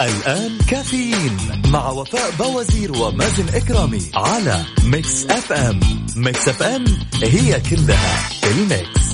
الآن 0.00 0.58
كافيين 0.70 1.36
مع 1.66 1.90
وفاء 1.90 2.30
بوازير 2.38 2.92
ومازن 2.92 3.48
إكرامي 3.54 4.02
على 4.14 4.64
Mix 4.84 5.24
FM. 5.26 5.80
Mix 6.16 6.48
FM 6.48 6.84
هي 7.22 7.60
كلها 7.60 8.28
ال 8.44 8.57
mix. 8.57 9.08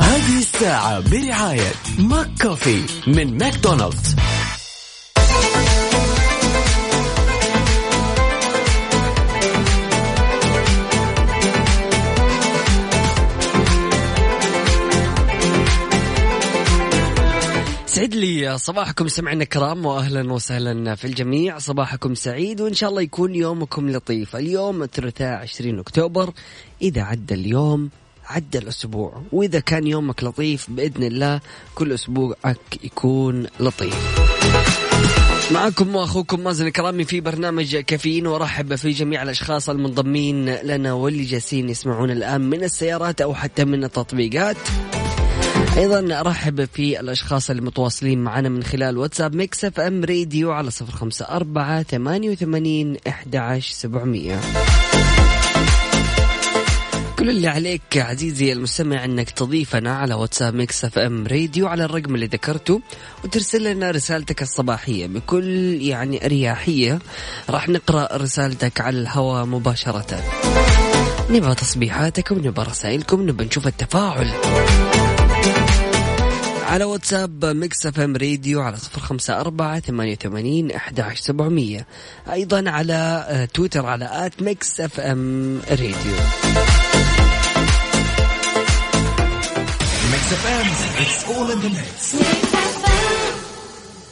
هذه 0.00 0.38
الساعة 0.38 1.00
برعاية 1.00 1.72
McCoffee 1.98 2.82
من 3.06 3.38
ماكدونالدز. 3.38 4.16
سعد 17.94 18.14
لي 18.14 18.58
صباحكم 18.58 19.08
سمعنا 19.08 19.42
الكرام 19.42 19.86
واهلا 19.86 20.32
وسهلا 20.32 20.94
في 20.94 21.04
الجميع. 21.04 21.58
صباحكم 21.58 22.14
سعيد 22.14 22.60
وإن 22.60 22.74
شاء 22.74 22.90
الله 22.90 23.02
يكون 23.02 23.34
يومكم 23.34 23.90
لطيف. 23.90 24.36
اليوم 24.36 24.82
الثلاثاء 24.82 25.34
20 25.34 25.78
أكتوبر. 25.78 26.32
إذا 26.82 27.02
عدى 27.02 27.34
اليوم 27.34 27.90
عدى 28.26 28.58
الأسبوع. 28.58 29.22
وإذا 29.32 29.60
كان 29.60 29.86
يومك 29.86 30.24
لطيف 30.24 30.70
بإذن 30.70 31.02
الله 31.02 31.40
كل 31.74 31.92
أسبوعك 31.92 32.84
يكون 32.84 33.46
لطيف. 33.60 33.96
معكم 35.50 35.96
واخوكم 35.96 36.40
مازن 36.40 36.66
الكرامي 36.66 37.04
في 37.04 37.20
برنامج 37.20 37.76
كافيين. 37.76 38.26
وأرحب 38.26 38.74
في 38.74 38.90
جميع 38.90 39.22
الأشخاص 39.22 39.70
المنضمين 39.70 40.54
لنا 40.54 40.92
واللي 40.92 41.24
جالسين 41.24 41.68
يسمعون 41.68 42.10
الآن 42.10 42.40
من 42.40 42.64
السيارات 42.64 43.20
أو 43.20 43.34
حتى 43.34 43.64
من 43.64 43.84
التطبيقات. 43.84 44.56
أيضا 45.76 46.20
أرحب 46.20 46.64
في 46.64 47.00
الأشخاص 47.00 47.50
المتواصلين 47.50 48.18
معنا 48.18 48.48
من 48.48 48.62
خلال 48.62 48.98
WhatsApp 48.98 49.34
Mix 49.34 49.64
FM 49.64 50.04
Radio 50.04 50.52
على 50.52 50.70
صفر 50.70 50.92
خمسة 50.92 51.24
أربعة 51.24 51.82
ثمانية 51.82 52.30
وثمانين 52.30 52.96
احدى 53.08 53.38
عشر 53.38 53.74
سبعمئه 53.74 54.40
كل 57.18 57.30
اللي 57.30 57.48
عليك 57.48 57.96
عزيزي 57.96 58.52
المستمع 58.52 59.04
أنك 59.04 59.30
تضيفنا 59.30 59.96
على 59.96 60.14
WhatsApp 60.14 60.54
Mix 60.54 60.84
FM 60.84 61.26
Radio 61.26 61.66
على 61.66 61.84
الرقم 61.84 62.14
اللي 62.14 62.26
ذكرته 62.26 62.80
وترسل 63.24 63.64
لنا 63.64 63.90
رسالتك 63.90 64.42
الصباحية 64.42 65.06
بكل 65.06 65.46
يعني 65.82 66.24
أريحية. 66.24 66.98
راح 67.50 67.68
نقرأ 67.68 68.16
رسالتك 68.16 68.80
على 68.80 68.98
الهواء 68.98 69.44
مباشرة. 69.44 70.22
نبغى 71.30 71.54
تصبيحاتك 71.54 72.30
ونبغى 72.30 72.66
رسائلكم 72.66 73.22
نبغى 73.22 73.46
نشوف 73.46 73.66
التفاعل. 73.66 74.30
على 76.74 76.84
WhatsApp 76.84 77.44
Mix 77.44 77.86
FM 77.86 78.16
Radio 78.16 78.60
على 78.62 78.76
صفر 78.76 79.00
خمسة 79.00 79.40
أربعة 79.40 79.80
ثمانية 79.80 80.12
وثمانين 80.12 80.70
أحد 80.70 81.00
عشر 81.00 81.20
سبعمية 81.20 81.86
أيضا 82.32 82.70
على 82.70 83.26
آه، 83.28 83.44
تويتر 83.44 83.86
على 83.86 84.26
at 84.26 84.42
Mix 84.42 84.80
FM 84.80 85.60
Radio 85.70 86.14
Mix 90.12 90.32
FM 90.32 90.66
It's 91.04 91.28
all 91.28 91.50
in 91.50 91.60
the 91.60 91.68
mix. 91.68 92.53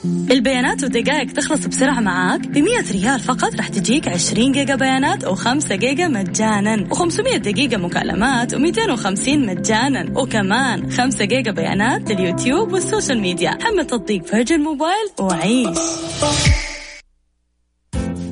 البيانات 0.04 0.82
والدقائق 0.82 1.32
تخلص 1.32 1.66
بسرعة 1.66 2.00
معاك. 2.00 2.40
ب 2.40 2.58
100 2.58 2.92
ريال 2.92 3.20
فقط 3.20 3.54
راح 3.54 3.68
تجيك 3.68 4.08
20 4.08 4.52
جيجا 4.52 4.74
بيانات 4.74 5.24
و5 5.24 5.72
جيجا 5.72 6.08
مجانا. 6.08 6.88
و500 6.90 7.36
دقيقة 7.36 7.76
مكالمات 7.76 8.54
و250 8.54 9.28
مجانا. 9.28 10.18
وكمان 10.20 10.90
5 10.90 11.24
جيجا 11.24 11.50
بيانات 11.50 12.10
لليوتيوب 12.10 12.72
وال 12.72 12.84
social 12.84 13.20
media. 13.20 13.50
حمل 13.50 13.86
تطبيق 13.86 14.26
Virgin 14.26 14.60
Mobile 14.60 15.08
وعيش. 15.20 15.78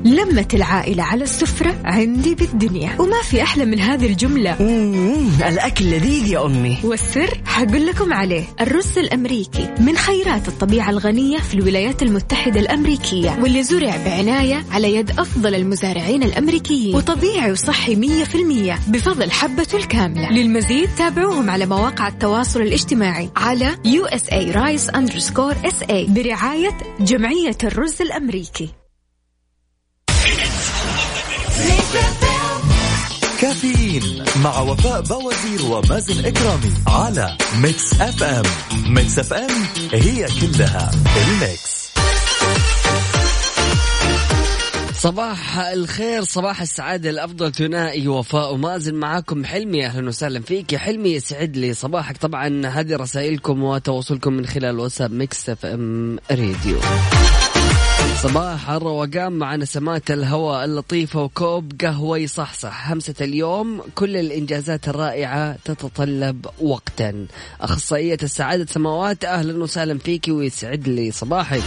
لمة 0.05 0.49
العائلة 0.55 1.03
على 1.03 1.25
السفرة 1.25 1.75
عندي 1.84 2.34
بالدنيا. 2.34 3.00
وما 3.00 3.22
في 3.22 3.43
أحلى 3.43 3.65
من 3.65 3.81
هذه 3.81 4.06
الجملة. 4.06 4.56
الأكل 5.49 5.84
لذيذ 5.84 6.27
يا 6.27 6.47
أمي. 6.47 6.78
والسر 6.84 7.41
حقول 7.44 7.87
لكم 7.87 8.12
عليه. 8.12 8.44
الرز 8.61 8.99
الأمريكي 8.99 9.69
من 9.81 9.97
خيرات 9.97 10.49
الطبيعة 10.49 10.91
الغنية 10.91 11.38
في 11.38 11.55
الولايات 11.55 12.03
المتحدة 12.03 12.61
الأمريكية 12.61 13.38
واللي 13.43 13.62
زرع 13.62 13.97
بعناية 13.97 14.65
على 14.71 14.94
يد 14.94 15.11
أفضل 15.11 15.55
المزارعين 15.55 16.22
الأمريكيين. 16.22 16.97
وطبيعي 16.97 17.53
وصحي 17.53 17.94
مية 17.94 18.25
في 18.25 18.34
المية 18.34 18.78
بفضل 18.88 19.31
حبته 19.31 19.77
الكاملة. 19.77 20.31
للمزيد 20.31 20.88
تابعوهم 20.99 21.50
على 21.50 21.67
مواقع 21.67 22.09
التواصل 22.09 22.62
الاجتماعي 22.62 23.31
على 23.37 23.71
USA 23.87 24.55
Rice 24.55 24.94
underscore 24.94 25.71
SA 25.71 26.11
برعاية 26.11 26.77
جمعية 27.00 27.59
الرز 27.65 28.03
الأمريكي. 28.03 28.79
كافيين 33.40 34.24
مع 34.44 34.60
وفاء 34.60 35.00
بوازير 35.00 35.62
ومازن 35.70 36.24
إكرامي 36.26 36.74
على 36.86 37.36
Mix 37.62 38.00
FM. 38.00 38.42
Mix 38.86 39.19
FM 39.19 39.50
هي 39.92 40.26
كلها 40.40 40.90
ال 41.16 41.31
mix. 41.31 41.91
صباح 44.94 45.58
الخير 45.58 46.24
صباح 46.24 46.60
السعادة 46.60 47.10
الأفضل 47.10 47.52
ثنائي 47.52 48.08
وفاء 48.08 48.54
ومازن 48.54 48.94
معاكم. 48.94 49.44
حلمي 49.44 49.86
أهلا 49.86 50.08
وسهلا 50.08 50.40
فيك. 50.40 50.72
يا 50.72 50.78
حلمي 50.78 51.10
يسعد 51.10 51.56
لي 51.56 51.74
صباحك. 51.74 52.16
طبعا 52.16 52.66
هذه 52.66 52.96
رسائلكم 52.96 53.62
وتواصلكم 53.62 54.32
من 54.32 54.46
خلال 54.46 54.78
WhatsApp 54.78 55.12
Mix 55.12 55.50
FM 55.50 56.19
Radio. 56.31 56.81
صباح 58.22 58.70
الروقان 58.70 59.32
مع 59.32 59.56
نسمات 59.56 60.10
الهواء 60.10 60.64
اللطيفة 60.64 61.22
وكوب 61.22 61.72
قهوة 61.81 62.19
يصحصح 62.19 62.91
همسة 62.91 63.14
اليوم 63.20 63.82
كل 63.94 64.16
الإنجازات 64.16 64.88
الرائعة 64.88 65.56
تتطلب 65.64 66.47
وقتا. 66.60 67.26
أخصائية 67.60 68.19
السعادة 68.22 68.66
سماوات 68.66 69.25
أهلا 69.25 69.62
وسهلا 69.62 69.98
فيك 69.98 70.25
ويسعد 70.28 70.88
لي 70.88 71.10
صباحك. 71.10 71.62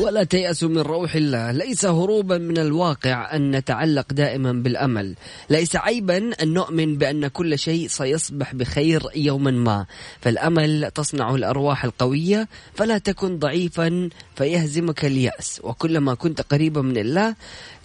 ولا 0.00 0.24
تيأسوا 0.24 0.68
من 0.68 0.78
روح 0.78 1.14
الله. 1.14 1.52
ليس 1.52 1.84
هروبا 1.84 2.38
من 2.38 2.58
الواقع 2.58 3.36
أن 3.36 3.50
نتعلق 3.50 4.12
دائما 4.12 4.52
بالأمل. 4.52 5.14
ليس 5.50 5.76
عيبا 5.76 6.42
أن 6.42 6.52
نؤمن 6.52 6.96
بأن 6.98 7.28
كل 7.28 7.58
شيء 7.58 7.88
سيصبح 7.88 8.54
بخير 8.54 9.02
يوما 9.16 9.50
ما. 9.50 9.86
فالأمل 10.20 10.90
تصنع 10.94 11.34
الأرواح 11.34 11.84
القوية. 11.84 12.48
فلا 12.74 12.98
تكن 12.98 13.38
ضعيفا 13.38 14.08
فيهزمك 14.36 15.04
اليأس. 15.04 15.60
وكلما 15.64 16.14
كنت 16.14 16.40
قريبا 16.40 16.82
من 16.82 16.98
الله 16.98 17.34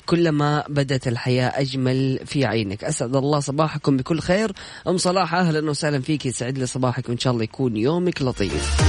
كلما 0.05 0.63
بدت 0.69 1.07
الحياة 1.07 1.61
أجمل 1.61 2.19
في 2.25 2.45
عينك. 2.45 2.83
أسعد 2.83 3.15
الله 3.15 3.39
صباحكم 3.39 3.97
بكل 3.97 4.19
خير. 4.19 4.51
أم 4.87 4.97
صلاح 4.97 5.35
أهلا 5.35 5.69
وسهلا 5.69 6.01
فيك. 6.01 6.25
يسعد 6.25 6.57
لي 6.57 6.65
صباحك. 6.65 7.09
وإن 7.09 7.17
شاء 7.17 7.33
الله 7.33 7.43
يكون 7.43 7.77
يومك 7.77 8.21
لطيف. 8.21 8.81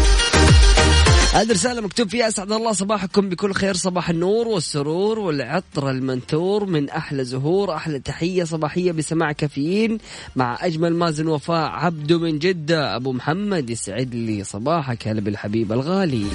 هذه 1.32 1.52
رسالة 1.52 1.80
مكتوب 1.80 2.08
فيها 2.08 2.28
أسعد 2.28 2.52
الله 2.52 2.72
صباحكم 2.72 3.28
بكل 3.28 3.54
خير 3.54 3.74
صباح 3.74 4.10
النور 4.10 4.48
والسرور 4.48 5.18
والعطر 5.18 5.90
المنثور 5.90 6.64
من 6.64 6.90
أحلى 6.90 7.24
زهور 7.24 7.74
أحلى 7.74 7.98
تحية 7.98 8.44
صباحية 8.44 8.92
بسماع 8.92 9.32
كافيين 9.32 9.98
مع 10.36 10.58
أجمل 10.60 10.94
مازن 10.94 11.28
وفاء 11.28 11.70
عبده 11.70 12.18
من 12.18 12.38
جدة. 12.38 12.96
أبو 12.96 13.12
محمد 13.12 13.70
يسعد 13.70 14.14
لي 14.14 14.44
صباحك 14.44 15.08
هلا 15.08 15.20
بالحبيب 15.20 15.72
الغالي. 15.72 16.26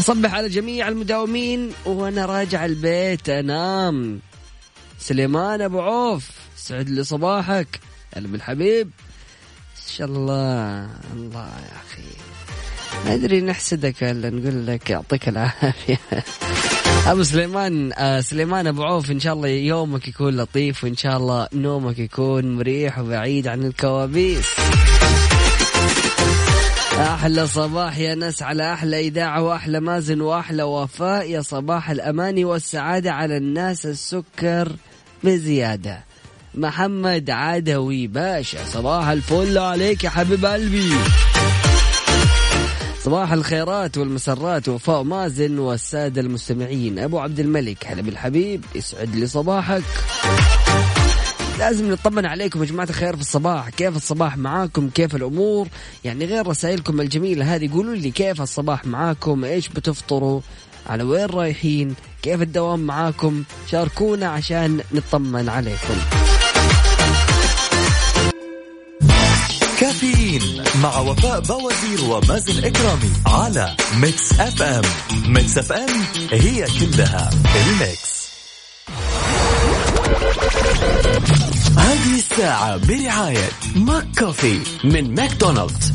أصبح 0.00 0.34
على 0.34 0.48
جميع 0.48 0.88
المداومين 0.88 1.72
وأنا 1.86 2.26
راجع 2.26 2.64
البيت 2.64 3.28
أنام. 3.28 4.20
سليمان 4.98 5.60
أبو 5.60 5.80
عوف 5.80 6.30
سعد 6.56 6.88
لي 6.88 7.04
صباحك 7.04 7.80
هلا 8.16 8.28
بالحبيب. 8.28 8.90
إن 9.76 9.92
شاء 9.96 10.06
الله 10.06 10.90
الله 11.14 11.46
يا 11.46 11.76
أخي. 11.86 12.29
أدري 13.06 13.40
نحسدك 13.40 13.94
ولا 14.02 14.30
نقول 14.30 14.66
لك 14.66 14.90
يعطيك 14.90 15.28
العافية. 15.28 15.98
أبو 17.06 17.22
سليمان 17.22 17.92
آه 17.92 18.20
سليمان 18.20 18.66
أبو 18.66 18.82
عوف 18.82 19.10
إن 19.10 19.20
شاء 19.20 19.32
الله 19.32 19.48
يومك 19.48 20.08
يكون 20.08 20.36
لطيف 20.36 20.84
وإن 20.84 20.96
شاء 20.96 21.16
الله 21.16 21.48
نومك 21.52 21.98
يكون 21.98 22.56
مريح 22.56 22.98
وبعيد 22.98 23.48
عن 23.48 23.64
الكوابيس. 23.64 24.46
أحلى 26.98 27.46
صباح 27.46 27.98
يا 27.98 28.14
ناس 28.14 28.42
على 28.42 28.72
أحلى 28.72 29.00
إذاعة 29.00 29.42
وأحلى 29.42 29.80
مازن 29.80 30.20
وأحلى 30.20 30.62
وفاء. 30.62 31.30
يا 31.30 31.40
صباح 31.40 31.90
الاماني 31.90 32.44
والسعادة 32.44 33.12
على 33.12 33.36
الناس 33.36 33.86
السكر 33.86 34.72
بزيادة. 35.24 36.04
محمد 36.54 37.30
عدوي 37.30 38.06
باشا 38.06 38.64
صباح 38.64 39.08
الفل 39.08 39.58
عليك 39.58 40.04
يا 40.04 40.10
حبيب 40.10 40.46
قلبي. 40.46 40.92
صباح 43.04 43.32
الخيرات 43.32 43.98
والمسرات 43.98 44.68
وفاء 44.68 45.02
مازن 45.02 45.58
والسادة 45.58 46.20
المستمعين. 46.20 46.98
أبو 46.98 47.18
عبد 47.18 47.40
الملك 47.40 47.86
هلا 47.86 48.02
بالحبيب 48.02 48.64
يسعد 48.74 49.16
لي 49.16 49.26
صباحك. 49.26 49.82
لازم 51.58 51.92
نطمن 51.92 52.26
عليكم 52.26 52.60
يا 52.60 52.68
جماعة 52.68 52.88
الخير 52.90 53.16
في 53.16 53.20
الصباح. 53.20 53.68
كيف 53.68 53.96
الصباح 53.96 54.36
معاكم؟ 54.36 54.90
كيف 54.90 55.16
الأمور؟ 55.16 55.68
يعني 56.04 56.24
غير 56.24 56.46
رسائلكم 56.46 57.00
الجميلة 57.00 57.54
هذه 57.54 57.72
قولوا 57.72 57.94
لي 57.94 58.10
كيف 58.10 58.40
الصباح 58.40 58.86
معاكم؟ 58.86 59.44
إيش 59.44 59.68
بتفطروا؟ 59.68 60.40
على 60.86 61.02
وين 61.02 61.26
رايحين؟ 61.26 61.94
كيف 62.22 62.42
الدوام 62.42 62.80
معاكم؟ 62.80 63.42
شاركونا 63.70 64.28
عشان 64.28 64.80
نطمن 64.92 65.48
عليكم. 65.48 65.94
كافيين 70.30 70.62
مع 70.82 70.98
وفاء 70.98 71.40
بوازير 71.40 72.04
ومازن 72.10 72.64
إكرامي 72.64 73.10
على 73.26 73.76
Mix 73.96 74.32
FM 74.40 74.82
Mix 75.26 75.58
FM 75.58 76.04
هي 76.32 76.66
كلها 76.80 77.30
ال 77.56 77.69
Mix. 77.69 78.20
هذه 81.76 82.18
الساعة 82.18 82.76
برعاية 82.76 83.48
McCoffee 83.76 84.60
من 84.84 85.14
ماكدونالدز. 85.14 85.92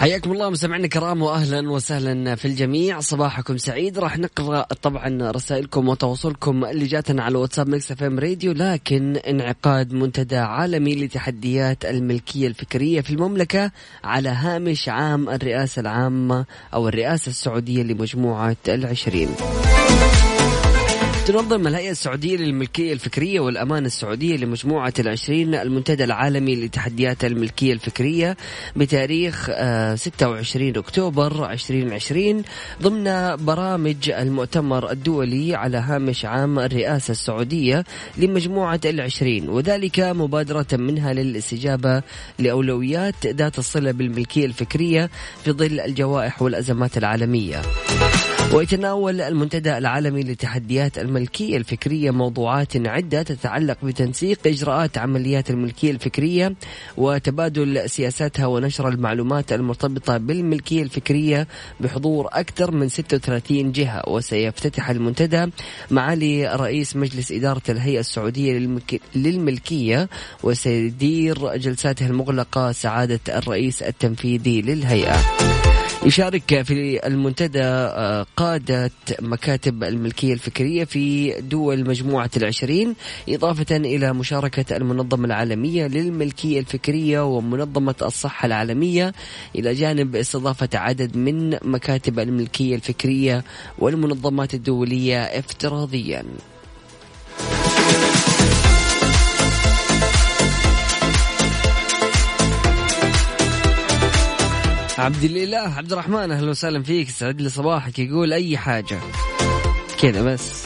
حياكم 0.00 0.32
الله 0.32 0.50
مستمعينا 0.50 0.84
الكرام 0.84 1.22
واهلا 1.22 1.70
وسهلا 1.70 2.34
في 2.34 2.44
الجميع. 2.44 3.00
صباحكم 3.00 3.56
سعيد. 3.56 3.98
راح 3.98 4.18
نقرأ 4.18 4.62
طبعا 4.82 5.30
رسائلكم 5.30 5.88
وتواصلكم 5.88 6.64
اللي 6.64 6.86
جاتنا 6.86 7.22
على 7.22 7.38
WhatsApp 7.38 7.68
Mix 7.68 7.92
FM 7.92 8.18
راديو 8.18 8.52
لكن 8.52 9.16
انعقاد 9.16 9.92
منتدى 9.92 10.36
عالمي 10.36 10.94
لتحديات 10.94 11.84
الملكية 11.84 12.48
الفكرية 12.48 13.00
في 13.00 13.10
المملكة 13.10 13.70
على 14.04 14.28
هامش 14.28 14.88
عام 14.88 15.28
الرئاسة 15.28 15.80
العامة 15.80 16.44
أو 16.74 16.88
الرئاسة 16.88 17.30
السعودية 17.30 17.82
لمجموعة 17.82 18.56
العشرين. 18.68 19.28
تنظم 21.26 21.66
الهيئة 21.66 21.90
السعودية 21.90 22.36
للملكية 22.36 22.92
الفكرية 22.92 23.40
والأمانة 23.40 23.86
السعودية 23.86 24.36
لمجموعة 24.36 24.92
العشرين 24.98 25.54
المنتدى 25.54 26.04
العالمي 26.04 26.56
لتحديات 26.56 27.24
الملكية 27.24 27.72
الفكرية 27.72 28.36
بتاريخ 28.76 29.50
26 29.94 30.76
أكتوبر 30.76 31.50
2020 31.50 32.42
ضمن 32.82 33.36
برامج 33.36 34.10
المؤتمر 34.10 34.90
الدولي 34.90 35.54
على 35.54 35.76
هامش 35.78 36.24
عام 36.24 36.58
الرئاسة 36.58 37.12
السعودية 37.12 37.84
لمجموعة 38.16 38.80
العشرين 38.84 39.48
وذلك 39.48 40.00
مبادرة 40.00 40.66
منها 40.72 41.12
للاستجابة 41.12 42.02
لأولويات 42.38 43.26
ذات 43.26 43.58
الصلة 43.58 43.90
بالملكية 43.92 44.46
الفكرية 44.46 45.10
في 45.44 45.52
ظل 45.52 45.80
الجوائح 45.80 46.42
والأزمات 46.42 46.98
العالمية. 46.98 47.62
ويتناول 48.54 49.20
المنتدى 49.20 49.78
العالمي 49.78 50.22
لتحديات 50.22 50.98
الملكية 50.98 51.56
الفكرية 51.56 52.10
موضوعات 52.10 52.86
عدة 52.86 53.22
تتعلق 53.22 53.76
بتنسيق 53.82 54.38
إجراءات 54.46 54.98
عمليات 54.98 55.50
الملكية 55.50 55.90
الفكرية 55.90 56.54
وتبادل 56.96 57.90
سياساتها 57.90 58.46
ونشر 58.46 58.88
المعلومات 58.88 59.52
المرتبطة 59.52 60.16
بالملكية 60.16 60.82
الفكرية 60.82 61.46
بحضور 61.80 62.28
أكثر 62.32 62.70
من 62.70 62.88
36 62.88 63.72
جهة. 63.72 64.02
وسيفتتح 64.08 64.90
المنتدى 64.90 65.46
معالي 65.90 66.56
رئيس 66.56 66.96
مجلس 66.96 67.32
إدارة 67.32 67.62
الهيئة 67.68 68.00
السعودية 68.00 68.68
للملكية 69.14 70.08
وسيدير 70.42 71.56
جلساته 71.56 72.06
المغلقة 72.06 72.72
سعادة 72.72 73.20
الرئيس 73.28 73.82
التنفيذي 73.82 74.62
للهيئة. 74.62 75.49
يشارك 76.04 76.62
في 76.62 77.06
المنتدى 77.06 77.62
آه، 77.62 78.26
قادة 78.36 78.90
مكاتب 79.20 79.84
الملكية 79.84 80.32
الفكرية 80.32 80.84
في 80.84 81.32
دول 81.40 81.88
مجموعة 81.88 82.30
العشرين 82.36 82.94
إضافة 83.28 83.76
إلى 83.76 84.12
مشاركة 84.12 84.76
المنظمة 84.76 85.24
العالمية 85.24 85.86
للملكية 85.86 86.60
الفكرية 86.60 87.24
ومنظمة 87.36 87.94
الصحة 88.02 88.46
العالمية 88.46 89.12
إلى 89.56 89.74
جانب 89.74 90.16
استضافة 90.16 90.68
عدد 90.74 91.16
من 91.16 91.58
مكاتب 91.62 92.18
الملكية 92.18 92.74
الفكرية 92.74 93.44
والمنظمات 93.78 94.54
الدولية 94.54 95.22
افتراضيا. 95.22 96.24
عبد 105.00 105.24
الإله 105.24 105.58
عبد 105.76 105.92
الرحمن 105.92 106.30
أهلا 106.30 106.50
وسهلا 106.50 106.82
فيك. 106.82 107.10
سعد 107.10 107.40
لي 107.40 107.48
صباحك. 107.48 107.98
يقول 107.98 108.32
أي 108.32 108.58
حاجة. 108.58 108.98
كذا 110.00 110.22
بس. 110.22 110.64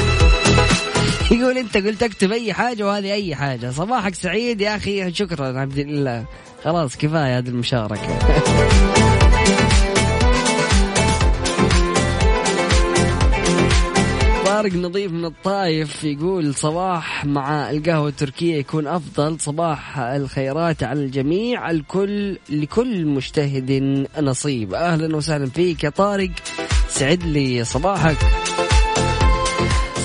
يقول 1.30 1.58
أنت 1.58 1.76
قلت 1.76 2.02
أكتب 2.02 2.32
أي 2.32 2.52
حاجة 2.52 2.86
وهذه 2.86 3.12
أي 3.12 3.34
حاجة. 3.34 3.70
صباحك 3.70 4.14
سعيد 4.14 4.60
يا 4.60 4.76
أخي. 4.76 5.12
شكرا 5.12 5.60
عبد 5.60 5.78
الله 5.78 6.24
خلاص 6.64 6.96
كفاية 6.96 7.38
هذه 7.38 7.48
المشاركة. 7.48 8.18
طارق 14.56 14.74
نظيف 14.74 15.12
من 15.12 15.24
الطايف 15.24 16.04
يقول 16.04 16.54
صباح 16.54 17.24
مع 17.24 17.70
القهوة 17.70 18.08
التركية 18.08 18.56
يكون 18.56 18.86
أفضل. 18.86 19.40
صباح 19.40 19.98
الخيرات 19.98 20.82
على 20.82 21.00
الجميع. 21.00 21.70
الكل 21.70 22.38
لكل 22.50 23.06
مجتهد 23.06 23.70
نصيب. 24.20 24.74
أهلا 24.74 25.16
وسهلا 25.16 25.46
فيك 25.46 25.84
يا 25.84 25.90
طارق. 25.90 26.30
سعد 26.88 27.22
لي 27.22 27.64
صباحك. 27.64 28.16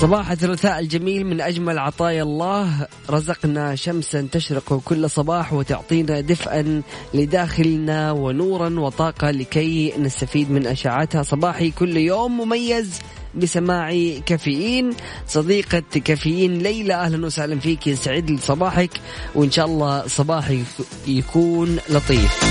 صباح 0.02 0.30
الثلاثاء 0.30 0.78
الجميل 0.78 1.26
من 1.26 1.40
أجمل 1.40 1.78
عطايا 1.78 2.22
الله. 2.22 2.86
رزقنا 3.10 3.76
شمسا 3.76 4.28
تشرق 4.32 4.82
كل 4.84 5.10
صباح 5.10 5.52
وتعطينا 5.52 6.20
دفئا 6.20 6.82
لداخلنا 7.14 8.12
ونورا 8.12 8.80
وطاقة 8.80 9.30
لكي 9.30 9.92
نستفيد 9.98 10.50
من 10.50 10.66
أشعتها 10.66 11.22
صباحي 11.22 11.70
كل 11.70 11.96
يوم 11.96 12.40
مميز 12.40 12.98
بسماع 13.34 13.92
كافيين. 14.26 14.90
صديقة 15.26 15.82
كافيين 16.04 16.58
ليلى 16.58 16.94
أهلا 16.94 17.26
وسهلا 17.26 17.60
فيك. 17.60 17.86
يسعد 17.86 18.30
لي 18.30 18.38
صباحك 18.38 18.90
وإن 19.34 19.50
شاء 19.50 19.66
الله 19.66 20.06
صباحي 20.06 20.62
يكون 21.06 21.78
لطيف. 21.88 22.42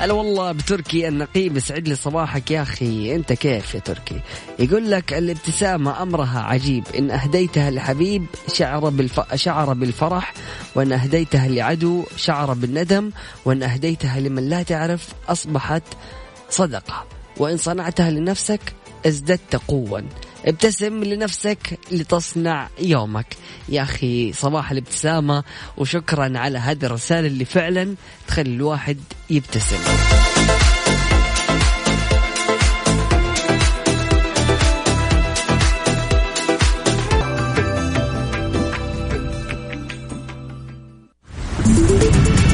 هلا 0.00 0.12
والله 0.12 0.52
بتركي 0.52 1.08
النقيب 1.08 1.56
يسعد 1.56 1.88
لي 1.88 1.94
صباحك 1.94 2.50
يا 2.50 2.62
أخي. 2.62 3.14
أنت 3.14 3.32
كيف 3.32 3.74
يا 3.74 3.80
تركي؟ 3.80 4.20
يقول 4.58 4.90
لك 4.90 5.12
الابتسامة 5.14 6.02
أمرها 6.02 6.40
عجيب. 6.40 6.84
إن 6.98 7.10
أهديتها 7.10 7.70
لحبيب 7.70 8.26
شعر 8.52 8.88
بالف... 8.88 9.34
شعر 9.34 9.72
بالفرح 9.72 10.34
وإن 10.74 10.92
أهديتها 10.92 11.48
لعدو 11.48 12.04
شعر 12.16 12.54
بالندم 12.54 13.10
وإن 13.44 13.62
أهديتها 13.62 14.20
لمن 14.20 14.48
لا 14.48 14.62
تعرف 14.62 15.08
أصبحت 15.28 15.82
صدقة. 16.50 17.04
وإن 17.36 17.56
صنعتها 17.56 18.10
لنفسك 18.10 18.60
ازددت 19.06 19.56
قوة. 19.68 20.04
ابتسم 20.46 21.04
لنفسك 21.04 21.78
لتصنع 21.92 22.68
يومك 22.80 23.36
يا 23.68 23.82
أخي 23.82 24.32
صباح 24.32 24.70
الابتسامة 24.70 25.44
وشكرا 25.76 26.38
على 26.38 26.58
هذه 26.58 26.84
الرسالة 26.86 27.26
اللي 27.26 27.44
فعلا 27.44 27.94
تخلي 28.28 28.54
الواحد 28.54 28.98
يبتسم 29.30 29.76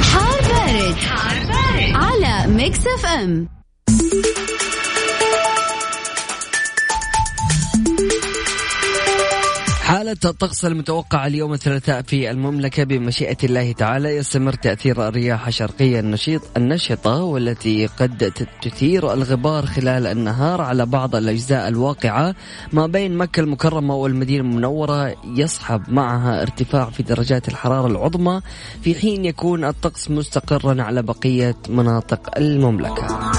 حار 0.02 0.40
بارد, 0.40 0.94
حار 0.94 1.46
بارد. 1.46 1.94
على 1.94 2.52
Mix 2.52 2.86
FM 2.86 3.48
حالة 9.92 10.16
الطقس 10.24 10.64
المتوقعة 10.64 11.26
اليوم 11.26 11.52
الثلاثاء 11.52 12.02
في 12.02 12.30
المملكة 12.30 12.84
بمشيئة 12.84 13.36
الله 13.44 13.72
تعالى 13.72 14.16
يستمر 14.16 14.52
تأثير 14.52 15.08
الرياح 15.08 15.46
الشرقية 15.46 16.00
النشيط 16.00 16.42
النشطة 16.56 17.22
والتي 17.22 17.86
قد 17.86 18.32
تثير 18.62 19.12
الغبار 19.12 19.66
خلال 19.66 20.06
النهار 20.06 20.60
على 20.60 20.86
بعض 20.86 21.16
الأجزاء 21.16 21.68
الواقعة 21.68 22.34
ما 22.72 22.86
بين 22.86 23.16
مكة 23.16 23.40
المكرمة 23.40 23.94
والمدينة 23.94 24.42
المنورة 24.42 25.14
يصحب 25.24 25.82
معها 25.88 26.42
ارتفاع 26.42 26.90
في 26.90 27.02
درجات 27.02 27.48
الحرارة 27.48 27.86
العظمى 27.86 28.40
في 28.82 28.94
حين 28.94 29.24
يكون 29.24 29.64
الطقس 29.64 30.10
مستقرا 30.10 30.82
على 30.82 31.02
بقية 31.02 31.56
مناطق 31.68 32.38
المملكة. 32.38 33.32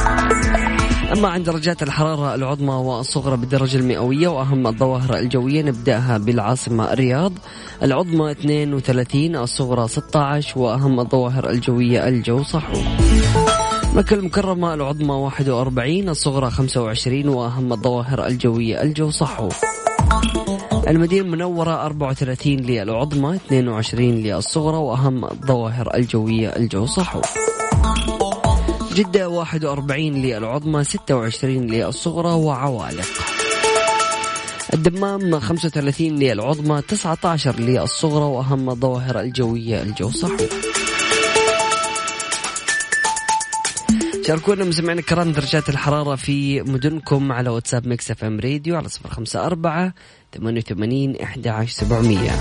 أما 1.13 1.29
عند 1.29 1.45
درجات 1.45 1.83
الحرارة 1.83 2.35
العظمى 2.35 2.73
والصغرى 2.73 3.37
بالدرجة 3.37 3.77
المئوية 3.77 4.27
وأهم 4.27 4.67
الظواهر 4.67 5.17
الجوية 5.17 5.61
نبدأها 5.61 6.17
بالعاصمة 6.17 6.93
الرياض. 6.93 7.33
العظمى 7.83 8.31
32 8.31 9.35
الصغرى 9.35 9.87
16 9.87 10.59
وأهم 10.59 10.99
الظواهر 10.99 11.49
الجوية 11.49 12.07
الجو 12.07 12.43
صحو. 12.43 12.81
مكة 13.95 14.13
المكرمة 14.13 14.73
العظمى 14.73 15.13
41 15.13 16.09
الصغرى 16.09 16.49
25 16.51 17.27
وأهم 17.29 17.73
الظواهر 17.73 18.27
الجوية 18.27 18.81
الجو 18.81 19.09
صحو. 19.09 19.49
المدينة 20.87 21.25
المنورة 21.25 21.85
34 21.85 22.59
للعظمى 22.59 23.35
22 23.35 24.15
للصغرى 24.15 24.77
وأهم 24.77 25.25
الظواهر 25.25 25.95
الجوية 25.95 26.47
الجو 26.49 26.85
صحو. 26.85 27.21
جدة 28.93 29.29
41 29.29 29.97
للعظمى 30.21 30.83
26 30.83 31.67
للصغرى 31.67 32.33
وعوالق. 32.33 33.07
الدمام 34.73 35.39
35 35.39 36.19
للعظمى 36.19 36.81
19 36.81 37.59
للصغرى 37.59 38.23
وأهم 38.23 38.69
الظواهر 38.69 39.19
الجوية 39.19 39.81
الجو 39.81 40.09
صحو 40.09 40.37
شاركونا 44.27 44.65
مستمعينا 44.65 45.01
الكرام 45.01 45.31
درجات 45.31 45.69
الحرارة 45.69 46.15
في 46.15 46.61
مدنكم 46.61 47.31
على 47.31 47.49
WhatsApp 47.49 47.87
Mix 47.87 48.11
FM 48.11 48.39
راديو 48.39 48.75
على 48.75 48.89
صفر 48.89 49.09
خمسة 49.09 49.45
أربعة 49.45 49.93
ثمانية 50.33 50.61
وثمانين 50.61 51.15
إحدى 51.21 51.49
عشر 51.49 51.71
سبعمية. 51.71 52.31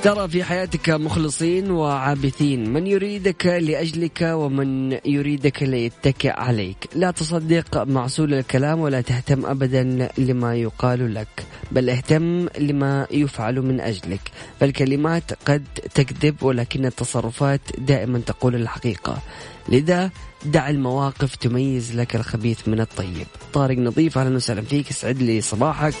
سترى 0.00 0.28
في 0.28 0.44
حياتك 0.44 0.90
مخلصين 0.90 1.70
وعابثين. 1.70 2.72
من 2.72 2.86
يريدك 2.86 3.46
لأجلك 3.46 4.22
ومن 4.22 4.98
يريدك 5.04 5.62
ليتكئ 5.62 6.30
عليك. 6.30 6.88
لا 6.94 7.10
تصدق 7.10 7.82
معسول 7.82 8.34
الكلام 8.34 8.80
ولا 8.80 9.00
تهتم 9.00 9.46
أبدا 9.46 10.08
لما 10.18 10.54
يقال 10.54 11.14
لك. 11.14 11.44
بل 11.72 11.90
اهتم 11.90 12.48
لما 12.58 13.06
يفعل 13.10 13.60
من 13.60 13.80
أجلك. 13.80 14.20
فالكلمات 14.60 15.32
قد 15.46 15.64
تكذب 15.94 16.42
ولكن 16.42 16.86
التصرفات 16.86 17.60
دائما 17.78 18.18
تقول 18.18 18.54
الحقيقة. 18.54 19.18
لذا 19.68 20.10
دع 20.44 20.70
المواقف 20.70 21.36
تميز 21.36 21.96
لك 21.96 22.16
الخبيث 22.16 22.68
من 22.68 22.80
الطيب. 22.80 23.26
طارق 23.52 23.78
نظيف 23.78 24.18
أهلا 24.18 24.36
وسهلا 24.36 24.62
فيك. 24.62 24.90
اسعد 24.90 25.22
لي 25.22 25.40
صباحك. 25.40 25.94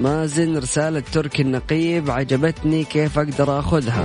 مازن 0.00 0.56
رسالة 0.56 1.02
تركي 1.12 1.42
النقيب. 1.42 2.10
عجبتني 2.10 2.84
كيف 2.84 3.18
أقدر 3.18 3.58
أخذها. 3.58 4.04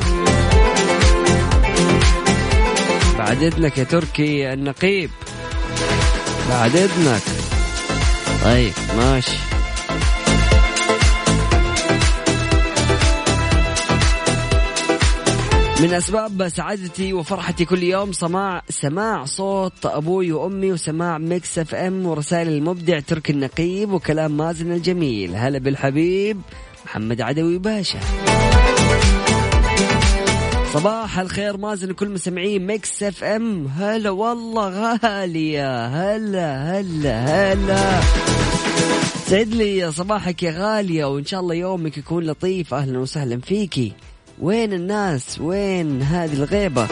بعد 3.17 3.43
إذنك 3.43 3.77
يا 3.77 3.83
تركي 3.83 4.53
النقيب. 4.53 5.09
بعد 6.49 6.75
إذنك. 6.75 7.21
طيب 8.43 8.73
ماشي. 8.97 9.54
من 15.81 15.93
أسباب 15.93 16.47
سعادتي 16.47 17.13
وفرحتي 17.13 17.65
كل 17.65 17.83
يوم 17.83 18.11
سماع 18.11 18.61
سماع 18.69 19.25
صوت 19.25 19.85
أبوي 19.85 20.31
وأمي 20.31 20.71
وسماع 20.71 21.17
Mix 21.17 21.59
FM 21.59 22.05
ورسائل 22.05 22.47
المبدع 22.47 22.99
تركي 22.99 23.29
النقيب 23.29 23.91
وكلام 23.91 24.37
مازن 24.37 24.71
الجميل. 24.71 25.35
هلا 25.35 25.59
بالحبيب 25.59 26.41
محمد 26.85 27.21
عدوي 27.21 27.57
باشا. 27.57 27.99
صباح 30.73 31.19
الخير 31.19 31.57
مازن 31.57 31.91
كل 31.91 32.09
مستمعين 32.09 32.67
Mix 32.67 33.03
FM. 33.03 33.67
هلا 33.67 34.09
والله 34.09 34.99
غالية 35.03 35.85
هلا 35.85 36.79
هلا 36.79 37.25
هلا. 37.25 38.01
يسعد 39.25 39.47
لي 39.47 39.91
صباحك 39.91 40.43
يا 40.43 40.51
غالية 40.51 41.05
وإن 41.05 41.25
شاء 41.25 41.39
الله 41.39 41.55
يومك 41.55 41.97
يكون 41.97 42.23
لطيف 42.23 42.73
أهلا 42.73 42.99
وسهلا 42.99 43.41
فيكي. 43.41 43.93
وين 44.39 44.73
الناس؟ 44.73 45.39
وين 45.39 46.01
هذه 46.01 46.33
الغيبة؟ 46.33 46.87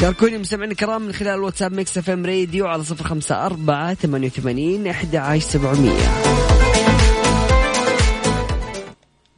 شاركوني 0.00 0.38
مستمعين 0.38 0.70
الكرام 0.70 1.02
من 1.02 1.12
خلال 1.12 1.34
ال 1.34 1.72
WhatsApp 1.72 1.98
Mix 1.98 2.10
FM 2.10 2.26
راديو 2.26 2.66
على 2.66 2.84
صفر 2.84 3.04
خمسة 3.04 3.46
أربعة 3.46 3.94
ثمانية 3.94 4.26
وثمانين 4.26 4.86
أحد 4.86 5.16
عشر 5.16 5.48
سبعمية. 5.48 6.22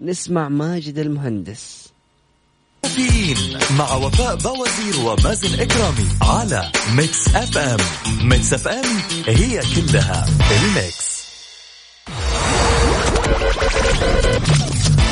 نسمع 0.01 0.49
ماجد 0.49 0.99
المهندس. 0.99 1.85
مع 3.79 3.95
وفاء 3.95 4.37
بوازير 4.37 5.07
ومازن 5.07 5.61
إكرامي 5.61 6.09
على 6.23 6.71
Mix 6.97 7.28
FM. 7.28 7.81
Mix 8.23 8.52
FM 8.52 8.85
هي 9.27 9.61
كلها 9.61 10.27
ال 10.50 10.63
Mix. 10.63 11.13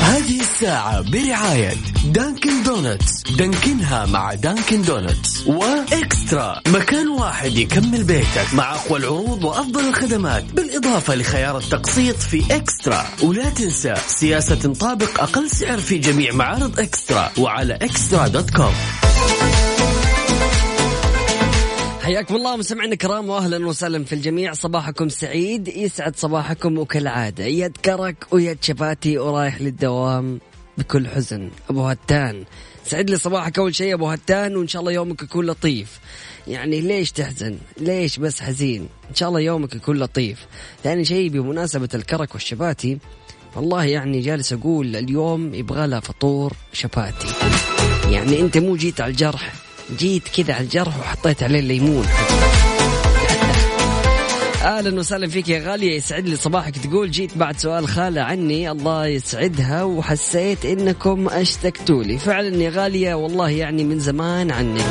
هذه 0.01 0.41
الساعة 0.41 1.01
برعاية 1.01 1.73
Dunkin' 2.05 2.63
Donuts. 2.63 3.23
Dunkin 3.37 3.95
ها 3.95 4.05
مع 4.05 4.33
Dunkin' 4.33 4.81
Donuts. 4.81 5.47
و 5.47 5.63
eXtra. 5.63 6.61
مكان 6.67 7.07
واحد 7.07 7.57
يكمل 7.57 8.03
بيتك 8.03 8.53
مع 8.53 8.75
أقوى 8.75 8.99
العروض 8.99 9.43
وأفضل 9.43 9.89
الخدمات 9.89 10.43
بالإضافة 10.43 11.15
لخيار 11.15 11.57
التقسيط 11.57 12.15
في 12.15 12.55
eXtra. 12.55 13.05
ولا 13.23 13.49
تنسى 13.49 13.93
سياسة 14.07 14.55
تطابق 14.55 15.21
أقل 15.21 15.49
سعر 15.49 15.77
في 15.77 15.97
جميع 15.97 16.33
معارض 16.33 16.79
eXtra 16.79 17.31
وعلى 17.37 17.73
eXtra 17.73 18.27
dot 18.27 18.49
com. 18.49 18.73
حياكم 22.03 22.35
الله 22.35 22.57
مستمعينا 22.57 22.93
الكرام 22.93 23.29
واهلا 23.29 23.67
وسهلا 23.67 24.03
في 24.03 24.15
الجميع. 24.15 24.53
صباحكم 24.53 25.09
سعيد 25.09 25.67
يسعد 25.67 26.15
صباحكم 26.15 26.77
وكالعاده 26.77 27.45
يد 27.45 27.77
كرك 27.77 28.25
ويد 28.31 28.57
شفاتي 28.61 29.17
ورايح 29.17 29.61
للدوام 29.61 30.39
بكل 30.77 31.07
حزن. 31.07 31.49
أبو 31.69 31.83
هتان 31.83 32.43
سعد 32.85 33.09
لي 33.09 33.17
صباحك 33.17 33.59
أول 33.59 33.75
شيء 33.75 33.93
أبو 33.93 34.07
هتان 34.07 34.55
وإن 34.55 34.67
شاء 34.67 34.79
الله 34.79 34.91
يومك 34.91 35.21
يكون 35.23 35.45
لطيف. 35.45 35.99
يعني 36.47 36.81
ليش 36.81 37.11
تحزن؟ 37.11 37.57
ليش 37.77 38.19
بس 38.19 38.41
حزين؟ 38.41 38.89
إن 39.09 39.15
شاء 39.15 39.29
الله 39.29 39.39
يومك 39.39 39.75
يكون 39.75 39.99
لطيف. 39.99 40.45
ثاني 40.83 41.05
شيء 41.05 41.29
بمناسبة 41.29 41.89
الكرك 41.93 42.33
والشباتي 42.33 42.97
والله 43.55 43.83
يعني 43.83 44.19
جالس 44.19 44.53
أقول 44.53 44.95
اليوم 44.95 45.53
يبغى 45.53 45.87
لها 45.87 45.99
فطور 45.99 46.53
شباتي 46.73 47.27
يعني 48.09 48.39
أنت 48.41 48.57
مو 48.57 48.75
جيت 48.75 49.01
على 49.01 49.11
الجرح. 49.11 49.62
جيت 49.97 50.27
كذا 50.27 50.53
على 50.53 50.63
الجرح 50.63 50.99
وحطيت 50.99 51.43
عليه 51.43 51.59
الليمون. 51.59 52.05
أهلا 54.63 54.99
وسهلا 54.99 55.27
فيك 55.27 55.49
يا 55.49 55.71
غاليه 55.71 55.97
يسعد 55.97 56.27
لي 56.27 56.35
صباحك. 56.35 56.77
تقول 56.77 57.11
جيت 57.11 57.37
بعد 57.37 57.57
سؤال 57.57 57.87
خالة 57.87 58.21
عني 58.21 58.71
الله 58.71 59.07
يسعدها 59.07 59.83
وحسيت 59.83 60.65
إنكم 60.65 61.29
أشتقتوا 61.29 62.03
لي. 62.03 62.17
فعلا 62.17 62.55
يا 62.63 62.69
غاليه 62.69 63.13
والله 63.13 63.49
يعني 63.49 63.83
من 63.83 63.99
زمان 63.99 64.51
عني. 64.51 64.81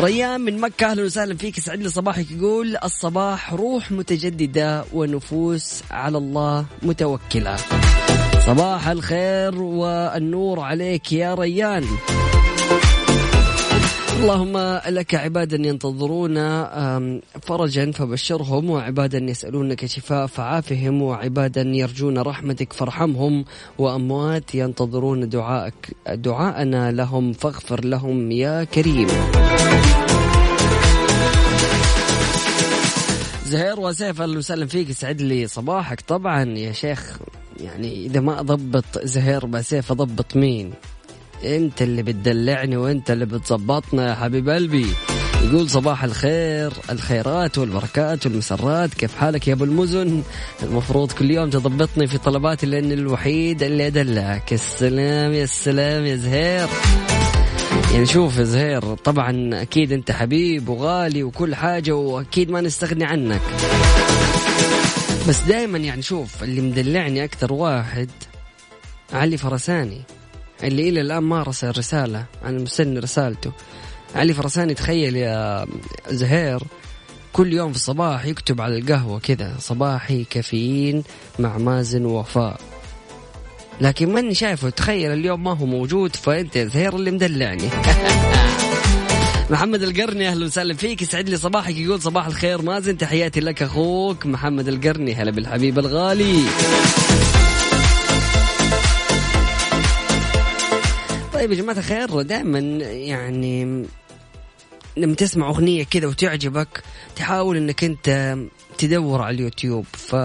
ريان 0.00 0.40
من 0.40 0.60
مكة 0.60 0.90
أهلا 0.90 1.02
وسهلا 1.02 1.36
فيك 1.36 1.58
يسعد 1.58 1.78
لي 1.82 1.88
صباحك. 1.88 2.30
يقول 2.30 2.76
الصباح 2.84 3.52
روح 3.52 3.92
متجددة 3.92 4.84
ونفوس 4.92 5.82
على 5.90 6.18
الله 6.18 6.64
متوكلة. 6.82 7.56
صباح 8.46 8.88
الخير 8.88 9.62
والنور 9.62 10.60
عليك 10.60 11.12
يا 11.12 11.34
ريان. 11.34 11.84
اللهم 14.22 14.80
لك 14.88 15.14
عبادا 15.14 15.56
ينتظرون 15.56 16.34
فرجا 17.42 17.92
فبشرهم 17.92 18.70
وعبادا 18.70 19.18
يسألونك 19.18 19.86
شفاء 19.86 20.26
فعافهم 20.26 21.02
وعبادا 21.02 21.62
يرجون 21.62 22.18
رحمتك 22.18 22.72
فارحمهم 22.72 23.44
وأموات 23.78 24.54
ينتظرون 24.54 25.28
دعائك 25.28 25.96
دعاءنا 26.08 26.92
لهم 26.92 27.32
فاغفر 27.32 27.84
لهم 27.84 28.30
يا 28.30 28.64
كريم. 28.64 29.08
زهير 33.46 33.80
وسيف 33.80 34.20
أهلا 34.20 34.38
وسهلا 34.38 34.66
فيك 34.66 34.90
يسعد 34.90 35.22
لي 35.22 35.46
صباحك. 35.46 36.00
طبعا 36.00 36.44
يا 36.44 36.72
شيخ 36.72 37.18
يعني 37.60 38.06
إذا 38.06 38.20
ما 38.20 38.40
أضبط 38.40 38.84
زهير 39.04 39.46
بسيف 39.46 39.92
أضبط 39.92 40.36
مين؟ 40.36 40.72
انت 41.44 41.82
اللي 41.82 42.02
بتدلعني 42.02 42.76
وانت 42.76 43.10
اللي 43.10 43.26
بتظبطنا 43.26 44.08
يا 44.08 44.14
حبيب 44.14 44.48
قلبي. 44.48 44.86
يقول 45.42 45.70
صباح 45.70 46.04
الخير 46.04 46.72
الخيرات 46.90 47.58
والبركات 47.58 48.26
والمسرات. 48.26 48.94
كيف 48.94 49.16
حالك 49.16 49.48
يا 49.48 49.52
أبو 49.52 49.64
المزن؟ 49.64 50.22
المفروض 50.62 51.12
كل 51.12 51.30
يوم 51.30 51.50
تضبطني 51.50 52.06
في 52.06 52.18
طلباتي 52.18 52.66
لأن 52.66 52.92
الوحيد 52.92 53.62
اللي 53.62 53.86
أدلعك. 53.86 54.52
السلام 54.52 55.32
يا 55.32 55.44
السلام 55.44 56.06
يا 56.06 56.16
زهير. 56.16 56.68
يعني 57.92 58.06
شوف 58.06 58.38
يا 58.38 58.44
زهير 58.44 58.94
طبعا 58.94 59.62
أكيد 59.62 59.92
أنت 59.92 60.10
حبيب 60.10 60.68
وغالي 60.68 61.22
وكل 61.22 61.54
حاجة 61.54 61.92
وأكيد 61.92 62.50
ما 62.50 62.60
نستغني 62.60 63.04
عنك. 63.04 63.40
بس 65.28 65.40
دائما 65.40 65.78
يعني 65.78 66.02
شوف 66.02 66.42
اللي 66.42 66.60
مدلعني 66.60 67.24
أكثر 67.24 67.52
واحد 67.52 68.10
علي 69.12 69.36
فرساني. 69.36 70.02
اللي 70.62 70.88
إلى 70.88 71.00
الآن 71.00 71.22
ما 71.22 71.42
رسل 71.42 71.78
رسالة 71.78 72.24
أنا 72.44 72.58
مستني 72.58 72.98
رسالته. 72.98 73.52
علي 74.14 74.34
فرساني 74.34 74.74
تخيل 74.74 75.16
يا 75.16 75.66
زهير 76.08 76.62
كل 77.32 77.52
يوم 77.52 77.70
في 77.70 77.76
الصباح 77.76 78.24
يكتب 78.24 78.60
على 78.60 78.78
القهوة 78.78 79.18
كذا 79.18 79.54
صباحي 79.58 80.24
كافيين 80.24 81.02
مع 81.38 81.58
مازن 81.58 82.04
ووفاء. 82.04 82.60
لكن 83.80 84.12
ماني 84.12 84.34
شايفه. 84.34 84.70
تخيل 84.70 85.12
اليوم 85.12 85.44
ما 85.44 85.56
هو 85.56 85.66
موجود 85.66 86.16
فأنت 86.16 86.56
يا 86.56 86.64
زهير 86.64 86.96
اللي 86.96 87.10
مدلعني. 87.10 87.68
محمد 89.50 89.82
القرني 89.82 90.28
أهلا 90.28 90.46
وسهلا 90.46 90.74
فيك. 90.74 91.02
يسعد 91.02 91.28
لي 91.28 91.36
صباحك 91.36 91.76
يقول 91.76 92.02
صباح 92.02 92.26
الخير 92.26 92.62
مازن 92.62 92.98
تحياتي 92.98 93.40
لك 93.40 93.62
أخوك. 93.62 94.26
محمد 94.26 94.68
القرني 94.68 95.14
هلا 95.14 95.30
بالحبيب 95.30 95.78
الغالي. 95.78 96.42
طيب 101.42 101.52
يا 101.52 101.56
جماعة 101.56 101.78
الخير 101.78 102.22
دائما 102.22 102.58
يعني 102.84 103.84
لما 104.96 105.14
تسمع 105.14 105.48
أغنية 105.48 105.84
كذا 105.84 106.06
وتعجبك 106.06 106.82
تحاول 107.16 107.56
إنك 107.56 107.84
أنت 107.84 108.36
تدور 108.78 109.22
على 109.22 109.34
اليوتيوب. 109.34 109.84
ف 109.92 110.16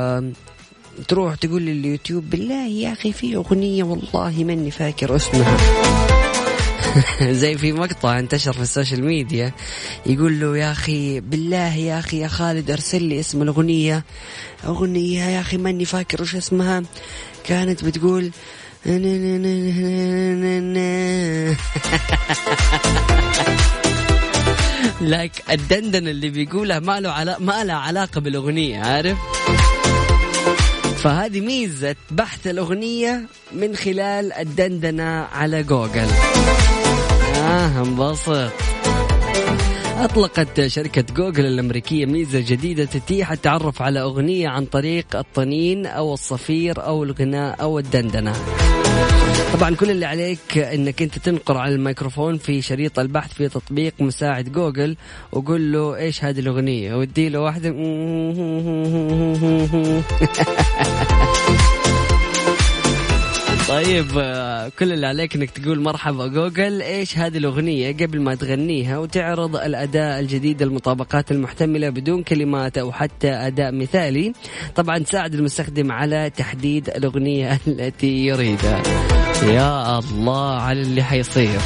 تروح 1.08 1.36
تقول 1.36 1.62
لليوتيوب 1.62 2.30
بالله 2.30 2.68
يا 2.68 2.94
أخي 2.94 3.14
في 3.14 3.36
أغنية 3.36 3.84
والله 3.84 4.44
ماني 4.44 4.72
فاكر 4.72 5.16
اسمها. 5.16 5.58
زي 7.42 7.58
في 7.58 7.72
مقطع 7.72 8.20
انتشر 8.20 8.54
في 8.54 8.62
ال 8.62 8.68
social 8.68 9.04
media 9.04 9.54
يقول 10.06 10.40
له 10.40 10.58
يا 10.58 10.72
أخي 10.72 11.20
بالله 11.20 11.76
يا 11.76 12.00
أخي 12.00 12.20
يا 12.20 12.28
خالد 12.28 12.72
ارسل 12.72 13.04
لي 13.04 13.20
اسم 13.20 13.42
الأغنية. 13.42 14.04
أغنية 14.66 15.24
يا 15.24 15.42
أخي 15.42 15.58
ماني 15.58 15.86
فاكر 15.86 16.22
وش 16.22 16.36
اسمها. 16.36 16.84
كانت 17.44 17.84
بتقول 17.84 18.32
لك 25.02 25.44
الدندن 25.52 26.08
اللي 26.08 26.30
بيقولها 26.30 26.80
ما 26.80 27.00
له 27.00 27.10
علاقة 27.10 27.44
ما 27.44 27.64
لها 27.64 27.76
علاقة 27.76 28.22
بالأغنية 28.22 28.80
عارف؟ 28.80 29.18
فهذه 31.04 31.42
ميزة 31.42 31.96
بحث 32.12 32.48
الأغنية 32.48 33.26
من 33.52 33.76
خلال 33.76 34.34
الدندنة 34.34 35.28
على 35.34 35.64
جوجل 35.64 36.08
آه 37.36 37.82
انبسط 37.82 38.52
أطلقت 39.98 40.68
شركة 40.68 41.14
جوجل 41.16 41.46
الأمريكية 41.46 42.06
ميزة 42.06 42.44
جديدة 42.48 42.86
تتيح 42.86 43.32
التعرف 43.32 43.82
على 43.82 44.02
أغنية 44.02 44.50
عن 44.50 44.66
طريق 44.66 45.16
الطنين 45.16 45.86
أو 45.86 46.14
الصفير 46.14 46.86
أو 46.86 47.04
الغناء 47.04 47.62
أو 47.62 47.80
الدندنة. 47.80 48.34
طبعا 49.54 49.76
كل 49.76 49.92
اللي 49.92 50.06
عليك 50.06 50.58
إنك 50.58 51.02
أنت 51.02 51.20
تنقر 51.20 51.58
على 51.58 51.76
الميكروفون 51.76 52.38
في 52.38 52.62
شريط 52.62 53.00
البحث 53.00 53.34
في 53.34 53.50
تطبيق 53.50 53.94
مساعد 54.00 54.52
جوجل 54.52 54.96
وقول 55.32 55.74
له 55.74 55.96
إيش 55.96 56.24
هذه 56.24 56.40
الأغنية؟ 56.40 56.96
ودي 56.96 57.30
له 57.30 57.40
واحدة. 57.40 57.70
طيب 63.78 64.08
آه، 64.18 64.72
كل 64.80 64.94
اللي 64.94 65.08
عليك 65.08 65.36
إنك 65.36 65.50
تقول 65.50 65.80
مرحبا 65.80 66.28
جوجل. 66.28 66.82
إيش 66.82 67.18
هذه 67.18 67.38
الأغنية؟ 67.38 67.94
قبل 67.94 68.22
ما 68.22 68.36
تغنيها 68.36 68.98
وتعرض 68.98 69.56
الأداء 69.56 70.20
الجديد 70.20 70.62
المطابقات 70.62 71.32
المحتملة 71.32 71.90
بدون 71.90 72.24
كلمات 72.24 72.78
أو 72.78 72.92
حتى 72.92 73.30
أداء 73.30 73.72
مثالي. 73.72 74.34
طبعا 74.76 74.98
تساعد 74.98 75.34
المستخدم 75.34 75.92
على 75.92 76.30
تحديد 76.30 76.90
الأغنية 76.90 77.60
التي 77.68 78.26
يريدها. 78.26 78.84
يا 79.44 80.00
الله 80.00 80.56
على 80.56 80.82
اللي 80.82 81.04
حيصير. 81.04 81.60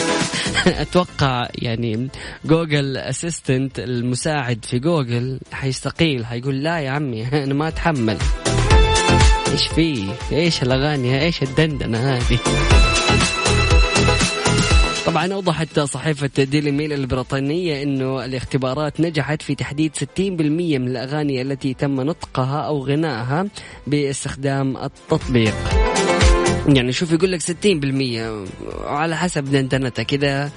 أتوقع 0.66 1.48
يعني 1.54 2.08
Google 2.44 2.96
Assistant 2.96 3.78
المساعد 3.78 4.64
في 4.64 4.78
جوجل 4.78 5.40
حيستقيل 5.52 6.26
حيقول 6.26 6.62
لا 6.62 6.78
يا 6.78 6.90
عمي 6.90 7.26
أنا 7.44 7.54
ما 7.54 7.68
أتحمل. 7.68 8.18
إيش 9.52 9.68
فيه؟ 9.68 10.12
إيش 10.32 10.62
الأغاني؟ 10.62 11.22
إيش 11.22 11.42
الدندنة 11.42 11.98
هذه؟ 11.98 12.38
طبعا 15.06 15.32
أوضحت 15.32 15.80
صحيفة 15.80 16.44
Daily 16.44 16.70
Mail 16.70 16.92
البريطانية 16.92 17.82
إنه 17.82 18.24
الاختبارات 18.24 19.00
نجحت 19.00 19.42
في 19.42 19.54
تحديد 19.54 19.96
60% 19.96 20.20
من 20.20 20.88
الأغاني 20.88 21.42
التي 21.42 21.74
تم 21.74 22.00
نطقها 22.00 22.60
أو 22.60 22.84
غنائها 22.86 23.46
باستخدام 23.86 24.76
التطبيق. 24.76 25.54
يعني 26.68 26.92
شوف 26.92 27.12
يقول 27.12 27.32
لك 27.32 27.40
60% 27.42 27.46
على 28.84 29.16
حسب 29.16 29.44
دندنتك 29.44 30.06
كذا 30.06 30.50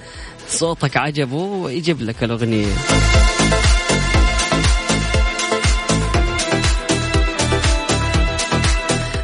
صوتك 0.48 0.98
عجبه 0.98 1.70
يجيب 1.70 2.02
لك 2.02 2.24
الأغنية. 2.24 2.74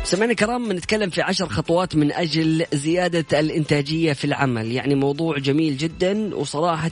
سمعنا 0.07 0.33
كرام 0.33 0.69
بنتكلم 0.69 1.09
في 1.09 1.21
عشر 1.21 1.49
خطوات 1.49 1.95
من 1.95 2.11
أجل 2.11 2.65
زيادة 2.73 3.39
الإنتاجية 3.39 4.13
في 4.13 4.25
العمل. 4.25 4.71
يعني 4.71 4.95
موضوع 4.95 5.37
جميل 5.37 5.77
جدا 5.77 6.35
وصراحة 6.35 6.91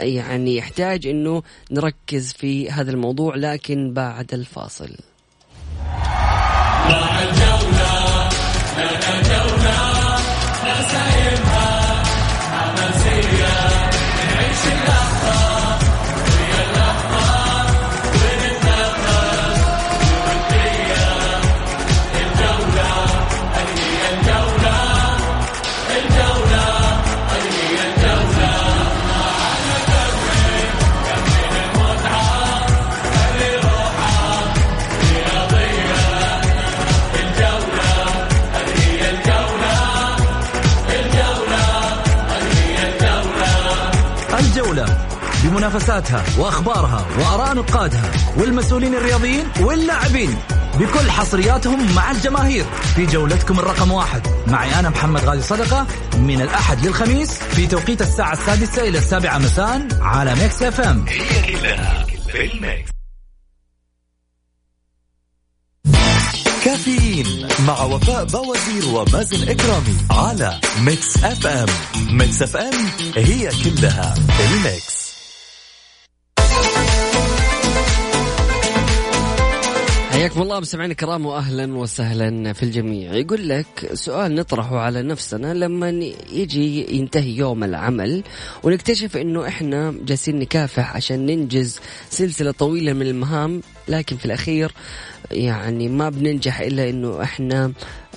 يعني 0.00 0.56
يحتاج 0.56 1.06
أنه 1.06 1.42
نركز 1.70 2.32
في 2.32 2.70
هذا 2.70 2.90
الموضوع 2.90 3.36
لكن 3.36 3.92
بعد 3.92 4.34
الفاصل. 4.34 4.96
بمنافساتها 45.76 46.24
وأخبارها 46.38 47.06
وأراء 47.18 47.54
نقادها 47.54 48.10
والمسؤولين 48.36 48.94
الرياضيين 48.94 49.44
واللاعبين 49.60 50.38
بكل 50.78 51.10
حصرياتهم 51.10 51.94
مع 51.94 52.10
الجماهير 52.10 52.64
في 52.94 53.06
جولتكم 53.06 53.58
الرقم 53.58 53.92
واحد. 53.92 54.22
معي 54.46 54.78
أنا 54.78 54.90
محمد 54.90 55.24
غازي 55.24 55.42
صدقة 55.42 55.86
من 56.18 56.40
الأحد 56.40 56.86
للخميس 56.86 57.32
في 57.32 57.66
توقيت 57.66 58.02
الساعة 58.02 58.32
السادسة 58.32 58.88
إلى 58.88 58.98
السابعة 58.98 59.38
مساء 59.38 59.88
على 60.00 60.34
Mix 60.34 60.62
FM 60.62 61.04
Caffeine 66.64 67.48
مع 67.66 67.82
وفاء 67.82 68.24
بوازير 68.24 68.86
ومازن 68.94 69.48
إكرامي 69.48 69.96
على 70.10 70.60
Mix 70.80 71.24
FM 71.24 71.68
Mix 72.10 72.42
FM 72.42 72.74
هي 73.16 73.50
كلها 73.64 74.14
ال 74.40 74.54
Mix 74.54 74.95
حياكم 80.16 80.42
الله 80.42 80.60
مستمعينا 80.60 80.92
الكرام 80.92 81.26
واهلا 81.26 81.76
وسهلا 81.76 82.52
في 82.52 82.62
الجميع. 82.62 83.14
يقول 83.14 83.48
لك 83.48 83.90
سؤال 83.94 84.34
نطرحه 84.34 84.78
على 84.78 85.02
نفسنا 85.02 85.54
لما 85.54 85.88
يجي 86.32 86.96
ينتهي 86.96 87.36
يوم 87.36 87.64
العمل 87.64 88.22
ونكتشف 88.62 89.16
إنه 89.16 89.48
إحنا 89.48 89.94
جالسين 90.04 90.38
نكافح 90.38 90.96
عشان 90.96 91.26
ننجز 91.26 91.80
سلسلة 92.10 92.50
طويلة 92.50 92.92
من 92.92 93.06
المهام 93.06 93.60
لكن 93.88 94.16
في 94.16 94.24
الأخير 94.24 94.72
يعني 95.30 95.88
ما 95.88 96.08
بننجح 96.08 96.60
إلا 96.60 96.90
إنه 96.90 97.22
إحنا 97.22 97.72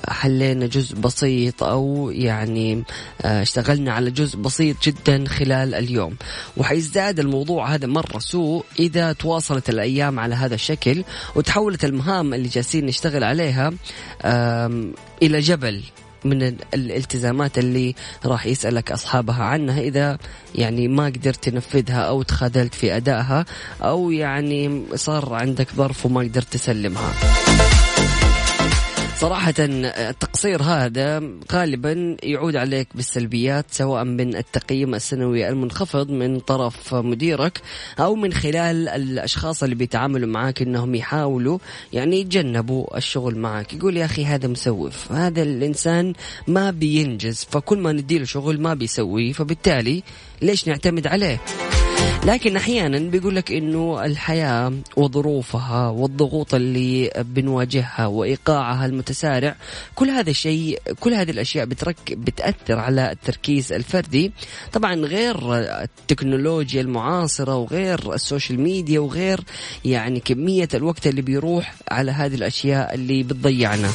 حلينا 0.07 0.67
جزء 0.67 0.95
بسيط 0.95 1.63
أو 1.63 2.11
يعني 2.11 2.83
آه، 3.21 3.41
اشتغلنا 3.41 3.93
على 3.93 4.11
جزء 4.11 4.37
بسيط 4.37 4.75
جدا 4.83 5.25
خلال 5.27 5.75
اليوم. 5.75 6.15
وحيزداد 6.57 7.19
الموضوع 7.19 7.73
هذا 7.73 7.87
مرة 7.87 8.19
سوء 8.19 8.65
إذا 8.79 9.13
تواصلت 9.13 9.69
الأيام 9.69 10.19
على 10.19 10.35
هذا 10.35 10.55
الشكل 10.55 11.03
وتحولت 11.35 11.85
المهام 11.85 12.33
اللي 12.33 12.47
جالسين 12.47 12.85
نشتغل 12.85 13.23
عليها 13.23 13.73
إلى 15.21 15.39
جبل. 15.39 15.83
من 16.25 16.43
ال- 16.43 16.55
الالتزامات 16.73 17.57
اللي 17.57 17.95
راح 18.25 18.45
يسألك 18.45 18.91
أصحابها 18.91 19.43
عنها 19.43 19.81
إذا 19.81 20.17
يعني 20.55 20.87
ما 20.87 21.05
قدرت 21.05 21.43
تنفذها 21.49 22.01
أو 22.01 22.21
تخاذلت 22.21 22.75
في 22.75 22.95
أدائها 22.95 23.45
أو 23.81 24.11
يعني 24.11 24.83
صار 24.95 25.33
عندك 25.33 25.67
ظرف 25.75 26.05
وما 26.05 26.21
قدرت 26.21 26.53
تسلمها. 26.53 27.13
صراحة 29.19 29.53
التقصير 29.59 30.63
هذا 30.63 31.23
غالبا 31.51 32.17
يعود 32.23 32.55
عليك 32.55 32.87
بالسلبيات 32.95 33.65
سواء 33.71 34.03
من 34.03 34.35
التقييم 34.35 34.95
السنوي 34.95 35.49
المنخفض 35.49 36.09
من 36.09 36.39
طرف 36.39 36.95
مديرك 36.95 37.61
أو 37.99 38.15
من 38.15 38.33
خلال 38.33 38.89
الأشخاص 38.89 39.63
اللي 39.63 39.75
بيتعاملوا 39.75 40.27
معك 40.27 40.61
أنهم 40.61 40.95
يحاولوا 40.95 41.59
يعني 41.93 42.19
يتجنبوا 42.19 42.97
الشغل 42.97 43.37
معك 43.37 43.73
يقول 43.73 43.97
يا 43.97 44.05
أخي 44.05 44.25
هذا 44.25 44.47
مسوف. 44.47 45.11
هذا 45.11 45.41
الإنسان 45.41 46.13
ما 46.47 46.71
بينجز 46.71 47.47
فكل 47.51 47.77
ما 47.77 47.91
نديله 47.91 48.25
شغل 48.25 48.61
ما 48.61 48.73
بيسوي 48.73 49.33
فبالتالي 49.33 50.03
ليش 50.41 50.67
نعتمد 50.67 51.07
عليه؟ 51.07 51.39
لكن 52.25 52.55
أحيانا 52.55 52.99
بيقول 52.99 53.35
لك 53.35 53.51
إنه 53.51 54.05
الحياة 54.05 54.73
وظروفها 54.95 55.89
والضغوط 55.89 56.53
اللي 56.53 57.11
بنواجهها 57.17 58.05
وإيقاعها 58.07 58.85
المتسارع 58.85 59.55
كل 59.95 60.09
هذا 60.09 60.29
الشيء 60.29 60.79
كل 60.99 61.13
هذه 61.13 61.31
الأشياء 61.31 61.65
بترك 61.65 61.97
بتأثر 62.13 62.79
على 62.79 63.11
التركيز 63.11 63.73
الفردي. 63.73 64.31
طبعا 64.73 64.95
غير 64.95 65.55
التكنولوجيا 65.55 66.81
المعاصرة 66.81 67.55
وغير 67.55 68.13
السوشيال 68.13 68.59
ميديا 68.61 68.99
وغير 68.99 69.39
يعني 69.85 70.19
كمية 70.19 70.69
الوقت 70.73 71.07
اللي 71.07 71.21
بيروح 71.21 71.75
على 71.91 72.11
هذه 72.11 72.35
الأشياء 72.35 72.93
اللي 72.93 73.23
بتضيعنا. 73.23 73.89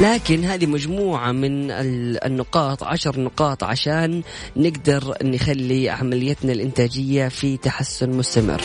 لكن 0.00 0.44
هذه 0.44 0.66
مجموعة 0.66 1.32
من 1.32 1.70
ال- 1.70 2.24
النقاط 2.24 2.82
عشر 2.82 3.20
نقاط 3.20 3.64
عشان 3.64 4.22
نقدر 4.56 5.14
نخلي 5.22 5.88
عمليتنا 5.90 6.52
الإنتاجية 6.52 7.28
في 7.28 7.56
تحسن 7.56 8.10
مستمر. 8.10 8.62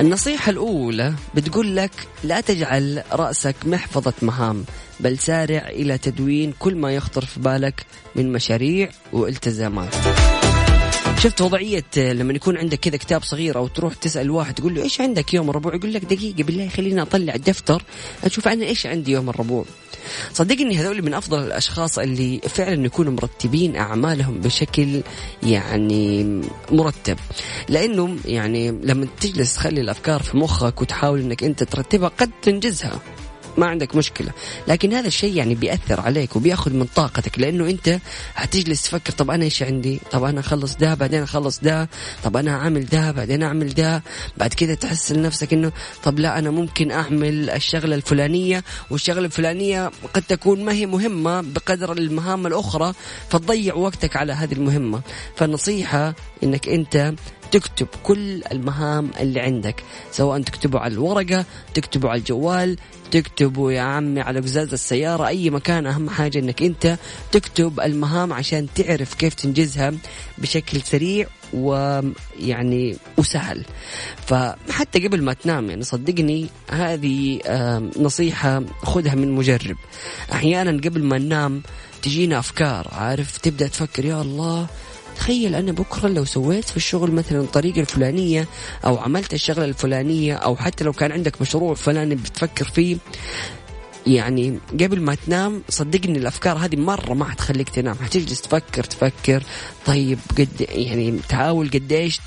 النصيحة 0.00 0.50
الأولى 0.50 1.14
بتقول 1.34 1.76
لك 1.76 1.90
لا 2.24 2.40
تجعل 2.40 3.02
رأسك 3.12 3.54
محفظة 3.66 4.12
مهام 4.22 4.64
بل 5.00 5.18
سارع 5.18 5.68
إلى 5.68 5.98
تدوين 5.98 6.52
كل 6.58 6.76
ما 6.76 6.94
يخطر 6.94 7.24
في 7.24 7.40
بالك 7.40 7.86
من 8.16 8.32
مشاريع 8.32 8.88
وإلتزامات. 9.12 9.94
شفت 11.18 11.40
وضعية 11.40 11.84
لما 11.96 12.32
يكون 12.32 12.56
عندك 12.56 12.78
كذا 12.78 12.96
كتاب 12.96 13.22
صغير 13.22 13.56
أو 13.56 13.68
تروح 13.68 13.94
تسأل 13.94 14.30
واحد 14.30 14.54
تقول 14.54 14.74
له 14.74 14.82
إيش 14.82 15.00
عندك 15.00 15.34
يوم 15.34 15.50
الربوع؟ 15.50 15.74
يقول 15.74 15.92
لك 15.92 16.04
دقيقة 16.04 16.44
بالله 16.44 16.68
خليني 16.68 17.02
أطلع 17.02 17.34
الدفتر 17.34 17.82
أشوف 18.24 18.48
أنا 18.48 18.64
إيش 18.64 18.86
عندي 18.86 19.12
يوم 19.12 19.28
الربوع. 19.28 19.64
صدقني 20.32 20.76
هذول 20.76 21.02
من 21.02 21.14
أفضل 21.14 21.44
الأشخاص 21.44 21.98
اللي 21.98 22.40
فعلا 22.48 22.86
يكونوا 22.86 23.12
مرتبين 23.12 23.76
أعمالهم 23.76 24.40
بشكل 24.40 25.02
يعني 25.42 26.40
مرتب. 26.70 27.18
لأنه 27.68 28.16
يعني 28.24 28.70
لما 28.70 29.06
تجلس 29.20 29.54
تخلي 29.54 29.80
الأفكار 29.80 30.22
في 30.22 30.36
مخك 30.36 30.80
وتحاول 30.82 31.20
أنك 31.20 31.44
أنت 31.44 31.62
ترتبها 31.62 32.08
قد 32.08 32.30
تنجزها. 32.42 33.00
ما 33.58 33.66
عندك 33.66 33.94
مشكلة. 33.96 34.30
لكن 34.68 34.92
هذا 34.92 35.06
الشيء 35.06 35.36
يعني 35.36 35.54
بيأثر 35.54 36.00
عليك 36.00 36.36
وبيأخذ 36.36 36.72
من 36.72 36.84
طاقتك 36.94 37.38
لأنه 37.38 37.70
أنت 37.70 37.98
حتجلس 38.34 38.82
تفكر 38.82 39.12
طب 39.12 39.30
أنا 39.30 39.44
إيش 39.44 39.62
عندي؟ 39.62 40.00
طب 40.10 40.24
أنا 40.24 40.40
أخلص 40.40 40.76
ده 40.76 40.94
بعدين 40.94 41.22
أخلص 41.22 41.60
ده 41.60 41.88
طب 42.24 42.36
أنا 42.36 42.50
أعمل 42.50 42.86
ده 42.86 43.10
بعدين 43.12 43.42
أعمل 43.42 43.74
ده 43.74 44.02
بعد 44.36 44.54
كذا 44.54 44.74
تحس 44.74 45.12
لنفسك 45.12 45.52
أنه 45.52 45.72
طب 46.04 46.18
لا 46.18 46.38
أنا 46.38 46.50
ممكن 46.50 46.90
أعمل 46.90 47.50
الشغلة 47.50 47.94
الفلانية 47.94 48.64
والشغلة 48.90 49.26
الفلانية 49.26 49.90
قد 50.14 50.22
تكون 50.22 50.64
ما 50.64 50.72
هي 50.72 50.86
مهمة 50.86 51.40
بقدر 51.40 51.92
المهام 51.92 52.46
الأخرى 52.46 52.94
فتضيع 53.30 53.74
وقتك 53.74 54.16
على 54.16 54.32
هذه 54.32 54.52
المهمة. 54.52 55.00
فالنصيحة 55.36 56.14
أنك 56.42 56.68
أنت 56.68 57.14
تكتب 57.54 57.86
كل 58.02 58.42
المهام 58.52 59.10
اللي 59.20 59.40
عندك 59.40 59.82
سواء 60.12 60.42
تكتبه 60.42 60.78
على 60.78 60.92
الورقة 60.92 61.44
تكتبه 61.74 62.08
على 62.08 62.18
الجوال 62.18 62.76
تكتبه 63.10 63.72
يا 63.72 63.80
عمي 63.80 64.20
على 64.20 64.40
قزاز 64.40 64.72
السيارة 64.72 65.26
أي 65.26 65.50
مكان 65.50 65.86
أهم 65.86 66.10
حاجة 66.10 66.38
أنك 66.38 66.62
أنت 66.62 66.98
تكتب 67.32 67.80
المهام 67.80 68.32
عشان 68.32 68.66
تعرف 68.74 69.14
كيف 69.14 69.34
تنجزها 69.34 69.92
بشكل 70.38 70.80
سريع 70.80 71.26
ويعني 71.52 72.96
وسهل. 73.18 73.64
فحتى 74.26 75.06
قبل 75.06 75.22
ما 75.22 75.32
تنام 75.32 75.70
يعني 75.70 75.82
صدقني 75.82 76.46
هذه 76.70 77.40
نصيحة 77.98 78.62
خذها 78.82 79.14
من 79.14 79.32
مجرب. 79.32 79.76
أحيانا 80.32 80.70
قبل 80.70 81.04
ما 81.04 81.18
ننام 81.18 81.62
تجينا 82.02 82.38
أفكار 82.38 82.88
عارف؟ 82.92 83.38
تبدأ 83.38 83.66
تفكر 83.68 84.04
يا 84.04 84.22
الله 84.22 84.66
تخيل 85.16 85.54
أنا 85.54 85.72
بكرة 85.72 86.08
لو 86.08 86.24
سويت 86.24 86.64
في 86.64 86.76
الشغل 86.76 87.10
مثلا 87.10 87.40
الطريقة 87.40 87.80
الفلانية 87.80 88.48
أو 88.84 88.98
عملت 88.98 89.34
الشغلة 89.34 89.64
الفلانية 89.64 90.34
أو 90.34 90.56
حتى 90.56 90.84
لو 90.84 90.92
كان 90.92 91.12
عندك 91.12 91.40
مشروع 91.40 91.74
فلاني 91.74 92.14
بتفكر 92.14 92.64
فيه 92.64 92.96
يعني 94.06 94.58
قبل 94.80 95.00
ما 95.00 95.14
تنام 95.14 95.62
صدقني 95.68 96.18
الأفكار 96.18 96.58
هذه 96.58 96.76
مرة 96.76 97.14
ما 97.14 97.24
حتخليك 97.24 97.68
تنام 97.68 97.96
حتجلس 98.02 98.40
تفكر 98.40 98.84
تفكر 98.84 99.42
طيب 99.86 100.18
قد 100.38 100.66
يعني 100.68 101.18
تحاول 101.28 101.70
قديش 101.70 102.20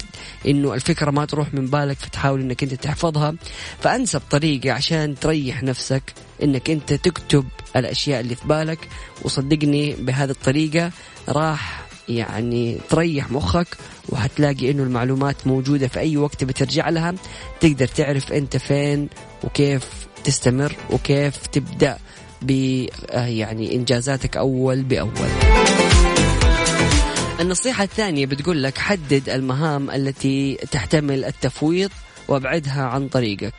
إنه 0.48 0.74
الفكرة 0.74 1.12
ما 1.12 1.26
تروح 1.26 1.54
من 1.54 1.66
بالك 1.66 1.98
فتحاول 1.98 2.42
إنك 2.42 2.64
أنت 2.64 2.74
تحفظها. 2.74 3.36
فأنسب 3.80 4.22
طريقة 4.32 4.72
عشان 4.72 5.16
تريح 5.22 5.64
نفسك 5.64 6.04
إنك 6.44 6.70
أنت 6.70 6.94
تكتب 6.94 7.46
الأشياء 7.76 8.20
اللي 8.20 8.36
في 8.36 8.48
بالك 8.48 8.80
وصدقني 9.22 9.94
بهذه 9.94 10.30
الطريقة 10.30 10.92
راح 11.30 11.87
يعني 12.10 12.78
تريح 12.90 13.32
مخك 13.32 13.68
وحتلاقي 14.10 14.72
إنه 14.72 14.84
المعلومات 14.84 15.48
موجودة 15.48 15.88
في 15.88 16.00
أي 16.00 16.18
وقت 16.18 16.44
بترجع 16.44 16.90
لها 16.90 17.14
تقدر 17.60 17.88
تعرف 17.88 18.34
أنت 18.34 18.58
فين 18.58 19.10
وكيف 19.44 20.08
تستمر 20.24 20.76
وكيف 20.90 21.48
تبدأ 21.48 21.98
ب 22.42 22.86
آه، 23.10 23.26
يعني 23.26 23.76
إنجازاتك 23.76 24.38
أول 24.38 24.84
بأول. 24.84 25.30
النصيحة 27.40 27.84
الثانية 27.84 28.26
بتقول 28.26 28.64
لك 28.64 28.78
حدد 28.78 29.30
المهام 29.30 29.90
التي 29.92 30.56
تحتمل 30.72 31.26
التفويض 31.26 31.92
وابعدها 32.28 32.84
عن 32.84 33.08
طريقك. 33.08 33.54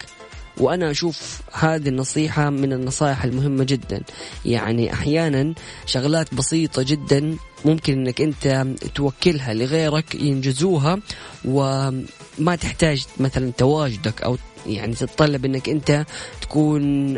وأنا 0.60 0.90
أشوف 0.90 1.40
هذه 1.52 1.88
النصيحة 1.88 2.50
من 2.50 2.72
النصائح 2.72 3.24
المهمة 3.24 3.64
جدا. 3.64 4.02
يعني 4.44 4.92
أحيانا 4.92 5.54
شغلات 5.86 6.34
بسيطة 6.34 6.82
جدا 6.82 7.36
ممكن 7.64 7.92
إنك 7.92 8.20
أنت 8.20 8.66
توكلها 8.94 9.54
لغيرك 9.54 10.14
ينجزوها 10.14 10.98
وما 11.44 12.56
تحتاج 12.60 13.06
مثلا 13.20 13.52
تواجدك 13.58 14.22
أو 14.22 14.36
يعني 14.68 14.94
تتطلب 14.94 15.44
إنك 15.44 15.68
أنت 15.68 16.06
تكون 16.40 17.14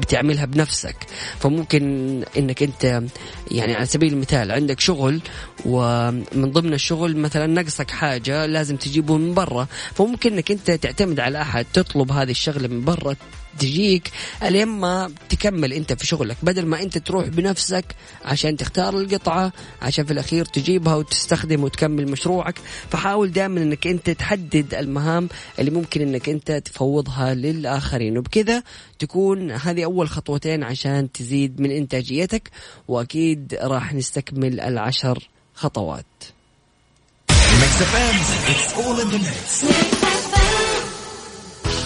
بتعملها 0.00 0.44
بنفسك. 0.44 0.96
فممكن 1.38 2.24
إنك 2.38 2.62
أنت 2.62 3.02
يعني 3.50 3.74
على 3.74 3.86
سبيل 3.86 4.12
المثال 4.12 4.52
عندك 4.52 4.80
شغل 4.80 5.20
ومن 5.66 6.52
ضمن 6.52 6.74
الشغل 6.74 7.16
مثلا 7.16 7.46
نقصك 7.46 7.90
حاجة 7.90 8.46
لازم 8.46 8.76
تجيبه 8.76 9.16
من 9.16 9.34
برا. 9.34 9.66
فممكن 9.94 10.32
إنك 10.32 10.50
أنت 10.50 10.70
تعتمد 10.70 11.20
على 11.20 11.42
أحد 11.42 11.66
تطلب 11.72 12.12
هذه 12.12 12.30
الشغلة 12.30 12.68
من 12.68 12.84
برا 12.84 13.16
تجيك 13.58 14.10
ألين 14.42 14.68
ما 14.68 15.10
تكمل 15.28 15.72
أنت 15.72 15.92
في 15.92 16.06
شغلك 16.06 16.36
بدل 16.42 16.66
ما 16.66 16.82
أنت 16.82 16.98
تروح 16.98 17.28
بنفسك 17.28 17.84
عشان 18.24 18.56
تختار 18.56 18.98
القطعة 18.98 19.52
عشان 19.82 20.04
في 20.04 20.12
الأخير 20.12 20.44
تجيبها 20.44 20.94
وتستخدم 20.94 21.64
وتكمل 21.64 22.10
مشروعك. 22.10 22.58
فحاول 22.90 23.32
دائما 23.32 23.62
إنك 23.62 23.86
أنت 23.86 24.10
تحدد 24.10 24.74
المهام 24.74 25.28
اللي 25.58 25.70
ممكن 25.70 26.00
إنك 26.00 26.28
أنت 26.28 26.52
تفوضها 26.52 27.34
للآخرين. 27.34 28.18
وبكذا 28.18 28.62
تكون 28.98 29.50
هذه 29.50 29.84
أول 29.84 30.08
خطوتين 30.08 30.62
عشان 30.64 31.12
تزيد 31.12 31.60
من 31.60 31.70
إنتاجيتك 31.70 32.50
وأكيد 32.88 33.58
راح 33.62 33.94
نستكمل 33.94 34.60
العشر 34.60 35.28
خطوات. 35.54 36.04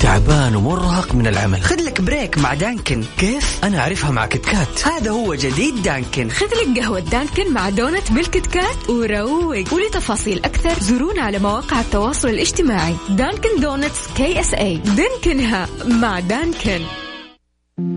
تعبان 0.03 0.57
ومرهق 0.57 1.15
من 1.15 1.27
العمل. 1.27 1.63
خذ 1.63 1.77
لك 1.77 2.01
break 2.01 2.39
مع 2.39 2.55
Dunkin'. 2.55 3.05
كيف؟ 3.19 3.65
أنا 3.65 3.79
أعرفها 3.79 4.11
مع 4.11 4.27
KitKat 4.27 4.87
هذا 4.87 5.11
هو 5.11 5.35
جديد 5.35 5.83
Dunkin'. 5.83 6.31
خذ 6.31 6.47
لك 6.47 6.79
قهوة 6.79 7.01
Dunkin' 7.01 7.53
مع 7.53 7.71
donut 7.71 8.13
بال 8.13 8.47
KitKat 8.47 8.89
وروق. 8.89 9.75
ولتفاصيل 9.75 10.39
أكثر 10.45 10.83
زورونا 10.83 11.23
على 11.23 11.39
مواقع 11.39 11.81
التواصل 11.81 12.29
الاجتماعي. 12.29 12.95
Dunkin' 13.09 13.61
Donuts 13.61 13.99
KSA. 14.17 14.77
دانكنها 14.77 15.69
مع 15.85 16.21
Dunkin'. 16.21 16.81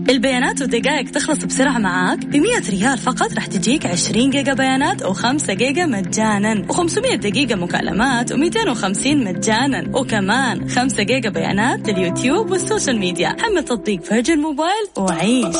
البيانات 0.08 0.60
والدقائق 0.60 1.10
تخلص 1.10 1.44
بسرعة 1.44 1.78
معاك. 1.78 2.18
ب 2.18 2.36
100 2.36 2.70
ريال 2.70 2.98
فقط 2.98 3.34
راح 3.34 3.46
تجيك 3.46 3.86
20 3.86 4.30
جيجا 4.30 4.54
بيانات 4.54 5.02
و5 5.02 5.50
جيجا 5.50 5.86
مجانا. 5.86 6.66
و500 6.68 7.14
دقيقة 7.14 7.54
مكالمات 7.54 8.32
و250 8.32 9.06
مجانا. 9.06 9.98
وكمان 9.98 10.68
5 10.68 11.02
جيجا 11.02 11.30
بيانات 11.30 11.88
لليوتيوب 11.88 12.50
وال 12.50 12.62
social 12.62 12.98
media. 12.98 13.28
حمل 13.28 13.64
تطبيق 13.64 14.02
Virgin 14.02 14.38
Mobile 14.38 14.86
وعيش. 14.96 15.56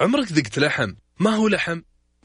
عمرك 0.00 0.32
ذقت 0.32 0.58
لحم؟ 0.58 0.92
ما 1.20 1.34
هو 1.34 1.48
لحم؟ 1.48 1.80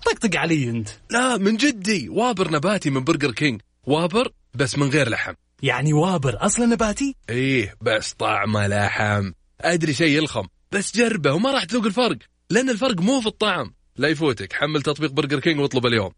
طقطق 0.05 0.39
علي 0.39 0.69
انت. 0.69 0.89
لا 1.09 1.37
من 1.37 1.57
جدي. 1.57 2.09
Whopper 2.09 2.51
نباتي 2.51 2.89
من 2.89 3.03
Burger 3.03 3.31
King. 3.31 3.61
Whopper 3.87 4.31
بس 4.53 4.77
من 4.77 4.89
غير 4.89 5.09
لحم. 5.09 5.33
يعني 5.63 5.93
Whopper 5.93 6.37
أصلا 6.39 6.65
نباتي؟ 6.65 7.15
إيه 7.29 7.75
بس 7.81 8.13
طعمه 8.13 8.67
لحم. 8.67 9.31
أدري 9.63 9.93
شيء 9.93 10.17
يلخم 10.17 10.47
بس 10.71 10.95
جربه 10.95 11.33
وما 11.33 11.51
راح 11.51 11.63
تذوق 11.63 11.85
الفرق 11.85 12.17
لأن 12.49 12.69
الفرق 12.69 13.01
مو 13.01 13.21
في 13.21 13.27
الطعم. 13.27 13.73
لا 13.97 14.07
يفوتك 14.07 14.53
حمل 14.53 14.81
تطبيق 14.81 15.11
Burger 15.11 15.39
King 15.39 15.59
واطلب 15.59 15.85
اليوم. 15.85 16.11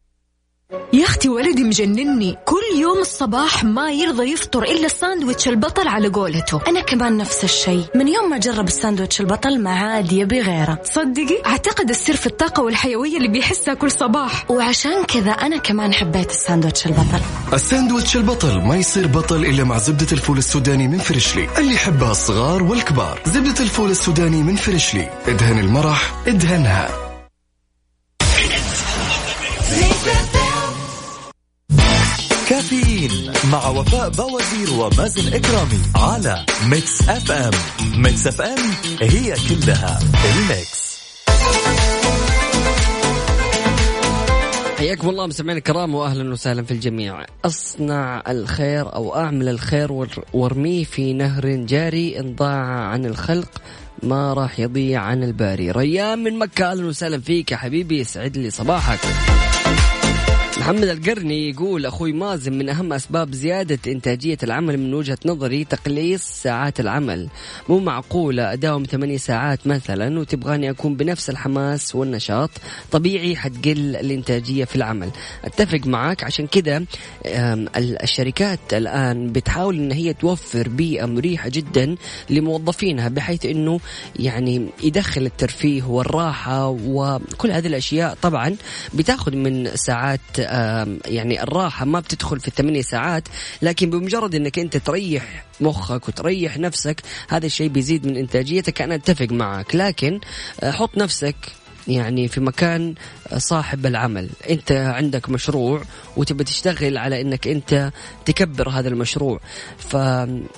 يا 0.93 1.03
أختي 1.05 1.29
ولدي 1.29 1.63
مجنني. 1.63 2.37
كل 2.45 2.79
يوم 2.81 2.99
الصباح 2.99 3.63
ما 3.63 3.91
يرضى 3.91 4.31
يفطر 4.31 4.63
إلا 4.63 4.85
الساندويتش 4.85 5.47
البطل 5.47 5.87
على 5.87 6.07
قولته. 6.07 6.61
أنا 6.67 6.81
كمان 6.81 7.17
نفس 7.17 7.43
الشيء. 7.43 7.85
من 7.95 8.07
يوم 8.07 8.29
ما 8.29 8.37
جرب 8.37 8.67
الساندويتش 8.67 9.21
البطل 9.21 9.59
ما 9.61 9.69
عاد 9.69 10.11
يبي 10.11 10.41
غيره. 10.41 10.73
تصدقي 10.73 11.41
أعتقد 11.45 11.89
السر 11.89 12.15
في 12.15 12.27
الطاقة 12.27 12.63
والحيوية 12.63 13.17
اللي 13.17 13.27
بيحسها 13.27 13.73
كل 13.73 13.91
صباح. 13.91 14.51
وعشان 14.51 15.03
كذا 15.03 15.31
أنا 15.31 15.57
كمان 15.57 15.93
حبيت 15.93 16.31
الساندويتش 16.31 16.85
البطل. 16.85 17.21
الساندويتش 17.53 18.15
البطل 18.15 18.61
ما 18.61 18.75
يصير 18.75 19.07
بطل 19.07 19.45
إلا 19.45 19.63
مع 19.63 19.77
زبدة 19.77 20.07
الفول 20.11 20.37
السوداني 20.37 20.87
من 20.87 20.97
Freshly. 20.97 21.49
اللي 21.57 21.73
يحبها 21.73 22.11
الصغار 22.11 22.63
والكبار. 22.63 23.21
زبدة 23.25 23.63
الفول 23.63 23.91
السوداني 23.91 24.43
من 24.43 24.55
Freshly. 24.55 25.09
ادهن 25.27 25.59
المرح 25.59 26.13
ادهنها. 26.27 27.04
كافيين 32.49 33.31
مع 33.51 33.67
وفاء 33.67 34.09
بوازير 34.09 34.73
ومازن 34.79 35.33
إكرامي 35.33 35.79
على 35.95 36.45
Mix 36.69 37.09
FM 37.09 37.51
Mix 38.01 38.27
FM 38.27 38.57
هي 39.01 39.33
كلها 39.49 39.99
ال 40.35 40.48
Mix 40.48 40.85
حياكم 44.77 45.09
الله 45.09 45.27
مستمعينا 45.27 45.57
الكرام 45.57 45.95
واهلا 45.95 46.31
وسهلا 46.33 46.63
في 46.63 46.71
الجميع. 46.71 47.25
أصنع 47.45 48.23
الخير 48.27 48.93
أو 48.95 49.15
أعمل 49.15 49.49
الخير 49.49 49.87
وأر- 50.05 50.19
وأرميه 50.33 50.83
في 50.83 51.13
نهر 51.13 51.47
جاري 51.55 52.19
ان 52.19 52.35
ضاع 52.35 52.65
عن 52.65 53.05
الخلق 53.05 53.49
ما 54.03 54.33
راح 54.33 54.59
يضيع 54.59 55.01
عن 55.01 55.23
الباري. 55.23 55.71
ريان 55.71 56.23
من 56.23 56.39
مكة 56.39 56.71
أهلا 56.71 56.85
وسهلا 56.85 57.19
فيك 57.21 57.51
يا 57.51 57.57
حبيبي 57.57 57.99
يسعد 57.99 58.37
لي 58.37 58.49
صباحك. 58.51 58.99
محمد 60.65 60.83
القرني 60.83 61.49
يقول 61.49 61.85
أخوي 61.85 62.13
مازن 62.13 62.53
من 62.53 62.69
أهم 62.69 62.93
أسباب 62.93 63.33
زيادة 63.33 63.79
إنتاجية 63.87 64.37
العمل 64.43 64.77
من 64.77 64.93
وجهة 64.93 65.17
نظري 65.25 65.63
تقليص 65.63 66.23
ساعات 66.23 66.79
العمل. 66.79 67.29
مو 67.69 67.79
معقولة 67.79 68.53
أداوم 68.53 68.83
ثمانية 68.83 69.17
ساعات 69.17 69.67
مثلا 69.67 70.19
وتبغاني 70.19 70.69
أكون 70.69 70.95
بنفس 70.95 71.29
الحماس 71.29 71.95
والنشاط 71.95 72.49
طبيعي 72.91 73.35
حتقل 73.35 73.95
الإنتاجية 73.95 74.65
في 74.65 74.75
العمل. 74.75 75.09
أتفق 75.43 75.87
معك 75.87 76.23
عشان 76.23 76.47
كذا 76.47 76.83
الشركات 78.03 78.59
الآن 78.73 79.31
بتحاول 79.31 79.75
إن 79.75 79.91
هي 79.91 80.13
توفر 80.13 80.69
بيئة 80.69 81.05
مريحة 81.05 81.49
جدا 81.49 81.95
لموظفينها 82.29 83.09
بحيث 83.09 83.45
إنه 83.45 83.79
يعني 84.15 84.67
يدخل 84.83 85.25
الترفيه 85.25 85.83
والراحة 85.83 86.67
وكل 86.69 87.51
هذه 87.51 87.67
الأشياء. 87.67 88.17
طبعا 88.21 88.55
بتاخذ 88.93 89.35
من 89.35 89.75
ساعات 89.75 90.19
يعني 91.05 91.43
الراحة 91.43 91.85
ما 91.85 91.99
بتدخل 91.99 92.39
في 92.39 92.47
الثمانية 92.47 92.81
ساعات 92.81 93.27
لكن 93.61 93.89
بمجرد 93.89 94.35
إنك 94.35 94.59
أنت 94.59 94.77
تريح 94.77 95.45
مخك 95.61 96.07
وتريح 96.07 96.57
نفسك 96.57 97.01
هذا 97.29 97.45
الشيء 97.45 97.67
بيزيد 97.67 98.07
من 98.07 98.17
إنتاجيتك 98.17 98.81
أنا 98.81 98.95
أتفق 98.95 99.31
معك. 99.31 99.75
لكن 99.75 100.19
آه، 100.63 100.71
حط 100.71 100.97
نفسك 100.97 101.35
يعني 101.87 102.27
في 102.27 102.41
مكان 102.41 102.95
صاحب 103.37 103.85
العمل. 103.85 104.29
انت 104.49 104.71
عندك 104.71 105.29
مشروع 105.29 105.81
وتبى 106.17 106.43
تشتغل 106.43 106.97
على 106.97 107.21
انك 107.21 107.47
انت 107.47 107.91
تكبر 108.25 108.69
هذا 108.69 108.87
المشروع. 108.89 109.39
ف 109.77 109.93